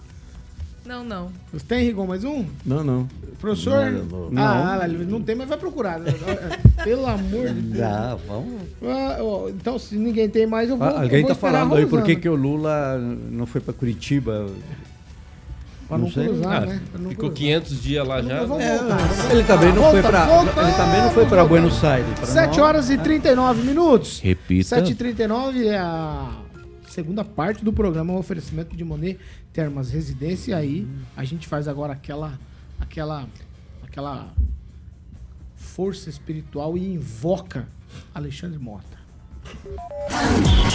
Não, 0.92 1.06
não. 1.06 1.30
Você 1.54 1.64
tem, 1.66 1.86
Rigon, 1.86 2.06
mais 2.06 2.26
um? 2.26 2.44
Não, 2.66 2.84
não. 2.84 3.08
Professor? 3.40 3.90
Não, 3.90 4.30
não. 4.30 4.44
Ah, 4.44 4.78
ah, 4.84 4.88
não 4.90 5.22
tem, 5.22 5.36
mas 5.36 5.48
vai 5.48 5.58
procurar. 5.58 5.98
né? 5.98 6.12
Pelo 6.84 7.08
amor 7.08 7.48
de 7.48 7.62
Deus. 7.62 7.78
Dá, 7.80 8.18
vamos. 8.28 8.60
Ah, 8.84 9.18
então, 9.52 9.80
se 9.80 9.96
ninguém 9.96 10.28
tem 10.28 10.46
mais, 10.46 10.70
eu 10.70 10.76
vou. 10.76 10.86
Ah, 10.86 11.04
Alguém 11.04 11.20
eu 11.22 11.28
vou 11.28 11.32
a 11.32 11.36
falando 11.36 11.76
aí 11.76 11.86
por 11.86 12.04
que, 12.04 12.18
que 12.18 12.28
o 12.28 12.36
Lula 12.36 12.98
não 12.98 13.46
foi 13.46 13.62
para 13.62 13.74
Curitiba. 13.74 14.48
Pra 15.88 15.98
não 15.98 16.12
sei. 16.12 16.28
cruzar, 16.28 16.64
Ah, 16.64 16.66
né? 16.66 16.82
Não 17.00 17.10
ficou 17.12 17.30
cruzar. 17.30 17.38
500 17.38 17.82
dias 17.82 18.06
lá 18.08 18.22
já. 18.22 18.34
É, 18.42 19.32
ele 19.32 19.44
também 19.46 19.70
não 19.74 19.84
foi 19.92 20.02
Volta, 20.02 20.10
para 20.10 20.26
volta, 20.26 20.62
ele 20.62 20.72
também 20.74 21.02
não 21.04 21.12
foi 21.12 21.26
para 21.26 21.46
Buenos 21.46 21.84
Aires. 21.86 22.14
pra 22.18 22.26
7 22.26 22.58
não- 22.58 22.66
horas 22.66 22.90
e 22.90 22.98
39 22.98 23.64
minutos. 23.64 24.20
Repita. 24.20 24.76
7h39 24.76 25.68
é 25.68 25.78
a 25.78 26.32
segunda 26.92 27.24
parte 27.24 27.64
do 27.64 27.72
programa, 27.72 28.14
o 28.14 28.18
oferecimento 28.18 28.76
de 28.76 28.84
Monet 28.84 29.18
Termas 29.54 29.92
Residência. 29.92 30.52
E 30.52 30.54
aí 30.54 30.88
a 31.16 31.24
gente 31.24 31.48
faz 31.48 31.68
agora 31.68 31.94
aquela, 31.94 32.38
aquela, 32.80 33.28
aquela 33.82 34.34
força 35.56 36.10
espiritual 36.10 36.78
e 36.78 36.94
invoca 36.94 37.68
Alexandre 38.14 38.60
Mota. 38.60 39.01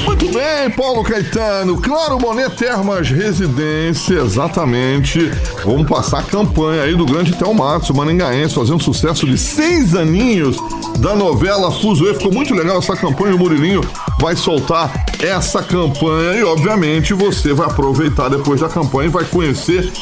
Muito 0.04 0.32
bem, 0.32 0.70
Paulo 0.70 1.02
Caetano. 1.02 1.80
Claro, 1.80 2.18
Boné 2.18 2.48
Termas 2.48 3.08
Residência, 3.10 4.20
exatamente. 4.20 5.30
Vamos 5.64 5.88
passar 5.88 6.20
a 6.20 6.22
campanha 6.22 6.82
aí 6.82 6.94
do 6.94 7.04
grande 7.04 7.34
Telmatos, 7.34 7.90
o 7.90 7.94
Maringaense, 7.94 8.54
fazendo 8.54 8.82
sucesso 8.82 9.26
de 9.26 9.36
seis 9.36 9.94
aninhos 9.94 10.56
da 10.98 11.14
novela 11.14 11.70
Fuzuê. 11.70 12.14
Ficou 12.14 12.32
muito 12.32 12.54
legal 12.54 12.78
essa 12.78 12.96
campanha. 12.96 13.34
O 13.34 13.38
Murilinho 13.38 13.80
vai 14.20 14.36
soltar 14.36 15.06
essa 15.20 15.62
campanha 15.62 16.38
e, 16.38 16.44
obviamente, 16.44 17.12
você 17.12 17.52
vai 17.52 17.66
aproveitar 17.66 18.28
depois 18.28 18.60
da 18.60 18.68
campanha 18.68 19.08
e 19.08 19.12
vai 19.12 19.24
conhecer 19.24 19.92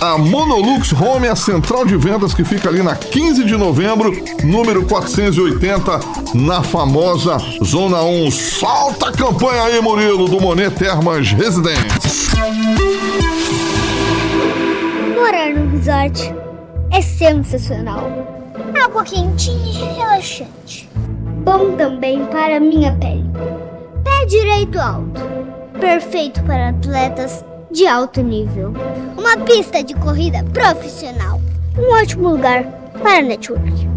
a 0.00 0.16
Monolux 0.16 0.92
Home, 0.92 1.28
a 1.28 1.36
central 1.36 1.84
de 1.84 1.96
vendas 1.96 2.32
que 2.32 2.42
fica 2.42 2.68
ali 2.68 2.82
na 2.82 2.96
15 2.96 3.44
de 3.44 3.56
novembro, 3.56 4.10
número 4.42 4.84
480, 4.86 6.00
na 6.34 6.62
famosa 6.62 7.36
Zona 7.62 8.02
1. 8.02 8.30
Solta 8.30 9.10
a 9.10 9.12
campanha 9.12 9.64
aí, 9.64 9.80
Murilo, 9.80 10.26
do 10.26 10.40
Monet 10.40 10.70
Termas 10.70 11.30
Residência. 11.32 12.40
Morar 15.14 15.52
no 15.54 15.70
resort 15.70 16.34
é 16.90 17.02
sensacional. 17.02 18.10
Água 18.82 19.04
quentinha 19.04 19.70
e 19.70 19.98
relaxante. 19.98 20.88
Bom 21.44 21.72
também 21.76 22.24
para 22.26 22.58
minha 22.58 22.92
pele. 22.96 23.24
Pé 24.02 24.24
direito 24.26 24.78
alto. 24.78 25.20
Perfeito 25.78 26.42
para 26.44 26.70
atletas 26.70 27.44
de 27.70 27.86
alto 27.86 28.20
nível. 28.22 28.72
Uma 29.16 29.36
pista 29.44 29.82
de 29.82 29.94
corrida 29.94 30.42
profissional. 30.52 31.40
Um 31.78 31.92
ótimo 32.02 32.30
lugar 32.30 32.64
para 33.02 33.22
network. 33.22 33.88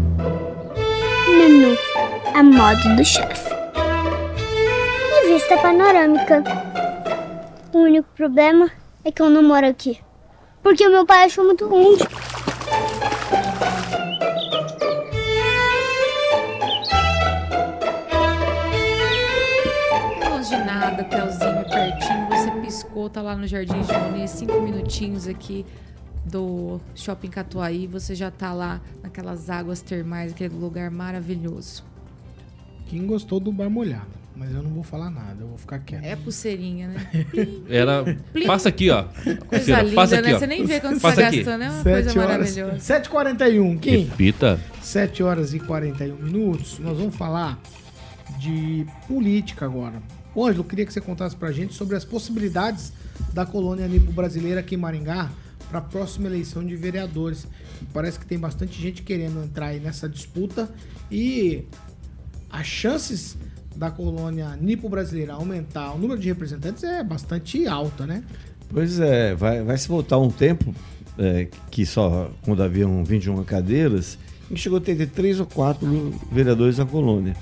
Menu 1.28 1.76
a 2.34 2.42
modo 2.42 2.96
do 2.96 3.04
chefe. 3.04 3.52
E 5.12 5.32
vista 5.32 5.56
panorâmica. 5.58 6.42
O 7.72 7.78
único 7.78 8.08
problema 8.16 8.70
é 9.04 9.10
que 9.10 9.20
eu 9.20 9.28
não 9.28 9.42
moro 9.42 9.66
aqui. 9.66 9.98
Porque 10.62 10.86
o 10.86 10.90
meu 10.90 11.04
pai 11.04 11.24
achou 11.24 11.44
muito. 11.44 11.68
Longe 20.24 20.48
de 20.48 20.64
nada, 20.64 21.04
Telzinho. 21.04 21.53
Você 22.94 23.00
piscou, 23.00 23.10
tá 23.10 23.20
lá 23.22 23.36
no 23.36 23.44
Jardim 23.46 23.80
de 23.82 23.92
Monet, 23.92 24.28
cinco 24.30 24.60
minutinhos 24.60 25.26
aqui 25.26 25.66
do 26.24 26.80
Shopping 26.94 27.28
Catuaí. 27.28 27.88
Você 27.88 28.14
já 28.14 28.30
tá 28.30 28.52
lá 28.52 28.80
naquelas 29.02 29.50
águas 29.50 29.80
termais, 29.80 30.32
aquele 30.32 30.54
lugar 30.54 30.90
maravilhoso. 30.92 31.82
Quem 32.86 33.04
gostou 33.04 33.40
do 33.40 33.50
bar 33.50 33.68
molhado? 33.68 34.06
Mas 34.36 34.52
eu 34.54 34.62
não 34.62 34.70
vou 34.70 34.82
falar 34.84 35.10
nada, 35.10 35.36
eu 35.40 35.48
vou 35.48 35.58
ficar 35.58 35.78
quieto. 35.80 36.04
É 36.04 36.14
pulseirinha, 36.16 36.88
né? 36.88 36.96
Era. 37.68 38.04
Plim. 38.32 38.46
Passa 38.46 38.68
aqui, 38.68 38.90
ó. 38.90 39.04
Coisa 39.46 39.64
Cira, 39.64 39.82
linda, 39.82 39.94
passa 39.96 40.18
aqui, 40.18 40.28
né? 40.28 40.34
ó. 40.34 40.38
Você 40.38 40.46
nem 40.46 40.64
vê 40.64 40.80
quando 40.80 40.94
você 40.94 41.00
Passa 41.00 41.20
tá 41.22 41.28
aqui. 41.28 41.36
gastando, 41.38 41.62
é 41.62 41.70
uma 41.70 41.82
coisa 41.82 42.02
Sete 42.10 42.18
horas- 42.18 42.30
maravilhosa. 42.30 43.00
7h41, 43.00 43.78
Kim. 43.80 43.90
Repita. 44.04 44.60
7 44.82 45.22
horas 45.22 45.52
e 45.54 45.58
41 45.60 46.16
minutos. 46.16 46.78
Nós 46.78 46.96
vamos 46.98 47.14
falar 47.16 47.58
de 48.38 48.86
política 49.08 49.64
agora. 49.66 50.00
Ô, 50.34 50.46
Ângelo, 50.46 50.64
queria 50.64 50.84
que 50.84 50.92
você 50.92 51.00
contasse 51.00 51.36
pra 51.36 51.52
gente 51.52 51.74
sobre 51.74 51.96
as 51.96 52.04
possibilidades 52.04 52.92
da 53.32 53.46
colônia 53.46 53.86
nipo 53.86 54.10
brasileira 54.10 54.60
aqui 54.60 54.74
em 54.74 54.78
Maringá 54.78 55.30
para 55.68 55.78
a 55.78 55.82
próxima 55.82 56.26
eleição 56.26 56.64
de 56.64 56.74
vereadores. 56.76 57.46
Parece 57.92 58.18
que 58.18 58.26
tem 58.26 58.38
bastante 58.38 58.80
gente 58.80 59.02
querendo 59.02 59.42
entrar 59.44 59.72
nessa 59.74 60.08
disputa 60.08 60.68
e 61.10 61.64
as 62.50 62.66
chances 62.66 63.36
da 63.76 63.90
colônia 63.90 64.56
nipo 64.60 64.88
brasileira 64.88 65.34
aumentar 65.34 65.92
o 65.92 65.98
número 65.98 66.20
de 66.20 66.28
representantes 66.28 66.84
é 66.84 67.02
bastante 67.02 67.66
alta, 67.66 68.06
né? 68.06 68.22
Pois 68.68 68.98
é, 69.00 69.34
vai, 69.34 69.62
vai 69.62 69.76
se 69.76 69.88
voltar 69.88 70.18
um 70.18 70.30
tempo 70.30 70.74
é, 71.18 71.48
que 71.70 71.84
só 71.86 72.30
quando 72.44 72.62
haviam 72.62 73.04
21 73.04 73.42
cadeiras, 73.44 74.18
chegou 74.54 74.78
a 74.78 74.80
ter 74.80 75.06
três 75.08 75.40
ou 75.40 75.46
quatro 75.46 76.12
vereadores 76.30 76.78
na 76.78 76.86
colônia. 76.86 77.36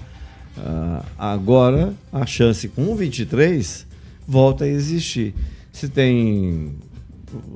Ah, 0.57 1.05
agora, 1.18 1.94
a 2.12 2.26
chance 2.26 2.68
com 2.68 2.94
23 2.94 3.86
volta 4.26 4.64
a 4.64 4.68
existir. 4.68 5.34
Se 5.72 5.88
tem 5.88 6.74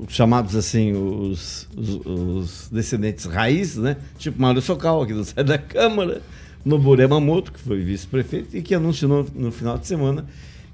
os 0.07 0.14
chamados 0.14 0.57
assim, 0.57 0.92
os, 0.92 1.68
os, 1.76 2.01
os 2.07 2.68
descendentes 2.70 3.26
raiz, 3.26 3.76
né? 3.76 3.97
Tipo 4.18 4.40
Mário 4.40 4.62
Socal, 4.62 5.07
que 5.07 5.12
não 5.12 5.24
sai 5.24 5.44
da 5.44 5.59
Câmara, 5.59 6.22
Noboru 6.64 7.01
Yamamoto, 7.01 7.53
que 7.53 7.61
foi 7.61 7.82
vice-prefeito, 7.82 8.57
e 8.57 8.62
que 8.62 8.74
anunciou 8.74 9.26
no, 9.34 9.47
no 9.47 9.53
final 9.53 9.78
de 9.78 9.86
semana 9.86 10.24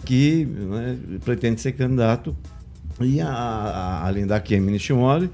que 0.05 0.45
né, 0.47 0.99
pretende 1.25 1.61
ser 1.61 1.73
candidato, 1.73 2.37
e 3.01 3.21
a, 3.21 3.29
a, 3.29 4.07
além 4.07 4.27
da 4.27 4.41
Kemi 4.41 4.73
Nishimori. 4.73 5.31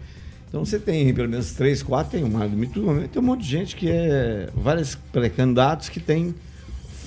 Então 0.49 0.65
você 0.65 0.79
tem 0.79 1.13
pelo 1.13 1.29
menos 1.29 1.53
três, 1.53 1.83
quatro, 1.83 2.13
tem 2.13 2.25
o 2.25 2.29
Mário 2.29 2.57
Mitsubishi, 2.57 3.09
tem 3.09 3.23
um 3.23 3.25
monte 3.25 3.43
de 3.43 3.49
gente 3.49 3.77
que 3.77 3.91
é. 3.91 4.49
vários 4.55 4.95
pré-candidatos 4.95 5.91
que 5.91 6.01
tem 6.01 6.35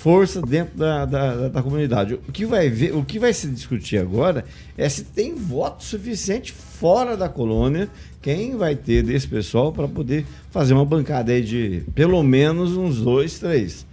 força 0.02 0.42
dentro 0.42 0.76
da, 0.76 1.06
da, 1.06 1.48
da, 1.50 1.62
comunidade. 1.62 2.16
O 2.16 2.32
que, 2.32 2.44
vai 2.44 2.70
ver, 2.70 2.96
o 2.96 3.06
que 3.06 3.20
vai 3.20 3.32
se 3.32 3.48
discutir 3.48 4.00
agora 4.00 4.44
é 4.76 4.90
se 4.90 5.04
tem 5.04 5.36
voto 5.36 5.84
suficiente 5.84 6.52
fora 6.52 7.16
da 7.16 7.30
colônia, 7.30 7.88
quem 8.20 8.58
vai 8.58 8.76
ter 8.76 9.04
desse 9.04 9.28
pessoal 9.28 9.72
para 9.72 9.88
poder 9.88 10.26
fazer 10.50 10.74
uma 10.74 10.84
bancada 10.84 11.32
aí 11.32 11.44
de 11.44 11.84
pelo 11.94 12.24
menos 12.24 12.76
uns 12.76 13.00
dois, 13.00 13.38
três. 13.38 13.86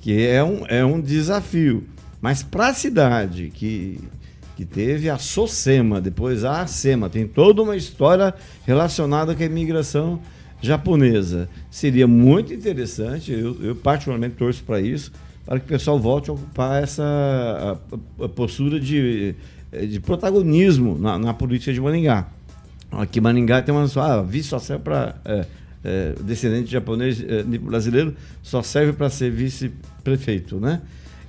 Que 0.00 0.26
é 0.26 0.42
um, 0.42 0.64
é 0.66 0.82
um 0.82 0.98
desafio. 0.98 1.84
Mas 2.22 2.42
para 2.42 2.68
a 2.68 2.74
cidade 2.74 3.52
que, 3.52 4.00
que 4.56 4.64
teve 4.64 5.10
a 5.10 5.18
SOSEMA, 5.18 6.00
depois 6.00 6.42
a 6.42 6.62
ASEMA, 6.62 7.10
tem 7.10 7.28
toda 7.28 7.60
uma 7.60 7.76
história 7.76 8.32
relacionada 8.66 9.34
com 9.34 9.42
a 9.42 9.46
imigração 9.46 10.22
japonesa. 10.62 11.50
Seria 11.70 12.06
muito 12.06 12.54
interessante, 12.54 13.30
eu, 13.30 13.58
eu 13.62 13.76
particularmente 13.76 14.36
torço 14.36 14.64
para 14.64 14.80
isso, 14.80 15.12
para 15.44 15.58
que 15.58 15.66
o 15.66 15.68
pessoal 15.68 15.98
volte 15.98 16.30
a 16.30 16.32
ocupar 16.32 16.82
essa 16.82 17.02
a, 17.02 18.24
a 18.24 18.28
postura 18.28 18.78
de, 18.78 19.34
de 19.88 20.00
protagonismo 20.00 20.98
na, 20.98 21.18
na, 21.18 21.34
política 21.34 21.72
de 21.72 21.80
Maningá. 21.80 22.28
Aqui 22.90 23.20
Maningá 23.20 23.62
tem 23.62 23.74
uma 23.74 23.86
ah, 23.96 24.22
vice 24.22 24.48
só 24.48 24.58
serve 24.58 24.84
para 24.84 25.16
é, 25.24 25.46
é, 25.84 26.14
descendente 26.22 26.66
de 26.66 26.72
japonês 26.72 27.22
é, 27.26 27.42
brasileiro 27.42 28.14
só 28.42 28.62
serve 28.62 28.92
para 28.92 29.08
ser 29.08 29.30
vice-prefeito, 29.30 30.58
né? 30.58 30.82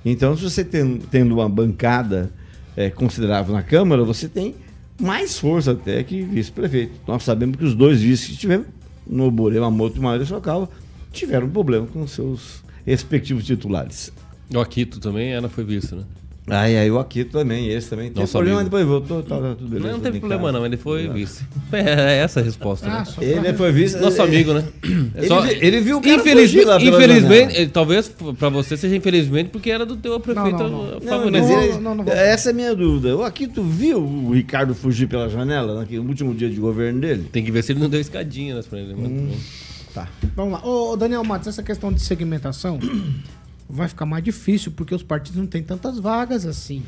Então, 0.04 0.36
se 0.36 0.42
você 0.42 0.64
tem, 0.64 0.98
tendo 1.10 1.34
uma 1.34 1.48
bancada 1.48 2.30
é, 2.76 2.90
considerável 2.90 3.54
na 3.54 3.62
Câmara, 3.62 4.02
você 4.02 4.28
tem 4.28 4.54
mais 5.00 5.38
força 5.38 5.72
até 5.72 6.02
que 6.02 6.22
vice-prefeito. 6.22 6.92
Nós 7.06 7.22
sabemos 7.22 7.56
que 7.56 7.64
os 7.64 7.74
dois 7.74 8.00
vices 8.00 8.28
que 8.28 8.36
tivemos, 8.36 8.66
Noborê, 9.06 9.60
Mamoto 9.60 9.98
e 9.98 10.00
Maria 10.00 10.24
Sorocaba, 10.24 10.68
tiveram 11.12 11.48
problema 11.48 11.86
com 11.86 12.06
seus 12.06 12.62
respectivos 12.86 13.44
titulares. 13.44 14.12
O 14.54 14.60
Akito 14.60 15.00
também 15.00 15.32
ela 15.32 15.48
foi 15.48 15.64
visto, 15.64 15.96
né? 15.96 16.02
Ah, 16.48 16.68
e 16.68 16.76
aí 16.76 16.90
o 16.90 16.98
Akito 16.98 17.30
também, 17.30 17.68
esse 17.68 17.88
também. 17.88 18.10
Tem 18.10 18.20
Nosso 18.20 18.32
problema, 18.32 18.64
depois 18.64 18.84
voltou, 18.84 19.22
tá, 19.22 19.36
tá 19.38 19.54
tudo 19.54 19.68
beleza. 19.68 19.86
Não, 19.86 19.94
não 19.98 20.00
teve 20.02 20.18
problema 20.18 20.42
casa. 20.46 20.58
não, 20.58 20.66
ele 20.66 20.76
foi 20.76 21.08
vice. 21.08 21.44
É 21.72 22.18
essa 22.18 22.40
a 22.40 22.42
resposta, 22.42 22.84
né? 22.88 23.04
Ah, 23.06 23.22
ele 23.24 23.52
foi 23.54 23.70
vice. 23.70 23.96
Nosso 23.98 24.20
ele- 24.22 24.36
amigo, 24.36 24.52
né? 24.54 24.64
Ele, 25.14 25.28
vi- 25.40 25.58
ele 25.66 25.80
viu 25.80 25.98
o 25.98 26.00
cara 26.02 26.14
Infelizmente, 26.16 26.48
fugir 26.52 26.66
lá 26.66 26.78
pela 26.80 26.96
infelizmente 26.96 27.40
janela. 27.52 27.62
eh, 27.64 27.66
talvez 27.72 28.08
pra 28.38 28.48
você 28.48 28.76
seja 28.76 28.96
infelizmente 28.96 29.50
porque 29.50 29.70
era 29.70 29.86
do 29.86 29.96
teu 29.96 30.18
prefeito 30.18 30.58
não, 30.58 30.68
não. 30.94 31.00
favorito. 31.00 31.80
Não, 31.80 31.94
mas 31.94 32.08
ele- 32.08 32.10
essa 32.10 32.50
é 32.50 32.52
a 32.52 32.54
minha 32.54 32.74
dúvida. 32.74 33.16
O 33.16 33.22
Akito 33.22 33.62
viu 33.62 33.98
o 34.02 34.32
Ricardo 34.32 34.74
fugir 34.74 35.06
pela 35.06 35.28
janela 35.28 35.78
naquele 35.78 36.00
último 36.00 36.34
dia 36.34 36.50
de 36.50 36.56
governo 36.56 37.00
dele? 37.00 37.28
Tem 37.30 37.44
que 37.44 37.52
ver 37.52 37.62
se 37.62 37.70
ele 37.72 37.78
não 37.80 37.88
deu 37.88 38.00
escadinha 38.00 38.56
nas 38.56 38.66
pra 38.66 38.80
ele. 38.80 38.94
mas 38.96 39.10
Hum. 39.10 39.30
Tá. 39.94 40.08
Vamos 40.34 40.54
lá. 40.54 40.66
Ô, 40.66 40.92
ô, 40.92 40.96
Daniel 40.96 41.22
Matos, 41.24 41.48
essa 41.48 41.62
questão 41.62 41.92
de 41.92 42.00
segmentação 42.00 42.78
vai 43.68 43.88
ficar 43.88 44.06
mais 44.06 44.24
difícil 44.24 44.72
porque 44.72 44.94
os 44.94 45.02
partidos 45.02 45.38
não 45.38 45.46
têm 45.46 45.62
tantas 45.62 45.98
vagas 45.98 46.46
assim. 46.46 46.82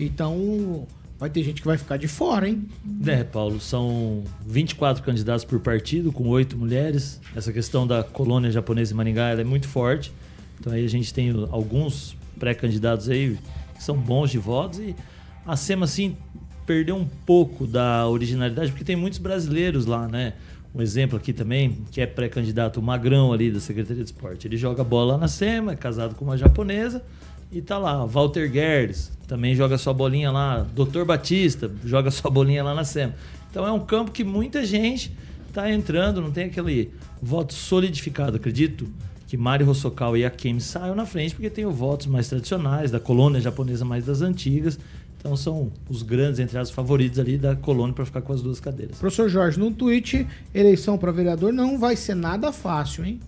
Então, 0.00 0.86
vai 1.18 1.30
ter 1.30 1.42
gente 1.42 1.60
que 1.60 1.66
vai 1.66 1.78
ficar 1.78 1.96
de 1.96 2.08
fora, 2.08 2.48
hein? 2.48 2.66
É, 3.06 3.22
Paulo, 3.22 3.60
são 3.60 4.24
24 4.46 5.02
candidatos 5.02 5.44
por 5.44 5.60
partido, 5.60 6.10
com 6.10 6.28
oito 6.28 6.56
mulheres. 6.56 7.20
Essa 7.36 7.52
questão 7.52 7.86
da 7.86 8.02
colônia 8.02 8.50
japonesa 8.50 8.92
em 8.92 8.96
Maringá 8.96 9.28
ela 9.28 9.40
é 9.40 9.44
muito 9.44 9.68
forte. 9.68 10.12
Então 10.58 10.72
aí 10.72 10.84
a 10.84 10.88
gente 10.88 11.12
tem 11.12 11.30
alguns 11.50 12.16
pré-candidatos 12.38 13.08
aí 13.08 13.38
que 13.74 13.82
são 13.82 13.96
bons 13.96 14.30
de 14.30 14.38
votos 14.38 14.78
e 14.78 14.96
a 15.44 15.56
SEMA, 15.56 15.84
assim, 15.84 16.16
perdeu 16.64 16.96
um 16.96 17.04
pouco 17.04 17.66
da 17.66 18.08
originalidade, 18.08 18.70
porque 18.70 18.84
tem 18.84 18.96
muitos 18.96 19.18
brasileiros 19.18 19.86
lá, 19.86 20.06
né? 20.06 20.34
Um 20.74 20.80
exemplo 20.80 21.18
aqui 21.18 21.32
também, 21.32 21.84
que 21.90 22.00
é 22.00 22.06
pré-candidato, 22.06 22.80
o 22.80 22.82
Magrão 22.82 23.32
ali 23.32 23.50
da 23.50 23.60
Secretaria 23.60 24.02
de 24.02 24.10
Esporte. 24.10 24.46
Ele 24.46 24.56
joga 24.56 24.82
bola 24.82 25.18
na 25.18 25.28
SEMA, 25.28 25.72
é 25.72 25.76
casado 25.76 26.14
com 26.14 26.24
uma 26.24 26.36
japonesa, 26.36 27.02
e 27.50 27.60
tá 27.60 27.76
lá, 27.76 28.06
Walter 28.06 28.50
Guedes, 28.50 29.12
também 29.28 29.54
joga 29.54 29.76
sua 29.76 29.92
bolinha 29.92 30.30
lá, 30.30 30.66
Dr. 30.74 31.04
Batista, 31.04 31.70
joga 31.84 32.10
sua 32.10 32.30
bolinha 32.30 32.64
lá 32.64 32.74
na 32.74 32.84
SEMA. 32.84 33.14
Então 33.50 33.66
é 33.66 33.72
um 33.72 33.80
campo 33.80 34.10
que 34.10 34.24
muita 34.24 34.64
gente 34.64 35.14
tá 35.52 35.70
entrando, 35.70 36.22
não 36.22 36.30
tem 36.30 36.46
aquele 36.46 36.90
voto 37.20 37.52
solidificado, 37.52 38.36
acredito 38.36 38.88
que 39.32 39.36
Mari 39.36 39.64
Hosokawa 39.64 40.18
e 40.18 40.24
a 40.24 40.30
Kemi 40.30 40.60
saiam 40.60 40.94
na 40.94 41.06
frente 41.06 41.34
porque 41.34 41.48
tem 41.48 41.64
os 41.64 41.74
votos 41.74 42.06
mais 42.06 42.28
tradicionais, 42.28 42.90
da 42.90 43.00
colônia 43.00 43.40
japonesa 43.40 43.84
mais 43.84 44.04
das 44.04 44.20
antigas. 44.20 44.78
Então 45.22 45.36
são 45.36 45.70
os 45.88 46.02
grandes, 46.02 46.40
entre 46.40 46.58
as 46.58 46.68
favoritos 46.68 47.16
ali 47.20 47.38
da 47.38 47.54
colônia 47.54 47.94
para 47.94 48.04
ficar 48.04 48.22
com 48.22 48.32
as 48.32 48.42
duas 48.42 48.58
cadeiras. 48.58 48.98
Professor 48.98 49.28
Jorge, 49.28 49.56
no 49.56 49.70
tweet, 49.70 50.26
eleição 50.52 50.98
para 50.98 51.12
vereador 51.12 51.52
não 51.52 51.78
vai 51.78 51.94
ser 51.94 52.16
nada 52.16 52.50
fácil, 52.50 53.04
hein? 53.04 53.20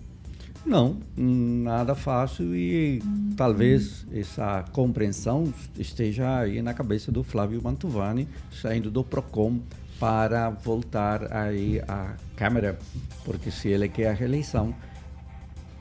Não, 0.65 0.97
nada 1.15 1.95
fácil 1.95 2.53
e 2.53 3.01
talvez 3.37 4.05
essa 4.11 4.65
compreensão 4.73 5.53
esteja 5.79 6.39
aí 6.39 6.61
na 6.61 6.73
cabeça 6.73 7.13
do 7.13 7.23
Flávio 7.23 7.61
Mantovani, 7.63 8.27
saindo 8.51 8.91
do 8.91 9.01
PROCON 9.01 9.59
para 9.97 10.49
voltar 10.49 11.31
aí 11.31 11.81
à 11.87 12.15
Câmara, 12.35 12.77
porque 13.23 13.49
se 13.49 13.69
ele 13.69 13.87
quer 13.87 14.09
a 14.09 14.13
reeleição, 14.13 14.75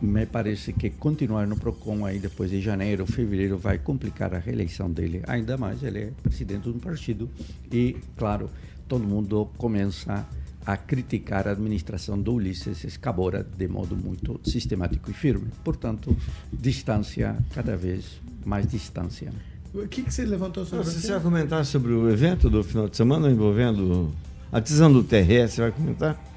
me 0.05 0.27
parece 0.27 0.73
que 0.73 0.91
continuar 0.91 1.47
no 1.47 1.57
PROCON 1.57 2.05
aí 2.05 2.19
depois 2.19 2.51
de 2.51 2.61
janeiro, 2.61 3.07
fevereiro, 3.07 3.59
vai 3.59 3.79
complicar 3.79 4.35
a 4.35 4.39
reeleição 4.39 4.91
dele. 4.91 5.23
Ainda 5.27 5.57
mais, 5.57 5.83
ele 5.83 5.99
é 5.99 6.13
presidente 6.23 6.65
de 6.65 6.71
um 6.71 6.79
partido 6.79 7.29
e, 7.73 7.97
claro, 8.17 8.51
todo 8.87 9.05
mundo 9.05 9.51
começa 9.57 10.27
a 10.67 10.77
criticar 10.77 11.47
a 11.47 11.53
administração 11.53 12.21
do 12.21 12.35
Ulisses 12.35 12.85
Escabora 12.85 13.47
de 13.57 13.69
modo 13.69 13.97
muito 13.97 14.41
sistemático 14.45 15.11
e 15.11 15.15
firme. 15.15 15.49
Portanto, 15.63 16.17
distância, 16.53 17.37
cada 17.55 17.77
vez 17.77 18.21
mais 18.45 18.67
distância. 18.67 19.33
O 19.75 19.89
que, 19.89 20.03
que 20.03 20.15
você 20.15 20.25
levantou 20.25 20.65
sobre 20.65 20.85
Você 20.85 21.13
vai 21.13 21.21
comentar 21.21 21.65
sobre 21.65 21.93
o 21.93 22.09
evento 22.09 22.49
do 22.49 22.63
final 22.63 22.89
de 22.89 22.97
semana 22.97 23.29
envolvendo 23.29 24.13
a 24.53 24.61
decisão 24.61 24.93
do 24.93 25.03
TRS? 25.03 25.55
Você 25.55 25.61
vai 25.63 25.73
comentar? 25.73 26.34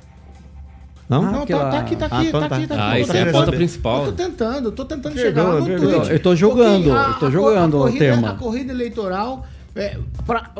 Não? 1.09 1.21
Não, 1.21 1.45
tá, 1.45 1.69
tá 1.71 1.79
aqui, 1.79 1.95
tá 1.95 2.05
aqui, 2.07 2.27
então 2.27 2.39
tá 2.49 2.55
aqui, 2.57 2.67
tá 2.67 2.75
aqui. 2.75 2.83
Ah, 2.83 2.97
Eu 2.99 3.01
isso 3.03 3.11
tô 3.11 3.17
é 3.17 3.21
a 3.21 3.25
tentando- 3.25 3.33
pauta 3.45 3.51
principal. 3.57 3.99
Eu 4.05 4.11
tô 4.11 4.17
tentando, 4.23 4.71
tô 4.73 4.85
tentando 4.85 5.17
chegar 5.17 5.43
lá 5.43 5.59
no 5.61 5.65
tweet. 5.65 6.11
Eu 6.11 6.19
tô 6.19 6.35
jogando, 6.35 6.91
a- 6.93 7.07
eu 7.13 7.19
tô 7.19 7.25
a- 7.27 7.31
jogando 7.31 7.77
a 7.77 7.79
o 7.79 7.83
corrida, 7.83 7.99
tema. 7.99 8.29
A 8.31 8.35
corrida 8.35 8.73
eleitoral, 8.73 9.47
é, 9.75 9.97
pra, 10.25 10.51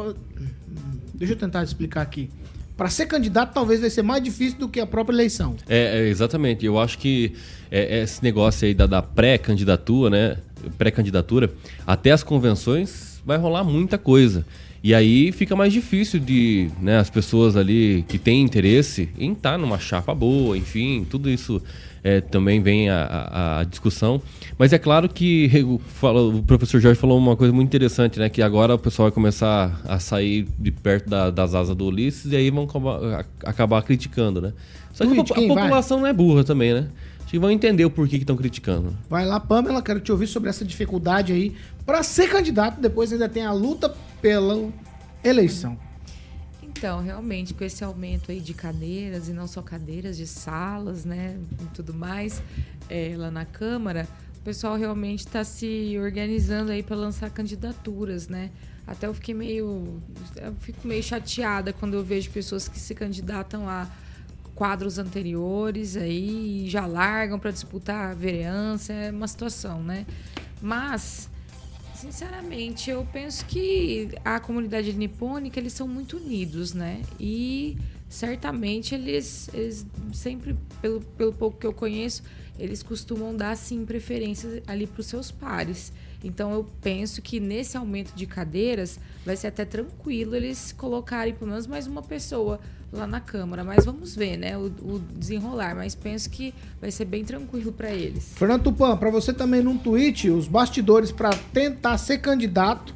deixa 1.14 1.34
eu 1.34 1.38
tentar 1.38 1.64
explicar 1.64 2.02
aqui. 2.02 2.30
Para 2.78 2.89
ser 2.89 3.08
candidato, 3.08 3.54
talvez 3.54 3.82
vai 3.82 3.89
ser 3.89 4.04
mais 4.04 4.24
difícil 4.24 4.60
do 4.60 4.70
que 4.70 4.80
a 4.80 4.86
própria 4.86 5.16
eleição. 5.16 5.56
É, 5.68 6.00
é, 6.00 6.08
exatamente. 6.10 6.66
Eu 6.66 6.80
acho 6.80 6.98
que 7.00 7.34
é, 7.72 7.98
é 8.00 8.04
esse 8.04 8.24
negócio 8.24 8.68
aí 8.68 8.74
da, 8.74 8.86
da 8.86 9.02
pré-candidatura, 9.02 10.10
né? 10.10 10.38
Pré-candidatura, 10.78 11.50
até 11.86 12.12
as 12.12 12.22
convenções 12.24 13.20
vai 13.26 13.38
rolar 13.38 13.64
muita 13.64 13.98
coisa. 13.98 14.45
E 14.84 14.94
aí 14.94 15.32
fica 15.32 15.56
mais 15.56 15.74
difícil 15.74 16.20
de, 16.20 16.70
né, 16.82 16.98
as 16.98 17.10
pessoas 17.10 17.56
ali 17.58 18.06
que 18.08 18.18
têm 18.18 18.42
interesse 18.42 19.10
em 19.18 19.34
estar 19.34 19.58
numa 19.58 19.80
chapa 19.80 20.14
boa, 20.14 20.58
enfim, 20.58 21.06
tudo 21.10 21.30
isso 21.30 21.62
é, 22.04 22.22
também 22.22 22.62
vem 22.62 22.90
a, 22.90 23.60
a- 23.60 23.64
discussão. 23.64 24.22
Mas 24.58 24.72
é 24.72 24.78
claro 24.78 25.10
que 25.10 25.50
o 25.66 26.42
professor 26.44 26.80
Jorge 26.80 27.00
falou 27.00 27.18
uma 27.18 27.36
coisa 27.36 27.52
muito 27.54 27.68
interessante, 27.68 28.18
né? 28.20 28.30
Que 28.30 28.42
agora 28.42 28.76
o 28.76 28.80
pessoal 28.80 29.08
vai 29.10 29.14
começar 29.14 29.82
a 29.86 30.00
sair 30.00 30.48
de 30.58 30.72
perto 30.72 31.10
da- 31.10 31.32
das 31.32 31.54
asas 31.56 31.76
do 31.76 31.86
Ulisses 31.88 32.32
e 32.32 32.36
aí 32.36 32.50
vão 32.50 32.64
acabar, 32.64 33.04
a- 33.04 33.26
acabar 33.50 33.82
criticando, 33.82 34.40
né? 34.42 34.54
Só 34.94 35.04
que 35.06 35.12
a, 35.12 35.16
Tweet, 35.16 35.28
popu- 35.30 35.34
a 35.34 35.44
quem 35.44 35.48
vai? 35.54 35.64
população 35.64 36.00
não 36.00 36.08
é 36.08 36.14
burra 36.14 36.44
também, 36.44 36.74
né? 36.74 36.88
Acho 37.28 37.32
que 37.34 37.40
vão 37.40 37.52
entender 37.52 37.84
o 37.84 37.90
porquê 37.90 38.16
que 38.16 38.24
estão 38.24 38.38
criticando. 38.38 38.98
Vai 39.10 39.26
lá, 39.26 39.38
Pamela, 39.38 39.82
quero 39.82 40.00
te 40.00 40.14
ouvir 40.14 40.28
sobre 40.28 40.50
essa 40.50 40.64
dificuldade 40.64 41.34
aí. 41.34 41.58
Para 41.86 42.02
ser 42.02 42.30
candidato, 42.30 42.80
depois 42.80 43.12
ainda 43.12 43.28
tem 43.28 43.44
a 43.44 43.52
luta 43.52 43.94
pela 44.22 44.72
eleição. 45.22 45.78
Então, 46.64 47.02
realmente, 47.02 47.54
com 47.54 47.66
esse 47.66 47.84
aumento 47.84 48.32
aí 48.32 48.40
de 48.40 48.54
cadeiras, 48.54 49.28
e 49.28 49.34
não 49.34 49.46
só 49.46 49.62
cadeiras, 49.62 50.16
de 50.16 50.26
salas, 50.26 51.04
né, 51.04 51.38
e 51.62 51.66
tudo 51.76 51.94
mais, 51.94 52.42
é, 52.88 53.14
lá 53.18 53.30
na 53.30 53.44
Câmara, 53.44 54.08
o 54.38 54.42
pessoal 54.46 54.78
realmente 54.78 55.26
está 55.28 55.44
se 55.44 55.98
organizando 56.00 56.72
aí 56.72 56.82
para 56.82 56.96
lançar 56.96 57.30
candidaturas, 57.30 58.30
né? 58.30 58.52
Até 58.88 59.06
eu 59.06 59.14
fiquei 59.14 59.34
meio, 59.34 60.02
eu 60.38 60.56
fico 60.62 60.88
meio 60.88 61.04
chateada 61.04 61.74
quando 61.74 61.96
eu 61.96 62.04
vejo 62.06 62.30
pessoas 62.30 62.70
que 62.70 62.80
se 62.80 62.96
candidatam 62.96 63.68
a 63.68 63.86
quadros 64.58 64.97
anteriores 64.97 65.95
aí 65.95 66.66
já 66.68 66.88
largam 66.88 67.38
para 67.38 67.51
disputar 67.51 68.12
a 68.12 68.14
vereança, 68.16 68.91
é 68.91 69.12
uma 69.12 69.28
situação, 69.28 69.84
né? 69.84 70.05
Mas 70.60 71.30
Sinceramente, 71.97 72.91
eu 72.91 73.08
penso 73.12 73.43
que 73.47 74.10
a 74.24 74.39
comunidade 74.39 74.93
nipônica, 74.93 75.60
eles 75.60 75.74
são 75.74 75.88
muito 75.88 76.18
unidos, 76.18 76.72
né? 76.72 77.01
E 77.20 77.76
certamente 78.08 78.93
eles, 78.93 79.49
eles 79.51 79.84
sempre, 80.14 80.55
pelo, 80.80 81.01
pelo 81.01 81.34
pouco 81.34 81.58
que 81.58 81.66
eu 81.66 81.74
conheço, 81.74 82.22
eles 82.60 82.84
costumam 82.84 83.36
dar 83.36 83.58
sim 83.58 83.84
preferência 83.84 84.62
ali 84.68 84.86
para 84.86 85.01
os 85.01 85.08
seus 85.08 85.32
pares. 85.32 85.91
Então 86.24 86.51
eu 86.53 86.68
penso 86.82 87.20
que 87.20 87.39
nesse 87.39 87.76
aumento 87.76 88.14
de 88.14 88.28
cadeiras 88.28 88.99
vai 89.26 89.36
ser 89.36 89.47
até 89.47 89.66
tranquilo 89.66 90.36
eles 90.36 90.72
colocarem 90.72 91.34
pelo 91.34 91.49
menos 91.49 91.66
mais 91.66 91.88
uma 91.88 92.03
pessoa 92.03 92.60
lá 92.92 93.08
na 93.08 93.20
Câmara. 93.20 93.64
Mas 93.64 93.86
vamos 93.86 94.16
ver, 94.16 94.38
né? 94.38 94.58
O, 94.58 94.66
o 94.66 95.02
desenrolar. 95.16 95.76
Mas 95.76 95.96
penso 95.96 96.30
que 96.30 96.54
vai 96.80 96.92
ser 96.92 97.06
bem 97.06 97.24
tranquilo 97.24 97.72
para 97.72 97.92
eles. 97.92 98.34
Fernando 98.36 98.64
Tupan, 98.64 98.98
para 98.98 99.10
você 99.10 99.34
também 99.34 99.62
num 99.62 99.78
tweet, 99.78 100.30
os 100.30 100.48
bastidores 100.48 101.12
para 101.12 101.32
tentar 101.54 101.98
ser 101.98 102.20
candidato. 102.20 102.96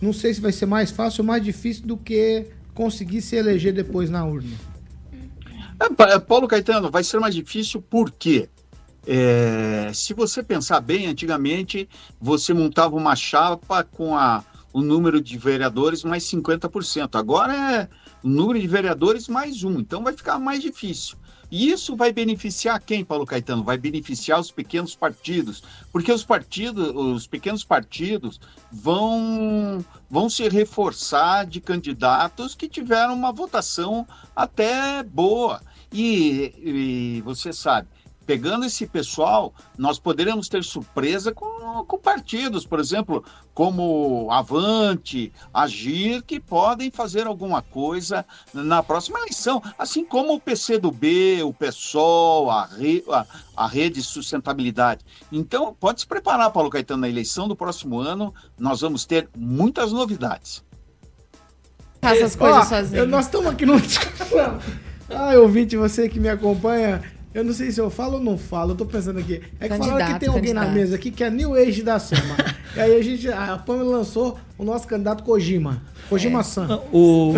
Não 0.00 0.12
sei 0.12 0.32
se 0.32 0.40
vai 0.40 0.52
ser 0.52 0.66
mais 0.66 0.90
fácil 0.90 1.22
ou 1.22 1.26
mais 1.26 1.44
difícil 1.44 1.86
do 1.86 1.96
que 1.96 2.46
conseguir 2.74 3.20
se 3.20 3.36
eleger 3.36 3.72
depois 3.72 4.08
na 4.08 4.24
urna. 4.24 4.56
É, 5.80 6.18
Paulo 6.18 6.46
Caetano, 6.46 6.90
vai 6.90 7.02
ser 7.04 7.18
mais 7.18 7.34
difícil 7.34 7.80
por 7.80 8.10
quê? 8.10 8.48
É, 9.06 9.90
se 9.94 10.12
você 10.12 10.42
pensar 10.42 10.80
bem, 10.80 11.06
antigamente 11.06 11.88
você 12.20 12.52
montava 12.52 12.96
uma 12.96 13.16
chapa 13.16 13.82
com 13.82 14.14
a, 14.14 14.44
o 14.72 14.82
número 14.82 15.20
de 15.20 15.38
vereadores 15.38 16.04
mais 16.04 16.24
50%. 16.24 17.18
Agora 17.18 17.54
é 17.54 17.88
número 18.22 18.60
de 18.60 18.66
vereadores 18.66 19.28
mais 19.28 19.64
um, 19.64 19.80
então 19.80 20.02
vai 20.02 20.12
ficar 20.12 20.38
mais 20.38 20.62
difícil. 20.62 21.16
E 21.50 21.70
isso 21.70 21.96
vai 21.96 22.12
beneficiar 22.12 22.80
quem, 22.80 23.04
Paulo 23.04 23.26
Caetano? 23.26 23.64
Vai 23.64 23.76
beneficiar 23.76 24.38
os 24.38 24.52
pequenos 24.52 24.94
partidos, 24.94 25.62
porque 25.90 26.12
os 26.12 26.24
partidos, 26.24 26.94
os 26.94 27.26
pequenos 27.26 27.64
partidos 27.64 28.40
vão, 28.70 29.84
vão 30.08 30.30
se 30.30 30.48
reforçar 30.48 31.44
de 31.44 31.60
candidatos 31.60 32.54
que 32.54 32.68
tiveram 32.68 33.14
uma 33.14 33.32
votação 33.32 34.06
até 34.34 35.02
boa. 35.02 35.60
E, 35.92 36.54
e 36.62 37.20
você 37.22 37.52
sabe, 37.52 37.88
pegando 38.30 38.64
esse 38.64 38.86
pessoal, 38.86 39.52
nós 39.76 39.98
poderemos 39.98 40.48
ter 40.48 40.62
surpresa 40.62 41.32
com, 41.32 41.84
com 41.84 41.98
partidos, 41.98 42.64
por 42.64 42.78
exemplo, 42.78 43.24
como 43.52 44.30
Avante, 44.30 45.32
Agir, 45.52 46.22
que 46.22 46.38
podem 46.38 46.92
fazer 46.92 47.26
alguma 47.26 47.60
coisa 47.60 48.24
na 48.54 48.84
próxima 48.84 49.18
eleição, 49.18 49.60
assim 49.76 50.04
como 50.04 50.34
o 50.34 50.40
PCdoB, 50.40 51.42
o 51.42 51.52
PSOL, 51.52 52.52
a, 52.52 52.66
Re, 52.66 53.02
a, 53.10 53.26
a 53.56 53.66
Rede 53.66 54.00
Sustentabilidade. 54.00 55.04
Então, 55.32 55.74
pode 55.74 56.02
se 56.02 56.06
preparar, 56.06 56.52
Paulo 56.52 56.70
Caetano, 56.70 57.00
na 57.00 57.08
eleição 57.08 57.48
do 57.48 57.56
próximo 57.56 57.98
ano, 57.98 58.32
nós 58.56 58.80
vamos 58.80 59.04
ter 59.04 59.28
muitas 59.36 59.90
novidades. 59.90 60.62
Faça 62.00 62.26
as 62.26 62.36
coisas 62.36 62.68
sozinho. 62.68 63.06
Nós 63.06 63.24
estamos 63.24 63.48
aqui 63.48 63.66
no. 63.66 63.74
Ai, 65.12 65.34
ouvinte, 65.42 65.76
você 65.76 66.08
que 66.08 66.20
me 66.20 66.28
acompanha, 66.28 67.02
eu 67.32 67.44
não 67.44 67.52
sei 67.52 67.70
se 67.70 67.80
eu 67.80 67.88
falo 67.88 68.14
ou 68.14 68.20
não 68.20 68.36
falo, 68.36 68.72
eu 68.72 68.76
tô 68.76 68.84
pensando 68.84 69.20
aqui. 69.20 69.40
É 69.60 69.68
que 69.68 69.78
falaram 69.78 70.14
que 70.14 70.20
tem 70.20 70.28
alguém 70.28 70.54
candidato. 70.54 70.66
na 70.66 70.72
mesa 70.72 70.96
aqui 70.96 71.12
que 71.12 71.22
é 71.22 71.30
New 71.30 71.54
Age 71.54 71.82
da 71.82 71.98
Sema. 71.98 72.34
e 72.74 72.80
aí 72.80 72.98
a 72.98 73.02
gente, 73.02 73.28
a 73.28 73.56
Pamela 73.56 73.98
lançou 73.98 74.36
o 74.58 74.64
nosso 74.64 74.88
candidato 74.88 75.22
Kojima. 75.22 75.80
Kojima 76.08 76.42
San. 76.42 76.80
O, 76.92 77.32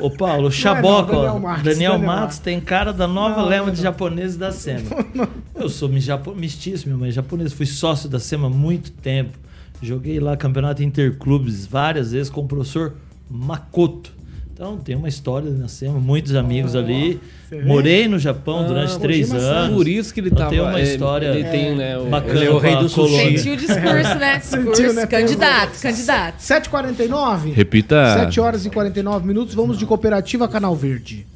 o 0.00 0.10
Paulo, 0.16 0.48
o 0.48 0.50
Chaboca, 0.50 1.12
Daniel 1.12 1.34
ó, 1.34 1.38
Marques, 1.38 1.64
Daniel, 1.64 1.92
Daniel 1.92 2.06
Matos 2.06 2.38
tem 2.38 2.58
cara 2.60 2.94
da 2.94 3.06
nova 3.06 3.42
Não, 3.42 3.48
leva 3.48 3.66
não, 3.66 3.72
de 3.72 3.78
não. 3.78 3.82
japoneses 3.82 4.38
da 4.38 4.50
SEMA. 4.50 4.88
Eu 5.54 5.68
sou 5.68 5.88
mestiço, 5.88 6.86
minha 6.86 6.96
mãe 6.96 7.10
é 7.10 7.12
japonesa, 7.12 7.54
fui 7.54 7.66
sócio 7.66 8.08
da 8.08 8.18
SEMA 8.18 8.46
há 8.46 8.50
muito 8.50 8.90
tempo. 8.90 9.38
Joguei 9.82 10.18
lá 10.18 10.34
campeonato 10.34 10.82
interclubes 10.82 11.66
várias 11.66 12.12
vezes 12.12 12.30
com 12.30 12.40
o 12.40 12.48
professor 12.48 12.94
Makoto. 13.30 14.15
Então 14.58 14.78
tem 14.78 14.96
uma 14.96 15.06
história 15.06 15.50
na 15.50 15.68
SEMA, 15.68 16.00
muitos 16.00 16.34
amigos 16.34 16.74
ali. 16.74 17.20
você 17.46 17.56
vê? 17.58 17.64
Morei 17.66 18.08
no 18.08 18.18
Japão 18.18 18.60
Ah, 18.60 18.62
durante 18.62 18.98
três 18.98 19.30
anos. 19.30 19.76
Por 19.76 19.86
isso 19.86 20.14
que 20.14 20.20
ele 20.20 20.28
Então 20.28 20.38
tava- 20.38 20.50
Tem 20.50 20.60
uma 20.60 20.80
ele- 20.80 20.90
história 20.92 21.26
ele 21.26 21.44
tem, 21.44 21.76
né, 21.76 21.98
o- 21.98 22.06
bacana. 22.06 22.40
ele 22.40 22.46
é 22.46 22.50
o 22.50 22.56
rei 22.56 22.74
do 22.76 22.88
sushi. 22.88 23.36
Sentiu 23.36 23.52
o 23.52 23.56
discurso, 23.58 24.14
né? 24.18 24.40
Sentiu, 24.42 24.94
né? 24.94 25.04
candidato, 25.06 25.78
candidato. 25.78 26.40
7h49? 26.40 27.52
Repita. 27.52 28.14
7 28.18 28.40
horas 28.40 28.64
e 28.64 28.70
49 28.70 29.26
minutos. 29.26 29.54
Vamos 29.54 29.76
de 29.76 29.84
Cooperativa 29.84 30.48
Canal 30.48 30.74
Verde. 30.74 31.26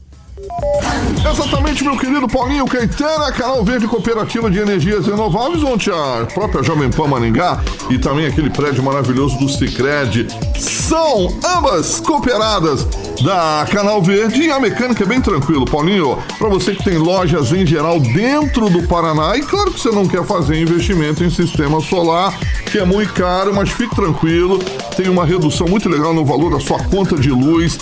Exatamente, 1.30 1.84
meu 1.84 1.96
querido 1.98 2.26
Paulinho 2.26 2.64
Caetano, 2.66 3.24
a 3.24 3.32
Canal 3.32 3.62
Verde 3.62 3.86
Cooperativa 3.86 4.50
de 4.50 4.58
Energias 4.58 5.06
Renováveis, 5.06 5.62
onde 5.62 5.90
a 5.90 6.26
própria 6.32 6.62
Jovem 6.62 6.90
Pan 6.90 7.06
Maringá 7.08 7.60
e 7.90 7.98
também 7.98 8.26
aquele 8.26 8.48
prédio 8.50 8.82
maravilhoso 8.82 9.38
do 9.38 9.48
Cicred 9.48 10.26
são 10.58 11.28
ambas 11.56 12.00
cooperadas 12.00 12.86
da 13.22 13.66
Canal 13.70 14.02
Verde 14.02 14.42
e 14.42 14.50
a 14.50 14.58
mecânica 14.58 15.04
é 15.04 15.06
bem 15.06 15.20
tranquilo, 15.20 15.64
Paulinho. 15.64 16.18
Para 16.38 16.48
você 16.48 16.74
que 16.74 16.84
tem 16.84 16.96
lojas 16.96 17.52
em 17.52 17.66
geral 17.66 18.00
dentro 18.00 18.68
do 18.70 18.86
Paraná 18.86 19.36
e 19.36 19.42
claro 19.42 19.70
que 19.70 19.80
você 19.80 19.90
não 19.90 20.06
quer 20.06 20.24
fazer 20.24 20.60
investimento 20.60 21.22
em 21.22 21.30
sistema 21.30 21.80
solar, 21.80 22.38
que 22.70 22.78
é 22.78 22.84
muito 22.84 23.12
caro, 23.12 23.54
mas 23.54 23.70
fique 23.70 23.94
tranquilo, 23.94 24.58
tem 24.96 25.08
uma 25.08 25.24
redução 25.24 25.66
muito 25.66 25.88
legal 25.88 26.14
no 26.14 26.24
valor 26.24 26.52
da 26.52 26.60
sua 26.60 26.78
conta 26.84 27.16
de 27.16 27.30
luz 27.30 27.78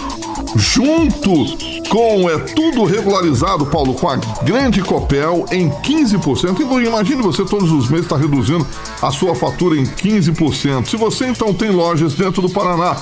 junto 0.56 1.56
com 1.88 2.28
é 2.28 2.38
tudo 2.38 2.84
regularizado, 2.84 3.66
Paulo, 3.66 3.94
com 3.94 4.08
a 4.08 4.16
grande 4.42 4.82
Copel 4.82 5.44
em 5.50 5.70
15%. 5.70 6.60
Então 6.60 6.82
imagine 6.82 7.22
você 7.22 7.44
todos 7.44 7.70
os 7.70 7.88
meses 7.88 8.06
está 8.06 8.16
reduzindo 8.16 8.66
a 9.00 9.10
sua 9.10 9.34
fatura 9.34 9.76
em 9.76 9.84
15%. 9.84 10.86
Se 10.86 10.96
você 10.96 11.26
então 11.26 11.52
tem 11.52 11.70
lojas 11.70 12.14
dentro 12.14 12.42
do 12.42 12.50
Paraná 12.50 12.96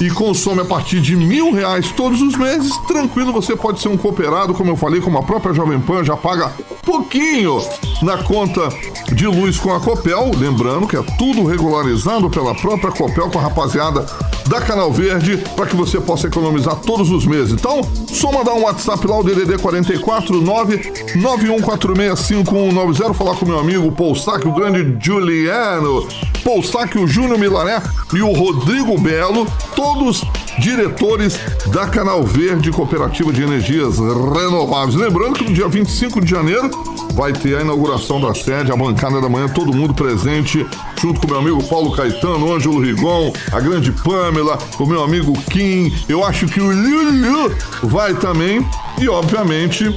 e 0.00 0.10
consome 0.10 0.60
a 0.60 0.64
partir 0.64 1.00
de 1.00 1.16
mil 1.16 1.52
reais 1.52 1.90
todos 1.92 2.20
os 2.20 2.36
meses, 2.36 2.76
tranquilo, 2.86 3.32
você 3.32 3.56
pode 3.56 3.80
ser 3.80 3.88
um 3.88 3.96
cooperado, 3.96 4.52
como 4.54 4.70
eu 4.70 4.76
falei, 4.76 5.00
como 5.00 5.18
a 5.18 5.22
própria 5.22 5.54
Jovem 5.54 5.80
Pan 5.80 6.04
já 6.04 6.16
paga 6.16 6.52
pouquinho 6.84 7.60
na 8.02 8.18
conta 8.18 8.68
de 9.12 9.26
luz 9.26 9.58
com 9.58 9.74
a 9.74 9.80
Copel. 9.80 10.30
Lembrando 10.36 10.86
que 10.86 10.96
é 10.96 11.02
tudo 11.18 11.44
regularizado 11.44 12.30
pela 12.30 12.54
própria 12.54 12.92
Copel 12.92 13.28
com 13.30 13.38
a 13.38 13.42
rapaziada 13.42 14.06
da 14.46 14.60
Canal 14.60 14.92
Verde 14.92 15.38
para 15.56 15.66
que 15.66 15.74
você 15.74 16.00
possa 16.00 16.28
economizar 16.28 16.76
todos 16.76 17.10
os 17.10 17.26
meses. 17.26 17.52
Então, 17.52 17.80
só 18.08 18.30
mandar 18.30 18.54
um 18.54 18.62
WhatsApp 18.62 19.04
lá, 19.06 19.18
o 19.18 19.24
DDD 19.24 19.58
44 19.58 20.40
991465190, 20.42 23.14
falar 23.14 23.34
com 23.36 23.46
meu 23.46 23.58
amigo 23.58 23.90
Paul 23.92 24.14
Sack, 24.14 24.46
o 24.46 24.52
grande 24.52 24.96
Juliano, 25.04 26.06
Paul 26.44 26.62
Sack, 26.62 26.98
o 26.98 27.06
Júnior 27.06 27.38
Milané 27.38 27.82
e 28.14 28.22
o 28.22 28.32
Rodrigo 28.32 28.98
Belo, 28.98 29.46
todos 29.74 29.85
diretores 30.58 31.38
da 31.68 31.86
Canal 31.86 32.22
Verde 32.22 32.70
Cooperativa 32.70 33.32
de 33.32 33.42
Energias 33.42 33.98
Renováveis. 33.98 34.94
Lembrando 34.94 35.34
que 35.34 35.44
no 35.44 35.54
dia 35.54 35.68
25 35.68 36.20
de 36.20 36.30
janeiro 36.30 36.70
vai 37.14 37.32
ter 37.32 37.58
a 37.58 37.60
inauguração 37.62 38.20
da 38.20 38.34
sede, 38.34 38.72
a 38.72 38.76
bancada 38.76 39.20
da 39.20 39.28
manhã, 39.28 39.48
todo 39.48 39.72
mundo 39.72 39.94
presente, 39.94 40.66
junto 41.00 41.20
com 41.20 41.26
meu 41.28 41.38
amigo 41.38 41.62
Paulo 41.64 41.92
Caetano, 41.92 42.52
Ângelo 42.52 42.80
Rigon, 42.80 43.32
a 43.52 43.60
grande 43.60 43.92
Pamela, 43.92 44.58
o 44.78 44.86
meu 44.86 45.02
amigo 45.02 45.32
Kim, 45.50 45.92
eu 46.08 46.24
acho 46.24 46.46
que 46.46 46.60
o 46.60 46.70
Lulu 46.70 47.54
vai 47.82 48.14
também, 48.14 48.66
e 48.98 49.08
obviamente 49.08 49.94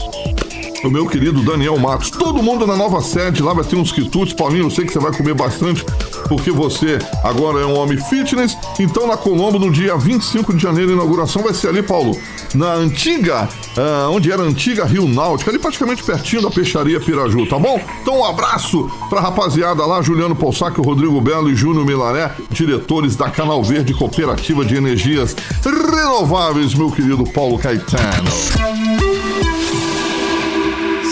o 0.84 0.90
meu 0.90 1.06
querido 1.08 1.42
Daniel 1.42 1.78
Matos. 1.78 2.10
Todo 2.10 2.42
mundo 2.42 2.66
na 2.66 2.76
nova 2.76 3.02
sede, 3.02 3.42
lá 3.42 3.54
vai 3.54 3.66
ter 3.66 3.76
uns 3.76 3.92
quitutes. 3.92 4.34
Paulinho, 4.34 4.66
eu 4.66 4.72
sei 4.72 4.86
que 4.86 4.94
você 4.94 5.00
vai 5.00 5.12
comer 5.12 5.34
bastante, 5.34 5.86
porque 6.28 6.52
você 6.52 7.00
agora 7.24 7.62
é 7.62 7.66
um 7.66 7.78
homem 7.78 7.98
fitness. 7.98 8.58
Então, 8.80 9.08
na 9.08 9.18
Colombo, 9.18 9.60
no 9.60 9.72
dia 9.72 9.98
25 9.98 10.54
de 10.54 10.62
janeiro, 10.62 10.92
a 10.92 10.94
inauguração 10.94 11.42
vai 11.44 11.54
ser 11.54 11.70
ali, 11.70 11.82
Paulo, 11.82 12.18
na 12.54 12.74
antiga, 12.74 13.48
ah, 13.78 14.10
onde 14.10 14.32
era 14.32 14.42
a 14.42 14.46
antiga 14.46 14.86
Rio 14.86 15.08
Náutica, 15.08 15.52
ali 15.52 15.60
praticamente 15.60 16.04
pertinho 16.04 16.42
da 16.42 16.50
peixaria 16.50 17.00
Piraju, 17.00 17.46
tá 17.48 17.58
bom? 17.60 17.80
Então, 18.02 18.20
um 18.20 18.26
abraço 18.26 18.90
pra 19.10 19.22
rapaziada 19.22 19.86
lá, 19.86 20.02
Juliano 20.02 20.36
Poussac, 20.36 20.80
Rodrigo 20.80 21.20
Belo 21.22 21.50
e 21.50 21.56
Júnior 21.56 21.86
Milaré, 21.86 22.32
diretores 22.50 23.16
da 23.16 23.30
Canal 23.30 23.64
Verde 23.64 23.94
Cooperativa 23.94 24.66
de 24.66 24.76
Energias 24.76 25.36
Renováveis, 25.64 26.74
meu 26.74 26.92
querido 26.92 27.24
Paulo 27.26 27.58
Caetano. 27.58 28.79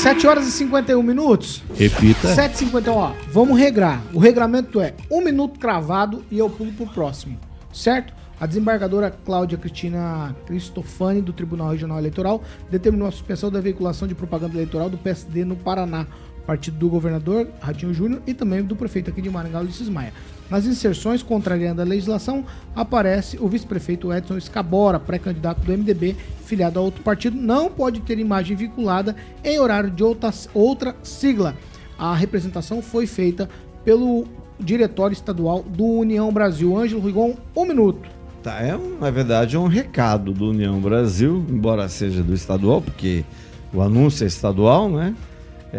7 0.08 0.26
horas 0.26 0.47
e 0.47 0.51
51 0.51 1.03
minutos. 1.03 1.62
Repita. 1.76 2.34
7h51, 2.34 2.93
ó. 2.95 3.12
Vamos 3.30 3.60
regrar. 3.60 4.01
O 4.14 4.20
regramento 4.20 4.80
é 4.80 4.93
um 5.12 5.22
minuto 5.22 5.60
cravado 5.60 6.24
e 6.32 6.39
eu 6.39 6.49
pulo 6.49 6.72
pro 6.72 6.88
próximo. 6.88 7.38
Certo? 7.74 8.14
A 8.39 8.45
desembargadora 8.45 9.12
Cláudia 9.12 9.58
Cristina 9.58 10.34
Cristofani, 10.45 11.22
do 11.22 11.34
Tribunal 11.34 11.72
Regional 11.72 11.99
Eleitoral, 11.99 12.41
determinou 12.72 13.05
a 13.05 13.12
suspensão 13.12 13.51
da 13.51 13.60
veiculação 13.60 14.08
de 14.08 14.16
propaganda 14.16 14.53
eleitoral 14.53 14.89
do 14.89 14.97
PSD 14.97 15.43
no 15.43 15.58
Paraná, 15.58 16.08
partido 16.45 16.78
do 16.78 16.88
governador 16.88 17.49
Radinho 17.60 17.93
Júnior 17.93 18.22
e 18.26 18.34
também 18.34 18.64
do 18.64 18.78
prefeito 18.78 19.10
aqui 19.10 19.22
de 19.22 19.30
Maringá, 19.30 19.60
Ulisses 19.60 19.89
Maia. 19.89 20.14
Nas 20.49 20.65
inserções 20.65 21.21
contrariando 21.21 21.81
a 21.81 21.85
legislação, 21.85 22.45
aparece 22.75 23.37
o 23.39 23.47
vice-prefeito 23.47 24.13
Edson 24.13 24.37
Escabora, 24.37 24.99
pré-candidato 24.99 25.59
do 25.61 25.71
MDB, 25.71 26.15
filiado 26.45 26.79
a 26.79 26.81
outro 26.81 27.03
partido, 27.03 27.35
não 27.35 27.69
pode 27.69 27.99
ter 28.01 28.17
imagem 28.17 28.55
vinculada 28.55 29.15
em 29.43 29.59
horário 29.59 29.91
de 29.91 30.03
outra, 30.03 30.33
outra 30.53 30.95
sigla. 31.03 31.55
A 31.99 32.15
representação 32.15 32.81
foi 32.81 33.05
feita 33.05 33.49
pelo 33.83 34.25
diretório 34.59 35.13
estadual 35.13 35.63
do 35.63 35.83
União 35.83 36.31
Brasil. 36.31 36.75
Ângelo 36.77 37.05
Rigon, 37.05 37.35
um 37.55 37.65
minuto. 37.65 38.09
Tá, 38.41 38.61
é 38.61 38.77
na 38.99 39.11
verdade 39.11 39.55
é 39.55 39.59
um 39.59 39.67
recado 39.67 40.31
do 40.31 40.51
União 40.51 40.79
Brasil, 40.79 41.45
embora 41.49 41.89
seja 41.89 42.23
do 42.23 42.33
estadual, 42.33 42.81
porque 42.81 43.25
o 43.73 43.81
anúncio 43.81 44.23
é 44.23 44.27
estadual, 44.27 44.89
né? 44.89 45.13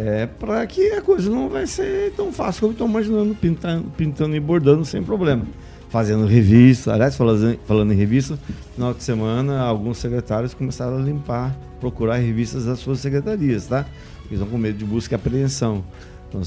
É 0.00 0.26
para 0.26 0.64
que 0.64 0.92
a 0.92 1.02
coisa 1.02 1.28
não 1.28 1.48
vai 1.48 1.66
ser 1.66 2.12
tão 2.12 2.32
fácil 2.32 2.60
como 2.60 2.72
estão 2.72 2.86
imaginando, 2.86 3.34
pintando, 3.34 3.90
pintando 3.96 4.36
e 4.36 4.38
bordando 4.38 4.84
sem 4.84 5.02
problema. 5.02 5.44
Fazendo 5.88 6.24
revista, 6.24 6.92
aliás, 6.92 7.16
falando, 7.16 7.58
falando 7.66 7.92
em 7.92 7.96
revista, 7.96 8.38
final 8.76 8.94
de 8.94 9.02
semana 9.02 9.60
alguns 9.60 9.98
secretários 9.98 10.54
começaram 10.54 10.98
a 10.98 11.00
limpar, 11.00 11.58
procurar 11.80 12.18
revistas 12.18 12.66
das 12.66 12.78
suas 12.78 13.00
secretarias, 13.00 13.66
tá? 13.66 13.86
Eles 14.26 14.34
estão 14.34 14.46
com 14.46 14.56
medo 14.56 14.78
de 14.78 14.84
busca 14.84 15.14
e 15.14 15.16
apreensão. 15.16 15.82
Então, 16.28 16.42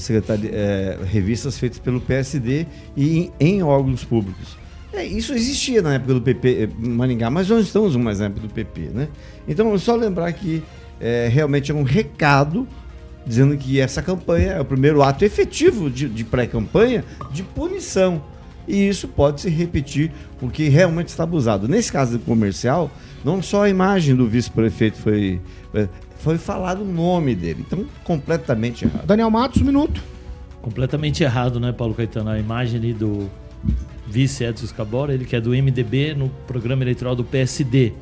é, 0.50 0.98
revistas 1.04 1.58
feitas 1.58 1.78
pelo 1.78 2.00
PSD 2.00 2.66
e 2.96 3.18
em, 3.18 3.32
em 3.38 3.62
órgãos 3.62 4.02
públicos. 4.02 4.56
É, 4.94 5.04
isso 5.04 5.34
existia 5.34 5.82
na 5.82 5.94
época 5.94 6.14
do 6.14 6.22
PP, 6.22 6.48
eh, 6.62 6.68
Maringá, 6.88 7.28
mas 7.28 7.50
nós 7.50 7.66
estamos 7.66 7.96
na 7.96 8.24
época 8.24 8.46
do 8.46 8.54
PP, 8.54 8.80
né? 8.94 9.08
Então, 9.46 9.76
só 9.76 9.94
lembrar 9.94 10.32
que 10.32 10.62
é, 11.00 11.28
realmente 11.30 11.70
é 11.70 11.74
um 11.74 11.82
recado 11.82 12.66
dizendo 13.26 13.56
que 13.56 13.80
essa 13.80 14.02
campanha 14.02 14.52
é 14.52 14.60
o 14.60 14.64
primeiro 14.64 15.02
ato 15.02 15.24
efetivo 15.24 15.90
de, 15.90 16.08
de 16.08 16.24
pré-campanha 16.24 17.04
de 17.30 17.42
punição. 17.42 18.22
E 18.66 18.88
isso 18.88 19.08
pode 19.08 19.40
se 19.40 19.50
repetir 19.50 20.12
porque 20.38 20.68
realmente 20.68 21.08
está 21.08 21.24
abusado. 21.24 21.66
Nesse 21.66 21.90
caso 21.90 22.18
do 22.18 22.24
comercial, 22.24 22.90
não 23.24 23.42
só 23.42 23.64
a 23.64 23.68
imagem 23.68 24.14
do 24.14 24.26
vice-prefeito 24.26 24.98
foi, 24.98 25.40
é, 25.74 25.88
foi 26.18 26.38
falado 26.38 26.82
o 26.82 26.84
nome 26.84 27.34
dele. 27.34 27.64
Então, 27.66 27.84
completamente 28.04 28.84
errado. 28.84 29.06
Daniel 29.06 29.30
Matos, 29.30 29.60
um 29.60 29.64
minuto. 29.64 30.02
Completamente 30.60 31.24
errado, 31.24 31.58
né, 31.58 31.72
Paulo 31.72 31.92
Caetano? 31.92 32.30
A 32.30 32.38
imagem 32.38 32.78
ali 32.78 32.92
do 32.92 33.28
vice 34.06 34.44
Edson 34.44 34.66
Scabora, 34.66 35.12
ele 35.12 35.24
que 35.24 35.34
é 35.34 35.40
do 35.40 35.50
MDB 35.50 36.14
no 36.14 36.28
programa 36.46 36.82
eleitoral 36.84 37.16
do 37.16 37.24
PSD. 37.24 37.92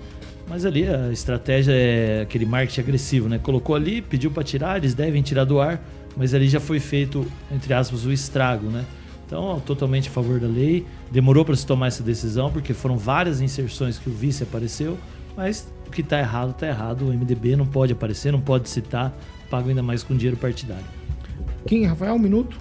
Mas 0.51 0.67
ali 0.67 0.85
a 0.85 1.13
estratégia 1.13 1.73
é 1.73 2.23
aquele 2.23 2.45
marketing 2.45 2.81
agressivo, 2.81 3.29
né? 3.29 3.39
Colocou 3.39 3.77
ali, 3.77 4.03
pediu 4.03 4.33
para 4.33 4.43
tirar, 4.43 4.79
eles 4.79 4.95
devem 4.95 5.23
tirar 5.23 5.45
do 5.45 5.61
ar, 5.61 5.81
mas 6.17 6.35
ali 6.35 6.49
já 6.49 6.59
foi 6.59 6.81
feito, 6.81 7.25
entre 7.53 7.73
aspas, 7.73 8.05
o 8.05 8.11
estrago, 8.11 8.67
né? 8.67 8.85
Então, 9.25 9.63
totalmente 9.65 10.09
a 10.09 10.11
favor 10.11 10.41
da 10.41 10.49
lei. 10.49 10.85
Demorou 11.09 11.45
para 11.45 11.55
se 11.55 11.65
tomar 11.65 11.87
essa 11.87 12.03
decisão, 12.03 12.51
porque 12.51 12.75
foram 12.75 12.99
várias 12.99 13.41
inserções 13.41 13.97
que 13.97 14.11
o 14.11 14.13
vice 14.13 14.43
apareceu, 14.43 14.99
mas 15.37 15.73
o 15.87 15.91
que 15.93 16.01
está 16.01 16.19
errado, 16.19 16.51
está 16.51 16.67
errado. 16.67 17.03
O 17.03 17.15
MDB 17.15 17.55
não 17.55 17.65
pode 17.65 17.93
aparecer, 17.93 18.33
não 18.33 18.41
pode 18.41 18.69
citar, 18.69 19.17
paga 19.49 19.69
ainda 19.69 19.85
mais 19.85 20.03
com 20.03 20.17
dinheiro 20.17 20.37
partidário. 20.37 20.85
Quem, 21.65 21.87
Rafael, 21.87 22.15
um 22.15 22.19
minuto? 22.19 22.59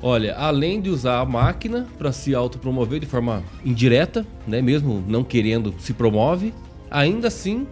Olha, 0.00 0.36
além 0.36 0.80
de 0.80 0.88
usar 0.88 1.18
a 1.18 1.24
máquina 1.24 1.84
para 1.98 2.12
se 2.12 2.32
autopromover 2.32 3.00
de 3.00 3.06
forma 3.06 3.42
indireta, 3.64 4.24
né, 4.46 4.62
mesmo 4.62 5.02
não 5.08 5.24
querendo 5.24 5.74
se 5.80 5.92
promove, 5.92 6.54
ainda 6.94 7.26
assim, 7.26 7.66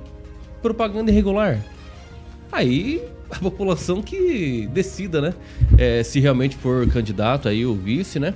propaganda 0.60 1.10
irregular. 1.10 1.64
Aí 2.50 3.02
a 3.30 3.38
população 3.38 4.02
que 4.02 4.68
decida, 4.72 5.20
né? 5.20 5.34
É, 5.78 6.02
se 6.02 6.20
realmente 6.20 6.56
for 6.56 6.86
candidato 6.88 7.48
aí 7.48 7.64
o 7.64 7.74
vice, 7.74 8.18
né? 8.18 8.34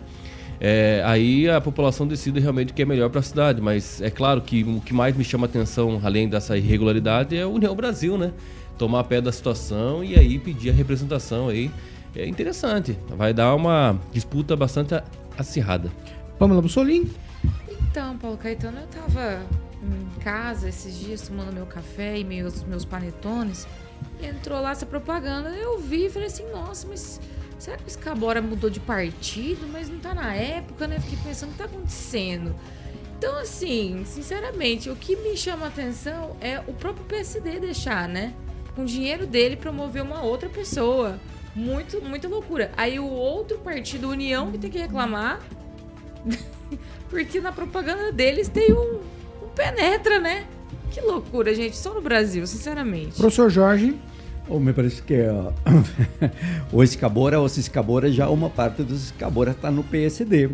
É, 0.58 1.02
aí 1.04 1.50
a 1.50 1.60
população 1.60 2.06
decide 2.06 2.40
realmente 2.40 2.70
o 2.70 2.74
que 2.74 2.80
é 2.80 2.84
melhor 2.84 3.10
para 3.10 3.20
a 3.20 3.22
cidade. 3.22 3.60
Mas 3.60 4.00
é 4.00 4.10
claro 4.10 4.40
que 4.40 4.62
o 4.62 4.80
que 4.80 4.94
mais 4.94 5.14
me 5.14 5.24
chama 5.24 5.46
atenção, 5.46 6.00
além 6.02 6.28
dessa 6.28 6.56
irregularidade, 6.56 7.36
é 7.36 7.44
o 7.44 7.50
União 7.50 7.74
Brasil, 7.74 8.16
né? 8.16 8.32
Tomar 8.78 9.04
pé 9.04 9.20
da 9.20 9.32
situação 9.32 10.04
e 10.04 10.18
aí 10.18 10.38
pedir 10.38 10.70
a 10.70 10.72
representação 10.72 11.48
aí. 11.48 11.70
É 12.14 12.26
interessante. 12.26 12.96
Vai 13.08 13.34
dar 13.34 13.54
uma 13.54 13.98
disputa 14.12 14.56
bastante 14.56 14.94
acirrada. 15.36 15.90
Pamela 16.38 16.62
Bussolini. 16.62 17.10
Então, 17.90 18.16
Paulo 18.16 18.38
Caetano, 18.38 18.78
eu 18.78 18.86
tava 18.86 19.42
em 19.94 20.20
casa 20.20 20.68
esses 20.68 20.98
dias 20.98 21.22
tomando 21.22 21.52
meu 21.52 21.66
café 21.66 22.18
e 22.18 22.24
meus, 22.24 22.62
meus 22.64 22.84
panetones. 22.84 23.66
Entrou 24.22 24.60
lá 24.60 24.72
essa 24.72 24.86
propaganda. 24.86 25.50
Eu 25.50 25.78
vi 25.78 26.06
e 26.06 26.10
falei 26.10 26.28
assim, 26.28 26.50
nossa, 26.50 26.86
mas 26.86 27.20
será 27.58 27.76
que 27.76 27.84
o 27.84 27.88
Escabora 27.88 28.42
mudou 28.42 28.70
de 28.70 28.80
partido? 28.80 29.66
Mas 29.68 29.88
não 29.88 29.98
tá 29.98 30.14
na 30.14 30.34
época, 30.34 30.86
né? 30.86 30.98
Fiquei 31.00 31.18
pensando 31.24 31.50
o 31.50 31.52
que 31.52 31.58
tá 31.58 31.64
acontecendo. 31.64 32.54
Então, 33.18 33.38
assim, 33.38 34.04
sinceramente, 34.04 34.90
o 34.90 34.96
que 34.96 35.16
me 35.16 35.36
chama 35.36 35.64
a 35.64 35.68
atenção 35.68 36.36
é 36.40 36.60
o 36.66 36.72
próprio 36.74 37.04
PSD 37.06 37.58
deixar, 37.58 38.08
né? 38.08 38.34
Com 38.74 38.82
o 38.82 38.86
dinheiro 38.86 39.26
dele 39.26 39.56
promover 39.56 40.02
uma 40.02 40.22
outra 40.22 40.50
pessoa. 40.50 41.18
Muito, 41.54 42.02
muita 42.02 42.28
loucura. 42.28 42.70
Aí 42.76 43.00
o 43.00 43.06
outro 43.06 43.58
partido, 43.58 44.10
União, 44.10 44.52
que 44.52 44.58
tem 44.58 44.70
que 44.70 44.78
reclamar. 44.78 45.40
porque 47.08 47.40
na 47.40 47.52
propaganda 47.52 48.12
deles 48.12 48.48
tem 48.48 48.72
um 48.72 49.00
penetra, 49.56 50.20
né? 50.20 50.46
Que 50.90 51.00
loucura, 51.00 51.54
gente. 51.54 51.76
Só 51.76 51.92
no 51.92 52.00
Brasil, 52.00 52.46
sinceramente. 52.46 53.16
Professor 53.16 53.50
Jorge. 53.50 53.96
Oh, 54.48 54.60
me 54.60 54.72
parece 54.72 55.02
que 55.02 55.14
uh, 55.14 55.52
o 56.72 56.82
Escabora, 56.84 57.40
o 57.40 57.46
Escabora, 57.46 58.12
já 58.12 58.28
uma 58.28 58.48
parte 58.48 58.84
dos 58.84 59.06
Escabora 59.06 59.50
está 59.50 59.70
no 59.70 59.82
PSD. 59.82 60.50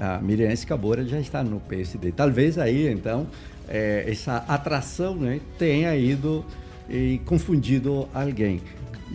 A 0.00 0.18
Miriam 0.18 0.50
Escabora 0.50 1.04
já 1.04 1.20
está 1.20 1.44
no 1.44 1.60
PSD. 1.60 2.10
Talvez 2.10 2.58
aí, 2.58 2.88
então, 2.88 3.28
é, 3.68 4.04
essa 4.08 4.38
atração 4.48 5.14
né, 5.14 5.40
tenha 5.56 5.94
ido 5.94 6.44
e 6.90 7.20
confundido 7.24 8.08
alguém. 8.12 8.60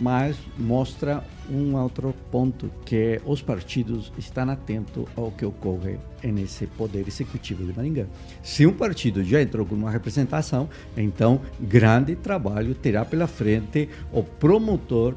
Mas 0.00 0.36
mostra 0.56 1.24
um 1.50 1.74
outro 1.76 2.14
ponto 2.30 2.70
que 2.84 3.20
os 3.24 3.42
partidos 3.42 4.12
estão 4.16 4.48
atentos 4.50 5.06
ao 5.16 5.30
que 5.32 5.44
ocorre 5.44 5.98
nesse 6.22 6.66
poder 6.66 7.06
executivo 7.08 7.64
de 7.64 7.76
Maringá. 7.76 8.04
Se 8.42 8.66
um 8.66 8.72
partido 8.72 9.24
já 9.24 9.42
entrou 9.42 9.66
com 9.66 9.74
uma 9.74 9.90
representação, 9.90 10.68
então 10.96 11.40
grande 11.60 12.14
trabalho 12.14 12.74
terá 12.74 13.04
pela 13.04 13.26
frente 13.26 13.88
o 14.12 14.22
promotor 14.22 15.14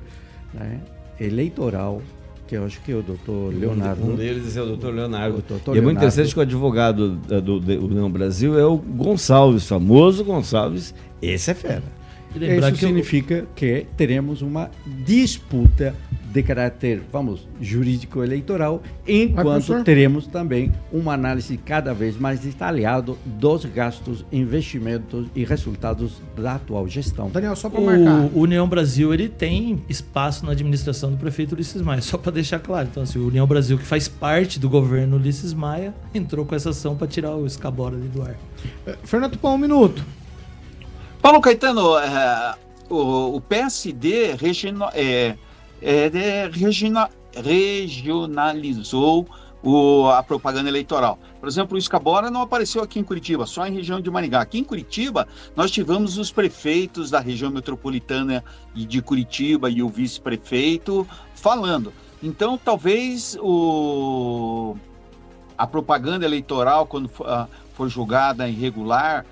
né, 0.53 0.79
eleitoral 1.19 2.01
que 2.47 2.57
eu 2.57 2.65
acho 2.65 2.81
que 2.81 2.91
é 2.91 2.95
o 2.95 3.01
doutor 3.01 3.53
Leonardo. 3.53 4.11
Um 4.11 4.15
deles 4.17 4.57
é 4.57 4.61
o 4.61 4.65
doutor 4.65 4.93
Leonardo. 4.93 5.37
O 5.37 5.41
doutor 5.41 5.73
e 5.73 5.79
é 5.79 5.81
muito 5.81 5.95
Leonardo. 5.95 5.97
interessante 5.99 6.33
que 6.33 6.39
o 6.39 6.41
advogado 6.41 7.15
do, 7.15 7.61
do 7.61 7.85
União 7.85 8.11
Brasil 8.11 8.59
é 8.59 8.65
o 8.65 8.75
Gonçalves, 8.75 9.65
famoso 9.65 10.21
Gonçalves. 10.25 10.93
Esse 11.21 11.51
é 11.51 11.53
fera. 11.53 12.00
Isso 12.35 12.75
significa 12.77 13.45
que 13.55 13.85
teremos 13.97 14.41
uma 14.41 14.69
disputa 15.05 15.95
de 16.31 16.41
caráter, 16.41 17.01
vamos, 17.11 17.45
jurídico 17.59 18.23
eleitoral, 18.23 18.81
enquanto 19.05 19.83
teremos 19.83 20.25
também 20.25 20.71
uma 20.91 21.13
análise 21.13 21.57
cada 21.57 21.93
vez 21.93 22.17
mais 22.17 22.39
detalhada 22.39 23.13
dos 23.25 23.65
gastos, 23.65 24.25
investimentos 24.31 25.27
e 25.35 25.43
resultados 25.43 26.21
da 26.37 26.55
atual 26.55 26.87
gestão. 26.87 27.29
Daniel, 27.29 27.55
só 27.55 27.69
para 27.69 27.81
marcar. 27.81 28.29
O 28.33 28.39
União 28.39 28.67
Brasil 28.67 29.13
ele 29.13 29.27
tem 29.27 29.83
espaço 29.89 30.45
na 30.45 30.53
administração 30.53 31.11
do 31.11 31.17
prefeito 31.17 31.53
Ulisses 31.53 31.81
Maia, 31.81 32.01
só 32.01 32.17
para 32.17 32.31
deixar 32.31 32.59
claro. 32.59 32.87
Então, 32.89 33.03
assim, 33.03 33.19
o 33.19 33.27
União 33.27 33.45
Brasil, 33.45 33.77
que 33.77 33.85
faz 33.85 34.07
parte 34.07 34.57
do 34.57 34.69
governo 34.69 35.17
Ulisses 35.17 35.53
Maia, 35.53 35.93
entrou 36.15 36.45
com 36.45 36.55
essa 36.55 36.69
ação 36.69 36.95
para 36.95 37.07
tirar 37.07 37.35
o 37.35 37.45
escabora 37.45 37.95
ali 37.97 38.07
do 38.07 38.21
ar. 38.21 38.37
Fernando 39.03 39.37
Pão, 39.37 39.55
um 39.55 39.57
minuto. 39.57 40.01
Paulo 41.21 41.39
Caetano, 41.39 41.97
é, 41.99 42.55
o, 42.89 43.35
o 43.35 43.41
PSD 43.41 44.31
é, 44.31 45.37
é, 45.81 46.05
é, 46.13 46.49
regionalizou 47.35 49.27
o- 49.61 50.07
a 50.07 50.23
propaganda 50.23 50.67
eleitoral. 50.67 51.19
Por 51.39 51.47
exemplo, 51.47 51.75
o 51.75 51.77
Escabora 51.77 52.31
não 52.31 52.41
apareceu 52.41 52.81
aqui 52.81 52.99
em 52.99 53.03
Curitiba, 53.03 53.45
só 53.45 53.67
em 53.67 53.73
região 53.73 54.01
de 54.01 54.09
Maringá. 54.09 54.41
Aqui 54.41 54.57
em 54.57 54.63
Curitiba, 54.63 55.27
nós 55.55 55.69
tivemos 55.69 56.17
os 56.17 56.31
prefeitos 56.31 57.11
da 57.11 57.19
região 57.19 57.51
metropolitana 57.51 58.43
de 58.73 59.01
Curitiba 59.01 59.69
e 59.69 59.83
o 59.83 59.89
vice-prefeito 59.89 61.07
falando. 61.35 61.93
Então, 62.23 62.57
talvez 62.57 63.37
o, 63.39 64.75
a 65.55 65.67
propaganda 65.67 66.25
eleitoral, 66.25 66.87
quando 66.87 67.07
for, 67.07 67.27
ah, 67.29 67.47
for 67.75 67.87
julgada 67.87 68.49
irregular, 68.49 69.23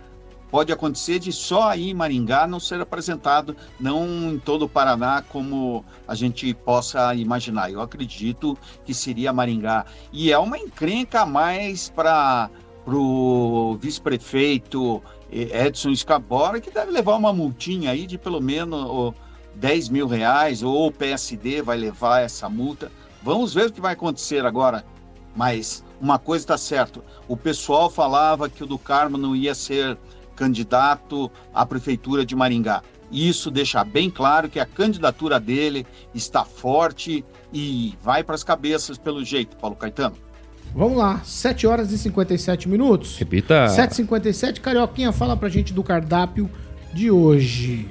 pode 0.49 0.71
acontecer 0.71 1.19
de 1.19 1.31
só 1.31 1.69
aí 1.69 1.89
em 1.89 1.93
Maringá 1.93 2.47
não 2.47 2.59
ser 2.59 2.81
apresentado, 2.81 3.55
não 3.79 4.31
em 4.31 4.39
todo 4.39 4.65
o 4.65 4.69
Paraná 4.69 5.23
como 5.27 5.83
a 6.07 6.15
gente 6.15 6.53
possa 6.53 7.13
imaginar. 7.15 7.71
Eu 7.71 7.81
acredito 7.81 8.57
que 8.85 8.93
seria 8.93 9.33
Maringá. 9.33 9.85
E 10.11 10.31
é 10.31 10.37
uma 10.37 10.57
encrenca 10.57 11.21
a 11.21 11.25
mais 11.25 11.89
para 11.89 12.49
o 12.87 13.77
vice-prefeito 13.79 15.01
eh, 15.31 15.67
Edson 15.67 15.89
Escabora, 15.89 16.59
que 16.59 16.71
deve 16.71 16.91
levar 16.91 17.15
uma 17.15 17.31
multinha 17.31 17.91
aí 17.91 18.07
de 18.07 18.17
pelo 18.17 18.41
menos 18.41 18.85
ó, 18.89 19.13
10 19.55 19.89
mil 19.89 20.07
reais, 20.07 20.63
ou 20.63 20.87
o 20.87 20.91
PSD 20.91 21.61
vai 21.61 21.77
levar 21.77 22.21
essa 22.21 22.49
multa. 22.49 22.91
Vamos 23.21 23.53
ver 23.53 23.67
o 23.67 23.71
que 23.71 23.81
vai 23.81 23.93
acontecer 23.93 24.45
agora. 24.45 24.85
Mas 25.35 25.83
uma 26.01 26.17
coisa 26.17 26.43
está 26.43 26.57
certa: 26.57 27.01
o 27.27 27.37
pessoal 27.37 27.89
falava 27.89 28.49
que 28.49 28.63
o 28.63 28.67
do 28.67 28.77
Carmo 28.77 29.17
não 29.17 29.35
ia 29.35 29.53
ser 29.53 29.97
candidato 30.39 31.29
à 31.53 31.65
prefeitura 31.65 32.25
de 32.25 32.33
Maringá. 32.33 32.81
Isso 33.11 33.51
deixa 33.51 33.83
bem 33.83 34.09
claro 34.09 34.47
que 34.47 34.59
a 34.59 34.65
candidatura 34.65 35.37
dele 35.37 35.85
está 36.15 36.45
forte 36.45 37.25
e 37.51 37.93
vai 38.01 38.23
para 38.23 38.35
as 38.35 38.43
cabeças 38.43 38.97
pelo 38.97 39.25
jeito, 39.25 39.57
Paulo 39.57 39.75
Caetano. 39.75 40.15
Vamos 40.73 40.97
lá, 40.97 41.19
7 41.25 41.67
horas 41.67 41.91
e 41.91 41.97
57 41.97 42.69
minutos. 42.69 43.17
Repita. 43.17 43.65
7h57, 43.65 44.61
Carioquinha, 44.61 45.11
fala 45.11 45.35
pra 45.35 45.49
gente 45.49 45.73
do 45.73 45.83
cardápio 45.83 46.49
de 46.93 47.11
hoje. 47.11 47.89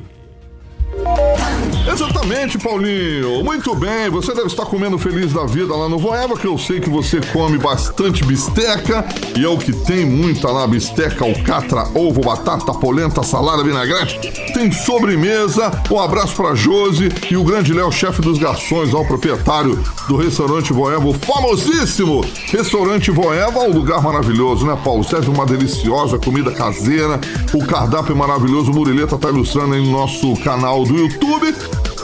Exatamente, 1.91 2.59
Paulinho. 2.59 3.43
Muito 3.43 3.75
bem, 3.75 4.11
você 4.11 4.35
deve 4.35 4.49
estar 4.49 4.67
comendo 4.67 4.99
feliz 4.99 5.33
da 5.33 5.47
vida 5.47 5.75
lá 5.75 5.89
no 5.89 5.99
Voeva, 5.99 6.37
que 6.37 6.47
eu 6.47 6.59
sei 6.59 6.81
que 6.81 6.91
você 6.91 7.21
come 7.33 7.57
bastante 7.59 8.25
bisteca 8.25 9.05
e 9.37 9.45
é 9.45 9.49
o 9.49 9.57
que 9.57 9.73
tem 9.73 10.05
muita 10.05 10.51
lá: 10.51 10.67
bisteca, 10.67 11.25
alcatra, 11.25 11.89
ovo, 11.95 12.21
batata, 12.21 12.75
polenta, 12.75 13.23
salada, 13.23 13.65
vinagrete. 13.65 14.19
Tem 14.53 14.71
sobremesa. 14.71 15.71
Um 15.91 15.99
abraço 15.99 16.37
pra 16.37 16.55
Josi 16.55 17.09
e 17.31 17.37
o 17.37 17.45
grande 17.45 17.73
Léo, 17.73 17.91
chefe 17.91 18.21
dos 18.21 18.39
garçons, 18.39 18.93
o 18.93 19.05
proprietário 19.05 19.79
do 20.07 20.17
restaurante 20.17 20.73
Voeva, 20.73 21.07
o 21.07 21.15
famosíssimo 21.15 22.25
restaurante 22.47 23.11
Voeva, 23.11 23.61
um 23.61 23.73
lugar 23.73 24.03
maravilhoso, 24.03 24.67
né, 24.67 24.79
Paulo? 24.85 25.03
Serve 25.03 25.31
uma 25.31 25.47
deliciosa 25.47 26.19
comida 26.19 26.53
caseira, 26.53 27.21
o 27.55 27.65
cardápio 27.65 28.13
é 28.13 28.17
maravilhoso. 28.17 28.71
O 28.71 28.75
Murileta 28.75 29.17
tá 29.17 29.29
ilustrando 29.29 29.75
aí 29.75 29.81
no 29.81 29.91
nosso 29.91 30.35
canal 30.43 30.85
do 30.85 30.97
YouTube 30.97 31.55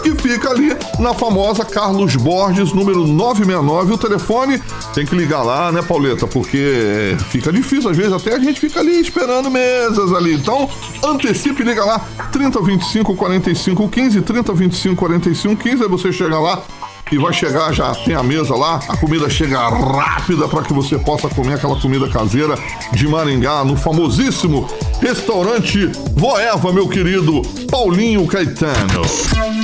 que 0.05 0.15
fica 0.17 0.51
ali 0.51 0.77
na 0.99 1.15
famosa 1.15 1.65
Carlos 1.65 2.15
Borges, 2.15 2.75
número 2.75 3.07
969. 3.07 3.95
O 3.95 3.99
telefone 3.99 4.61
tem 4.93 5.07
que 5.07 5.15
ligar 5.15 5.43
lá, 5.43 5.73
né, 5.73 5.81
Pauleta? 5.81 6.27
Porque 6.27 7.17
fica 7.31 7.51
difícil, 7.51 7.89
às 7.89 7.97
vezes 7.97 8.13
até 8.13 8.35
a 8.35 8.39
gente 8.39 8.61
fica 8.61 8.81
ali 8.81 9.01
esperando 9.01 9.51
mesas 9.51 10.13
ali. 10.13 10.35
Então, 10.35 10.69
antecipe 11.03 11.63
e 11.63 11.65
liga 11.65 11.83
lá, 11.85 12.07
3025 12.31 13.17
45 13.17 13.89
15, 13.89 14.21
3025 14.21 14.97
45 14.97 15.57
15, 15.57 15.83
aí 15.83 15.89
você 15.89 16.13
chega 16.13 16.39
lá 16.39 16.63
e 17.11 17.19
vai 17.19 17.33
chegar, 17.33 17.73
já 17.73 17.95
tem 17.95 18.15
a 18.15 18.23
mesa 18.23 18.55
lá, 18.55 18.81
a 18.89 18.97
comida 18.97 19.29
chega 19.31 19.59
rápida 19.69 20.49
para 20.49 20.63
que 20.63 20.73
você 20.73 20.99
possa 20.99 21.29
comer 21.29 21.55
aquela 21.55 21.81
comida 21.81 22.09
caseira 22.09 22.59
de 22.93 23.09
Maringá, 23.09 23.65
no 23.65 23.77
famosíssimo 23.77 24.69
restaurante 25.01 25.91
Voeva, 26.15 26.73
meu 26.73 26.89
querido 26.89 27.41
Paulinho 27.71 28.27
Caetano. 28.27 29.64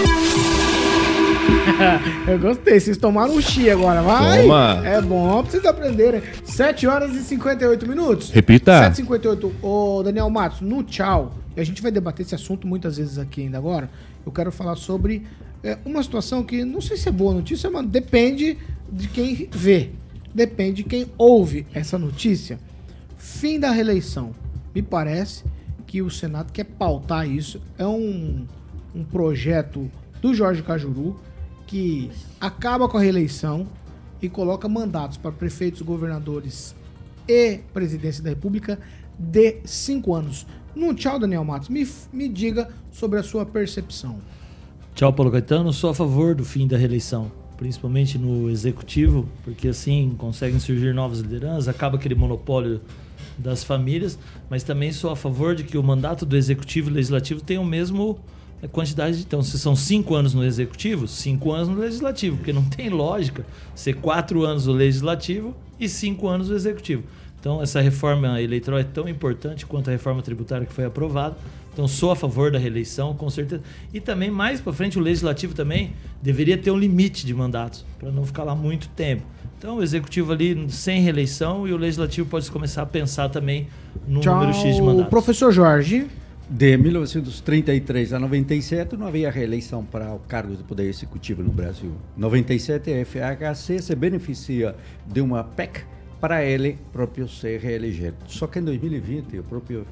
Eu 2.26 2.38
gostei, 2.38 2.78
vocês 2.78 2.96
tomaram 2.96 3.34
um 3.34 3.40
chi 3.40 3.70
agora, 3.70 4.02
vai! 4.02 4.42
Toma. 4.42 4.82
É 4.84 5.00
bom 5.00 5.42
pra 5.42 5.50
vocês 5.50 5.64
aprenderem. 5.64 6.22
7 6.44 6.86
horas 6.86 7.14
e 7.14 7.20
58 7.20 7.88
minutos. 7.88 8.30
Repita. 8.30 8.78
7 8.78 8.92
e 8.92 8.96
58 8.96 9.52
Ô, 9.62 10.02
Daniel 10.02 10.30
Matos, 10.30 10.60
no 10.60 10.82
tchau, 10.82 11.34
e 11.56 11.60
a 11.60 11.64
gente 11.64 11.82
vai 11.82 11.90
debater 11.90 12.24
esse 12.24 12.34
assunto 12.34 12.66
muitas 12.66 12.96
vezes 12.96 13.18
aqui 13.18 13.42
ainda 13.42 13.58
agora, 13.58 13.90
eu 14.24 14.32
quero 14.32 14.52
falar 14.52 14.76
sobre 14.76 15.26
é, 15.62 15.78
uma 15.84 16.02
situação 16.02 16.42
que 16.42 16.64
não 16.64 16.80
sei 16.80 16.96
se 16.96 17.08
é 17.08 17.12
boa 17.12 17.34
notícia, 17.34 17.70
mas 17.70 17.86
depende 17.86 18.58
de 18.90 19.08
quem 19.08 19.48
vê. 19.50 19.90
Depende 20.34 20.82
de 20.82 20.84
quem 20.84 21.06
ouve 21.18 21.66
essa 21.74 21.98
notícia. 21.98 22.58
Fim 23.16 23.58
da 23.58 23.70
reeleição. 23.70 24.32
Me 24.74 24.80
parece 24.80 25.44
que 25.86 26.00
o 26.00 26.10
Senado 26.10 26.52
quer 26.52 26.64
pautar 26.64 27.28
isso. 27.28 27.60
É 27.76 27.86
um, 27.86 28.46
um 28.94 29.04
projeto 29.04 29.90
do 30.20 30.34
Jorge 30.34 30.62
Cajuru 30.62 31.18
que 31.66 32.10
acaba 32.40 32.88
com 32.88 32.98
a 32.98 33.00
reeleição 33.00 33.66
e 34.20 34.28
coloca 34.28 34.68
mandatos 34.68 35.16
para 35.16 35.30
prefeitos, 35.30 35.82
governadores 35.82 36.74
e 37.28 37.60
presidência 37.72 38.22
da 38.22 38.30
República 38.30 38.78
de 39.18 39.58
cinco 39.64 40.14
anos. 40.14 40.46
No 40.74 40.94
tchau, 40.94 41.18
Daniel 41.18 41.44
Matos, 41.44 41.68
me, 41.68 41.86
me 42.12 42.28
diga 42.28 42.68
sobre 42.90 43.18
a 43.18 43.22
sua 43.22 43.46
percepção. 43.46 44.18
Tchau, 44.94 45.12
Paulo 45.12 45.30
Caetano. 45.30 45.72
Sou 45.72 45.90
a 45.90 45.94
favor 45.94 46.34
do 46.34 46.44
fim 46.44 46.66
da 46.66 46.76
reeleição, 46.76 47.30
principalmente 47.56 48.18
no 48.18 48.50
executivo, 48.50 49.28
porque 49.44 49.68
assim 49.68 50.14
conseguem 50.18 50.58
surgir 50.58 50.92
novas 50.92 51.20
lideranças, 51.20 51.68
acaba 51.68 51.96
aquele 51.96 52.14
monopólio 52.14 52.80
das 53.38 53.64
famílias, 53.64 54.18
mas 54.48 54.62
também 54.62 54.92
sou 54.92 55.10
a 55.10 55.16
favor 55.16 55.54
de 55.54 55.64
que 55.64 55.78
o 55.78 55.82
mandato 55.82 56.26
do 56.26 56.36
executivo 56.36 56.90
e 56.90 56.92
legislativo 56.92 57.40
tenham 57.40 57.62
o 57.62 57.66
mesmo 57.66 58.18
a 58.62 58.68
quantidade 58.68 59.16
de. 59.16 59.22
Então, 59.22 59.42
se 59.42 59.58
são 59.58 59.74
cinco 59.74 60.14
anos 60.14 60.34
no 60.34 60.44
executivo, 60.44 61.08
cinco 61.08 61.52
anos 61.52 61.68
no 61.68 61.76
legislativo, 61.76 62.36
porque 62.36 62.52
não 62.52 62.64
tem 62.64 62.88
lógica 62.88 63.44
ser 63.74 63.94
quatro 63.94 64.44
anos 64.44 64.66
no 64.66 64.72
legislativo 64.72 65.54
e 65.78 65.88
cinco 65.88 66.28
anos 66.28 66.48
no 66.48 66.54
executivo. 66.54 67.02
Então, 67.40 67.62
essa 67.62 67.80
reforma 67.80 68.40
eleitoral 68.40 68.78
é 68.78 68.84
tão 68.84 69.08
importante 69.08 69.64
quanto 69.64 69.88
a 69.88 69.92
reforma 69.92 70.20
tributária 70.20 70.66
que 70.66 70.72
foi 70.74 70.84
aprovada. 70.84 71.36
Então, 71.72 71.88
sou 71.88 72.10
a 72.10 72.16
favor 72.16 72.50
da 72.50 72.58
reeleição, 72.58 73.14
com 73.14 73.30
certeza. 73.30 73.62
E 73.94 74.00
também, 74.00 74.30
mais 74.30 74.60
para 74.60 74.72
frente, 74.74 74.98
o 74.98 75.00
legislativo 75.00 75.54
também 75.54 75.92
deveria 76.20 76.58
ter 76.58 76.70
um 76.70 76.78
limite 76.78 77.24
de 77.24 77.32
mandatos, 77.32 77.86
para 77.98 78.10
não 78.10 78.26
ficar 78.26 78.44
lá 78.44 78.54
muito 78.54 78.88
tempo. 78.88 79.22
Então, 79.58 79.78
o 79.78 79.82
executivo 79.82 80.32
ali 80.32 80.66
sem 80.68 81.00
reeleição 81.00 81.66
e 81.66 81.72
o 81.72 81.78
legislativo 81.78 82.28
pode 82.28 82.50
começar 82.50 82.82
a 82.82 82.86
pensar 82.86 83.30
também 83.30 83.68
no 84.06 84.20
Tchau, 84.20 84.34
número 84.34 84.52
X 84.52 84.76
de 84.76 84.82
mandatos. 84.82 85.08
professor 85.08 85.50
Jorge. 85.50 86.08
De 86.52 86.76
1933 86.76 88.12
a 88.12 88.18
97 88.18 88.96
não 88.96 89.06
havia 89.06 89.30
reeleição 89.30 89.84
para 89.84 90.12
o 90.12 90.18
cargo 90.18 90.56
de 90.56 90.64
poder 90.64 90.88
executivo 90.88 91.44
no 91.44 91.52
Brasil. 91.52 91.92
97 92.16 92.92
a 92.92 93.06
FHC 93.06 93.80
se 93.80 93.94
beneficia 93.94 94.74
de 95.06 95.20
uma 95.20 95.44
PEC 95.44 95.84
para 96.20 96.44
ele 96.44 96.76
próprio 96.92 97.28
se 97.28 97.56
reeleger. 97.56 98.14
Só 98.26 98.48
que 98.48 98.58
em 98.58 98.64
2020 98.64 99.38
o 99.38 99.44
próprio 99.44 99.86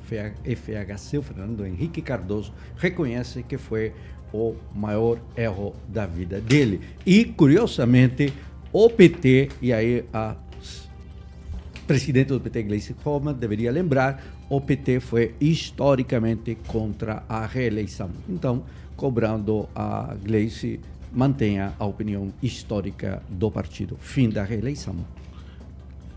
FHC, 0.44 1.18
o 1.18 1.22
Fernando 1.22 1.64
Henrique 1.64 2.02
Cardoso, 2.02 2.52
reconhece 2.76 3.44
que 3.44 3.56
foi 3.56 3.92
o 4.34 4.56
maior 4.74 5.20
erro 5.36 5.76
da 5.88 6.06
vida 6.06 6.40
dele. 6.40 6.80
E 7.06 7.24
curiosamente 7.24 8.34
o 8.72 8.90
PT 8.90 9.50
e 9.62 9.72
aí 9.72 10.04
a 10.12 10.34
presidente 11.86 12.28
do 12.28 12.40
PT, 12.40 12.64
Gleice 12.64 12.94
Hoffmann, 13.02 13.34
deveria 13.34 13.72
lembrar, 13.72 14.22
o 14.48 14.60
PT 14.60 15.00
foi 15.00 15.34
historicamente 15.40 16.56
contra 16.66 17.22
a 17.28 17.44
reeleição. 17.46 18.10
Então, 18.28 18.62
cobrando 18.96 19.68
a 19.74 20.14
Gleice 20.22 20.80
mantenha 21.12 21.72
a 21.78 21.84
opinião 21.86 22.32
histórica 22.42 23.22
do 23.28 23.50
partido. 23.50 23.96
Fim 24.00 24.28
da 24.28 24.44
reeleição. 24.44 24.94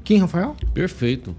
Quem, 0.04 0.18
Rafael? 0.18 0.56
Perfeito. 0.74 1.36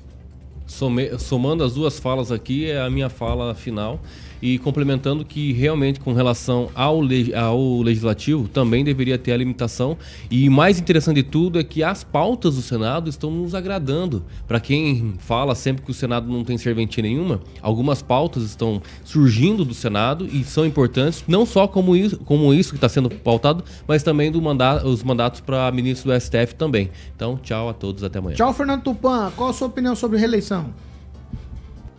Some- 0.67 1.19
somando 1.19 1.65
as 1.65 1.75
duas 1.75 1.99
falas 1.99 2.31
aqui, 2.33 2.71
é 2.71 2.81
a 2.81 2.89
minha 2.89 3.09
fala 3.11 3.55
final. 3.55 4.01
E 4.43 4.59
complementando 4.59 5.25
que 5.25 5.53
realmente 5.53 6.01
com 6.01 6.13
relação 6.13 6.69
ao, 6.75 7.01
ao 7.37 7.81
legislativo 7.81 8.49
também 8.49 8.85
deveria 8.85 9.17
ter 9.17 9.33
a 9.33 9.37
limitação. 9.37 9.97
E 10.31 10.51
mais 10.51 10.79
interessante 10.79 11.17
de 11.17 11.23
tudo 11.23 11.59
é 11.59 11.65
que 11.65 11.83
as 11.83 12.03
pautas 12.03 12.57
do 12.57 12.63
Senado 12.63 13.09
estão 13.09 13.31
nos 13.31 13.55
agradando. 13.55 14.25
Para 14.47 14.61
quem 14.61 15.15
fala 15.19 15.55
sempre 15.55 15.85
que 15.85 15.91
o 15.91 15.95
Senado 15.95 16.31
não 16.31 16.45
tem 16.45 16.59
serventia 16.59 17.03
nenhuma, 17.03 17.41
algumas 17.63 18.03
pautas 18.03 18.43
estão 18.43 18.83
surgindo 19.05 19.65
do 19.65 19.75
Senado 19.75 20.27
e 20.31 20.43
são 20.45 20.67
importantes, 20.67 21.25
não 21.29 21.47
só 21.47 21.67
como 21.67 21.95
isso, 21.95 22.19
como 22.19 22.53
isso 22.53 22.71
que 22.71 22.77
está 22.77 22.89
sendo 22.89 23.09
pautado, 23.09 23.65
mas 23.87 24.03
também 24.03 24.31
do 24.31 24.43
manda 24.43 24.85
os 24.87 25.03
mandatos 25.03 25.41
para 25.41 25.71
ministro 25.71 26.13
do 26.13 26.21
STF 26.21 26.55
também. 26.57 26.91
Então, 27.15 27.37
tchau 27.37 27.69
a 27.69 27.73
todos, 27.73 28.03
até 28.03 28.19
amanhã. 28.19 28.37
Tchau, 28.37 28.53
Fernando 28.53 28.83
Tupan. 28.83 29.31
Qual 29.37 29.51
a 29.51 29.53
sua 29.53 29.69
opinião 29.69 29.95
sobre 29.95 30.19
reeleição? 30.19 30.71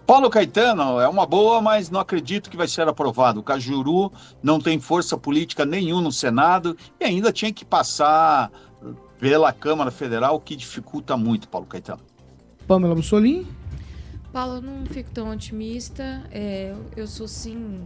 Paulo 0.05 0.29
Caetano 0.29 0.99
é 0.99 1.07
uma 1.07 1.25
boa, 1.25 1.61
mas 1.61 1.89
não 1.89 1.99
acredito 1.99 2.49
que 2.49 2.57
vai 2.57 2.67
ser 2.67 2.87
aprovado. 2.87 3.39
O 3.39 3.43
Cajuru 3.43 4.11
não 4.41 4.59
tem 4.59 4.79
força 4.79 5.17
política 5.17 5.65
nenhuma 5.65 6.01
no 6.01 6.11
Senado 6.11 6.75
e 6.99 7.05
ainda 7.05 7.31
tinha 7.31 7.53
que 7.53 7.63
passar 7.63 8.51
pela 9.17 9.53
Câmara 9.53 9.89
Federal, 9.89 10.35
o 10.35 10.39
que 10.39 10.55
dificulta 10.55 11.15
muito, 11.15 11.47
Paulo 11.47 11.65
Caetano. 11.65 12.01
Pamela 12.67 12.93
Bussolini? 12.93 13.47
Paulo, 14.33 14.55
eu 14.55 14.61
não 14.61 14.85
fico 14.85 15.09
tão 15.11 15.31
otimista. 15.31 16.23
É, 16.31 16.75
eu 16.97 17.07
sou 17.07 17.27
sim 17.27 17.85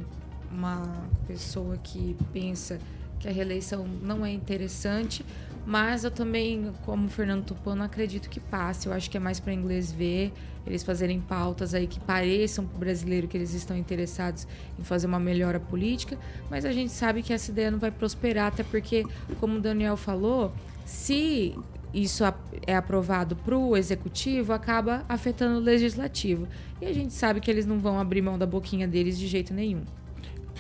uma 0.52 0.82
pessoa 1.28 1.78
que 1.78 2.18
pensa 2.34 2.80
que 3.20 3.28
a 3.28 3.32
reeleição 3.32 3.86
não 4.02 4.26
é 4.26 4.32
interessante, 4.32 5.24
mas 5.66 6.04
eu 6.04 6.12
também, 6.12 6.72
como 6.86 7.06
o 7.06 7.10
Fernando 7.10 7.46
Tupan, 7.46 7.76
não 7.76 7.86
acredito 7.86 8.30
que 8.30 8.40
passe. 8.40 8.88
Eu 8.88 8.94
acho 8.94 9.10
que 9.10 9.18
é 9.18 9.20
mais 9.20 9.40
para 9.40 9.54
inglês 9.54 9.92
ver, 9.92 10.34
eles 10.68 10.84
fazerem 10.84 11.20
pautas 11.20 11.74
aí 11.74 11.88
que 11.88 12.00
pareçam 12.00 12.66
para 12.66 12.76
o 12.76 12.80
brasileiro 12.80 13.28
que 13.28 13.38
eles 13.38 13.54
estão 13.54 13.76
interessados 13.78 14.48
em 14.80 14.84
fazer 14.84 15.08
uma 15.08 15.20
melhora 15.20 15.60
política, 15.60 16.18
mas 16.50 16.66
a 16.66 16.72
gente 16.72 16.92
sabe 16.92 17.22
que 17.24 17.32
essa 17.34 17.50
ideia 17.52 17.72
não 17.72 17.80
vai 17.80 17.90
prosperar, 17.92 18.48
até 18.48 18.64
porque, 18.64 19.04
como 19.40 19.58
o 19.58 19.60
Daniel 19.62 19.96
falou, 19.98 20.52
se 20.86 21.56
isso 21.94 22.24
é 22.68 22.76
aprovado 22.76 23.36
para 23.36 23.58
o 23.58 23.76
executivo, 23.76 24.54
acaba 24.54 25.04
afetando 25.08 25.58
o 25.58 25.62
legislativo. 25.62 26.48
E 26.82 26.86
a 26.86 26.94
gente 26.94 27.14
sabe 27.14 27.40
que 27.40 27.50
eles 27.50 27.66
não 27.66 27.80
vão 27.80 28.00
abrir 28.00 28.22
mão 28.22 28.38
da 28.38 28.46
boquinha 28.46 28.88
deles 28.88 29.18
de 29.18 29.26
jeito 29.26 29.54
nenhum. 29.54 29.82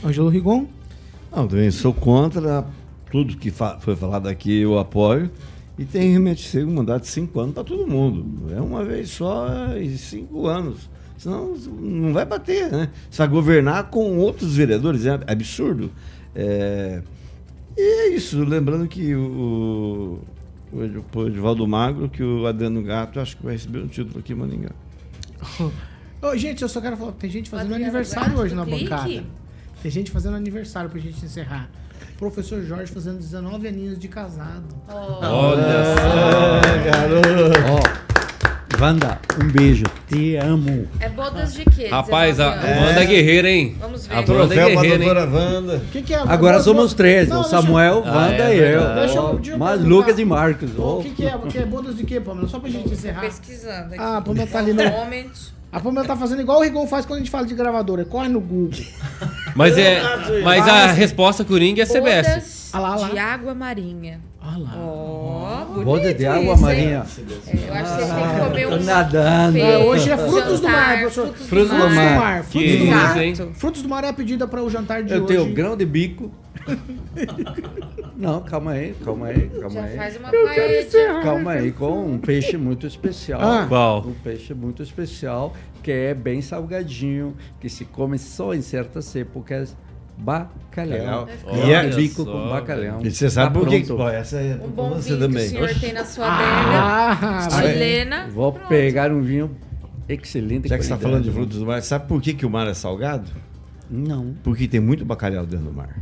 Ângelo 0.03 0.29
Rigon? 0.29 0.65
Não, 1.31 1.47
também 1.47 1.69
sou 1.69 1.93
contra 1.93 2.65
tudo 3.11 3.35
que 3.37 3.51
fa- 3.51 3.77
foi 3.79 3.95
falado 3.95 4.27
aqui, 4.27 4.61
eu 4.61 4.79
apoio. 4.79 5.29
E 5.77 5.85
tem 5.85 6.09
realmente 6.11 6.47
ser 6.47 6.65
um 6.65 6.73
mandato 6.73 7.03
de 7.03 7.09
cinco 7.09 7.39
anos 7.39 7.53
para 7.53 7.63
todo 7.63 7.85
mundo. 7.87 8.51
É 8.51 8.59
uma 8.59 8.83
vez 8.83 9.09
só 9.11 9.47
e 9.77 9.97
cinco 9.97 10.47
anos. 10.47 10.89
Senão 11.17 11.55
não 11.79 12.13
vai 12.13 12.25
bater, 12.25 12.71
né? 12.71 12.89
Você 13.09 13.17
vai 13.19 13.27
governar 13.27 13.89
com 13.89 14.17
outros 14.17 14.55
vereadores, 14.55 15.05
é 15.05 15.19
absurdo. 15.27 15.91
É, 16.35 17.01
E 17.75 17.81
é 17.81 18.07
isso, 18.09 18.43
lembrando 18.43 18.87
que 18.87 19.15
o, 19.15 20.19
o, 20.71 21.03
pro 21.11 21.27
Edivaldo 21.27 21.67
Magro 21.67 22.09
que 22.09 22.23
o 22.23 22.45
Adriano 22.47 22.81
Gato 22.83 23.19
acho 23.19 23.37
que 23.37 23.43
vai 23.43 23.53
receber 23.53 23.79
um 23.79 23.87
título 23.87 24.19
aqui 24.19 24.33
em 24.33 24.35
Maningá. 24.35 24.71
Ô, 26.21 26.35
gente, 26.35 26.61
eu 26.63 26.69
só 26.69 26.81
quero 26.81 26.97
falar, 26.97 27.11
tem 27.13 27.29
gente 27.29 27.49
fazendo 27.49 27.67
Adriano 27.73 27.85
aniversário 27.85 28.29
Gato, 28.31 28.41
hoje 28.41 28.55
na 28.55 28.65
clique. 28.65 28.83
bancada. 28.83 29.23
Tem 29.81 29.91
gente 29.91 30.09
fazendo 30.11 30.35
aniversário 30.35 30.89
pra 30.89 30.99
gente 30.99 31.23
encerrar. 31.23 31.69
Professor 32.17 32.63
Jorge 32.63 32.91
fazendo 32.91 33.17
19 33.19 33.67
aninhos 33.67 33.99
de 33.99 34.07
casado. 34.07 34.63
Olha 34.89 35.83
só. 35.95 36.61
garoto. 36.83 37.59
Ó, 37.69 38.07
Wanda, 38.81 39.19
um 39.43 39.47
beijo. 39.49 39.85
Te 40.07 40.35
amo. 40.35 40.87
É 40.99 41.09
bodas 41.09 41.53
de 41.53 41.63
quê? 41.65 41.87
Rapaz, 41.87 42.39
a 42.39 42.49
19 42.51 42.67
anos? 42.71 42.87
Wanda 42.89 43.01
é 43.01 43.05
guerreira, 43.05 43.49
hein? 43.49 43.75
Vamos 43.79 44.07
ver. 44.07 44.15
A 44.15 44.19
Wanda 44.19 44.55
é 44.55 44.65
guerreira, 44.75 45.03
hein? 45.03 45.29
Wanda. 45.33 45.75
O 45.77 45.79
que, 45.91 46.01
que 46.01 46.13
é? 46.13 46.17
Agora 46.19 46.59
somos 46.59 46.93
três, 46.93 47.27
Não, 47.29 47.39
o 47.39 47.41
deixa 47.41 47.55
eu- 47.55 47.61
Samuel, 47.61 48.03
Ah, 48.05 48.11
Wanda 48.15 48.43
é 48.43 48.55
e 48.55 48.59
eu. 48.59 48.95
Deixa 48.95 49.17
eu- 49.17 49.23
Mas 49.33 49.41
perguntar. 49.47 49.73
Lucas 49.87 50.19
e 50.19 50.25
Marcos. 50.25 50.69
O 50.77 51.01
que, 51.03 51.09
que 51.11 51.25
é? 51.25 51.35
O 51.35 51.39
que 51.41 51.57
é 51.59 51.65
bodas 51.65 51.95
de 51.97 52.03
quê, 52.03 52.19
Pamela? 52.19 52.47
Só 52.47 52.59
pra 52.59 52.69
gente 52.69 52.91
encerrar. 52.91 53.21
Pesquisando 53.21 53.93
aqui. 53.93 53.99
Ah, 53.99 54.17
a 54.17 54.21
Pamela 54.21 54.47
tá 54.47 54.59
ali 54.59 54.73
no. 54.73 54.83
Moment. 54.83 55.29
A 55.71 55.79
Pamela 55.79 56.05
tá 56.07 56.15
fazendo 56.15 56.41
igual 56.41 56.59
o 56.59 56.63
Rigon 56.63 56.87
faz 56.87 57.05
quando 57.05 57.17
a 57.17 57.19
gente 57.19 57.31
fala 57.31 57.45
de 57.45 57.53
gravadora. 57.55 58.05
Corre 58.05 58.27
no 58.27 58.39
Google. 58.39 58.79
Mas, 59.57 59.75
é, 59.75 60.01
mas 60.43 60.67
a 60.67 60.91
resposta 60.91 61.43
Coringa 61.43 61.81
é 61.81 61.85
CBS. 61.85 62.71
Lá. 62.73 62.95
de 63.09 63.17
água 63.17 63.55
marinha. 63.55 64.21
Olha 64.47 64.63
lá. 64.63 64.73
Ó, 64.77 65.65
bonito 65.65 65.83
Boda 65.85 66.13
de 66.13 66.25
água 66.25 66.53
isso, 66.53 66.61
marinha. 66.61 66.89
É, 67.47 67.69
eu 67.69 67.73
acho 67.73 67.97
que 67.97 68.03
vocês 68.03 68.09
têm 68.13 68.27
que 68.29 68.39
comer 68.49 68.67
tô 68.69 68.75
um 68.75 68.83
nadando. 68.83 69.57
Ah, 69.61 69.77
hoje 69.79 70.09
é 70.11 70.17
frutos 70.17 70.59
do 70.61 70.67
mar, 70.67 70.73
jantar, 70.73 70.99
professor. 70.99 71.25
Frutos, 71.27 71.47
Frutos 71.47 71.69
do 71.69 71.77
do 71.77 71.95
mar. 71.95 72.15
mar. 72.19 72.43
Frutos 72.43 72.61
Que 72.71 72.77
do 72.77 72.85
mar. 72.85 73.09
isso, 73.27 73.43
hein? 73.43 73.51
Frutos 73.53 73.81
do 73.81 73.89
mar 73.89 74.03
é 74.03 74.07
a 74.09 74.13
pedida 74.13 74.47
para 74.47 74.63
o 74.63 74.69
jantar 74.69 75.03
de 75.03 75.13
Eu 75.13 75.23
hoje. 75.25 75.27
tenho 75.35 75.53
grão 75.53 75.75
de 75.75 75.85
bico. 75.85 76.31
Não, 78.15 78.41
calma 78.41 78.71
aí, 78.71 78.95
calma 79.03 79.27
aí, 79.27 79.49
calma 79.49 79.69
Já 79.69 79.83
aí. 79.83 79.95
faz 79.95 80.17
uma 80.17 80.29
paella. 80.31 81.21
Calma 81.23 81.51
aí, 81.51 81.71
com 81.71 82.05
um 82.13 82.17
peixe 82.17 82.57
muito 82.57 82.87
especial. 82.87 83.39
Ah. 83.41 83.65
Qual? 83.67 84.05
Um 84.07 84.13
peixe 84.13 84.53
muito 84.53 84.81
especial, 84.81 85.53
que 85.83 85.91
é 85.91 86.13
bem 86.13 86.41
salgadinho, 86.41 87.35
que 87.59 87.69
se 87.69 87.85
come 87.85 88.17
só 88.17 88.53
em 88.53 88.61
certas 88.61 89.15
épocas. 89.15 89.75
Bacalhau. 90.17 91.27
Grão 91.45 91.89
de 91.89 91.95
bico 91.95 92.23
só, 92.23 92.31
com 92.31 92.49
bacalhau. 92.49 92.99
E 93.05 93.11
você 93.11 93.29
sabe 93.29 93.53
Tá 93.53 93.59
por 93.59 93.69
que? 93.69 93.79
pronto. 93.83 93.97
Pô, 94.03 94.09
essa 94.09 94.37
é 94.37 94.55
Um 94.63 94.69
bom 94.69 94.89
você 94.89 95.09
vinho 95.15 95.17
que 95.19 95.23
o 95.23 95.27
também. 95.27 95.47
senhor 95.47 95.69
tem 95.79 95.93
na 95.93 96.05
sua 96.05 96.25
adega. 96.25 96.49
Ah. 96.73 97.49
Chilena. 97.51 98.27
Vou 98.29 98.51
pegar 98.53 99.11
um 99.11 99.21
vinho 99.21 99.51
excelente. 100.09 100.67
Já 100.67 100.77
que 100.77 100.83
você 100.83 100.93
está 100.93 100.97
falando 101.03 101.23
de 101.23 101.31
frutos 101.31 101.59
do 101.59 101.65
mar, 101.65 101.81
sabe 101.81 102.07
por 102.07 102.21
que, 102.21 102.33
que 102.33 102.45
o 102.45 102.49
mar 102.49 102.67
é 102.67 102.73
salgado? 102.73 103.29
Não. 103.89 104.33
Porque 104.43 104.67
tem 104.67 104.79
muito 104.79 105.05
bacalhau 105.05 105.45
dentro 105.45 105.65
do 105.67 105.73
mar. 105.73 105.95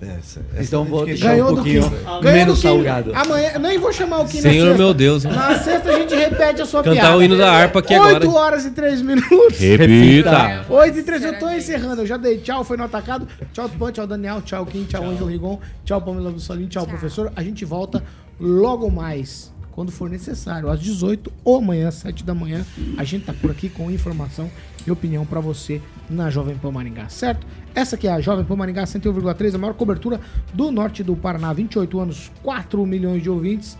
Essa, 0.00 0.40
essa 0.54 0.62
Então 0.62 0.84
vou 0.84 1.04
deixar 1.04 1.32
Ganhou 1.32 1.50
um 1.50 1.54
do 1.56 1.62
Kim. 1.62 1.80
pouquinho 1.80 2.04
Ganhou 2.22 2.22
menos 2.38 2.54
do 2.56 2.62
Kim. 2.62 2.68
salgado. 2.68 3.12
Amanhã, 3.14 3.58
nem 3.58 3.78
vou 3.78 3.92
chamar 3.92 4.20
o 4.20 4.24
Kim 4.26 4.38
na 4.38 4.42
Senhor 4.50 4.64
sexta. 4.68 4.78
meu 4.78 4.94
Deus. 4.94 5.24
Na 5.24 5.58
sexta 5.58 5.90
a 5.90 5.98
gente 5.98 6.14
repete 6.14 6.62
a 6.62 6.66
sua 6.66 6.82
Cantar 6.82 7.00
piada. 7.00 7.16
o 7.18 7.22
hino 7.22 7.36
da 7.36 7.52
harpa 7.52 7.80
aqui 7.80 7.94
agora. 7.94 8.14
8 8.14 8.34
horas 8.34 8.64
e 8.64 8.70
3 8.70 9.02
minutos. 9.02 9.58
Repita. 9.58 10.64
8 10.70 10.98
e 10.98 11.02
3, 11.02 11.24
eu 11.24 11.38
tô 11.38 11.50
encerrando. 11.50 12.00
Eu 12.02 12.06
já 12.06 12.16
dei 12.16 12.38
tchau, 12.38 12.64
foi 12.64 12.76
no 12.78 12.84
atacado. 12.84 13.28
Tchau, 13.52 13.68
Tupan, 13.68 13.92
tchau, 13.92 14.06
Daniel, 14.06 14.40
tchau, 14.42 14.64
Kim, 14.64 14.84
tchau, 14.84 15.04
Ângelo 15.04 15.26
Rigon, 15.28 15.58
tchau, 15.84 16.00
Pamela 16.00 16.30
do 16.30 16.40
Solim, 16.40 16.66
tchau, 16.66 16.86
professor. 16.86 17.30
A 17.36 17.42
gente 17.42 17.64
volta 17.66 18.02
logo 18.40 18.90
mais, 18.90 19.52
quando 19.72 19.90
for 19.90 20.08
necessário, 20.08 20.68
às 20.68 20.80
18 20.80 21.32
ou 21.44 21.58
amanhã, 21.58 21.88
às 21.88 21.94
7 21.94 22.24
da 22.24 22.34
manhã. 22.34 22.64
A 22.96 23.04
gente 23.04 23.26
tá 23.26 23.32
por 23.32 23.50
aqui 23.50 23.68
com 23.68 23.90
informação 23.90 24.50
e 24.86 24.90
opinião 24.90 25.24
pra 25.24 25.40
você 25.40 25.80
na 26.08 26.30
Jovem 26.30 26.56
Pan 26.56 26.72
Maringá, 26.72 27.08
certo? 27.08 27.46
Essa 27.74 27.96
aqui 27.96 28.08
é 28.08 28.12
a 28.12 28.20
Jovem 28.20 28.44
Pan 28.44 28.56
Maringá 28.56 28.84
101,3, 28.84 29.54
a 29.54 29.58
maior 29.58 29.74
cobertura 29.74 30.20
do 30.52 30.70
norte 30.70 31.02
do 31.02 31.16
Paraná. 31.16 31.52
28 31.52 32.00
anos, 32.00 32.30
4 32.42 32.84
milhões 32.84 33.22
de 33.22 33.30
ouvintes. 33.30 33.78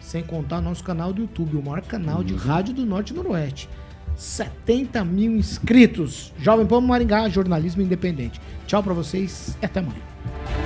Sem 0.00 0.22
contar 0.22 0.60
nosso 0.60 0.84
canal 0.84 1.12
do 1.12 1.22
YouTube, 1.22 1.56
o 1.56 1.62
maior 1.62 1.82
canal 1.82 2.22
de 2.22 2.34
rádio 2.34 2.74
do 2.74 2.86
Norte 2.86 3.12
e 3.12 3.16
Noroeste. 3.16 3.68
70 4.16 5.04
mil 5.04 5.36
inscritos. 5.36 6.32
Jovem 6.38 6.66
Pan 6.66 6.80
Maringá, 6.80 7.28
jornalismo 7.28 7.82
independente. 7.82 8.40
Tchau 8.66 8.82
pra 8.82 8.94
vocês 8.94 9.56
e 9.60 9.66
até 9.66 9.80
amanhã. 9.80 10.65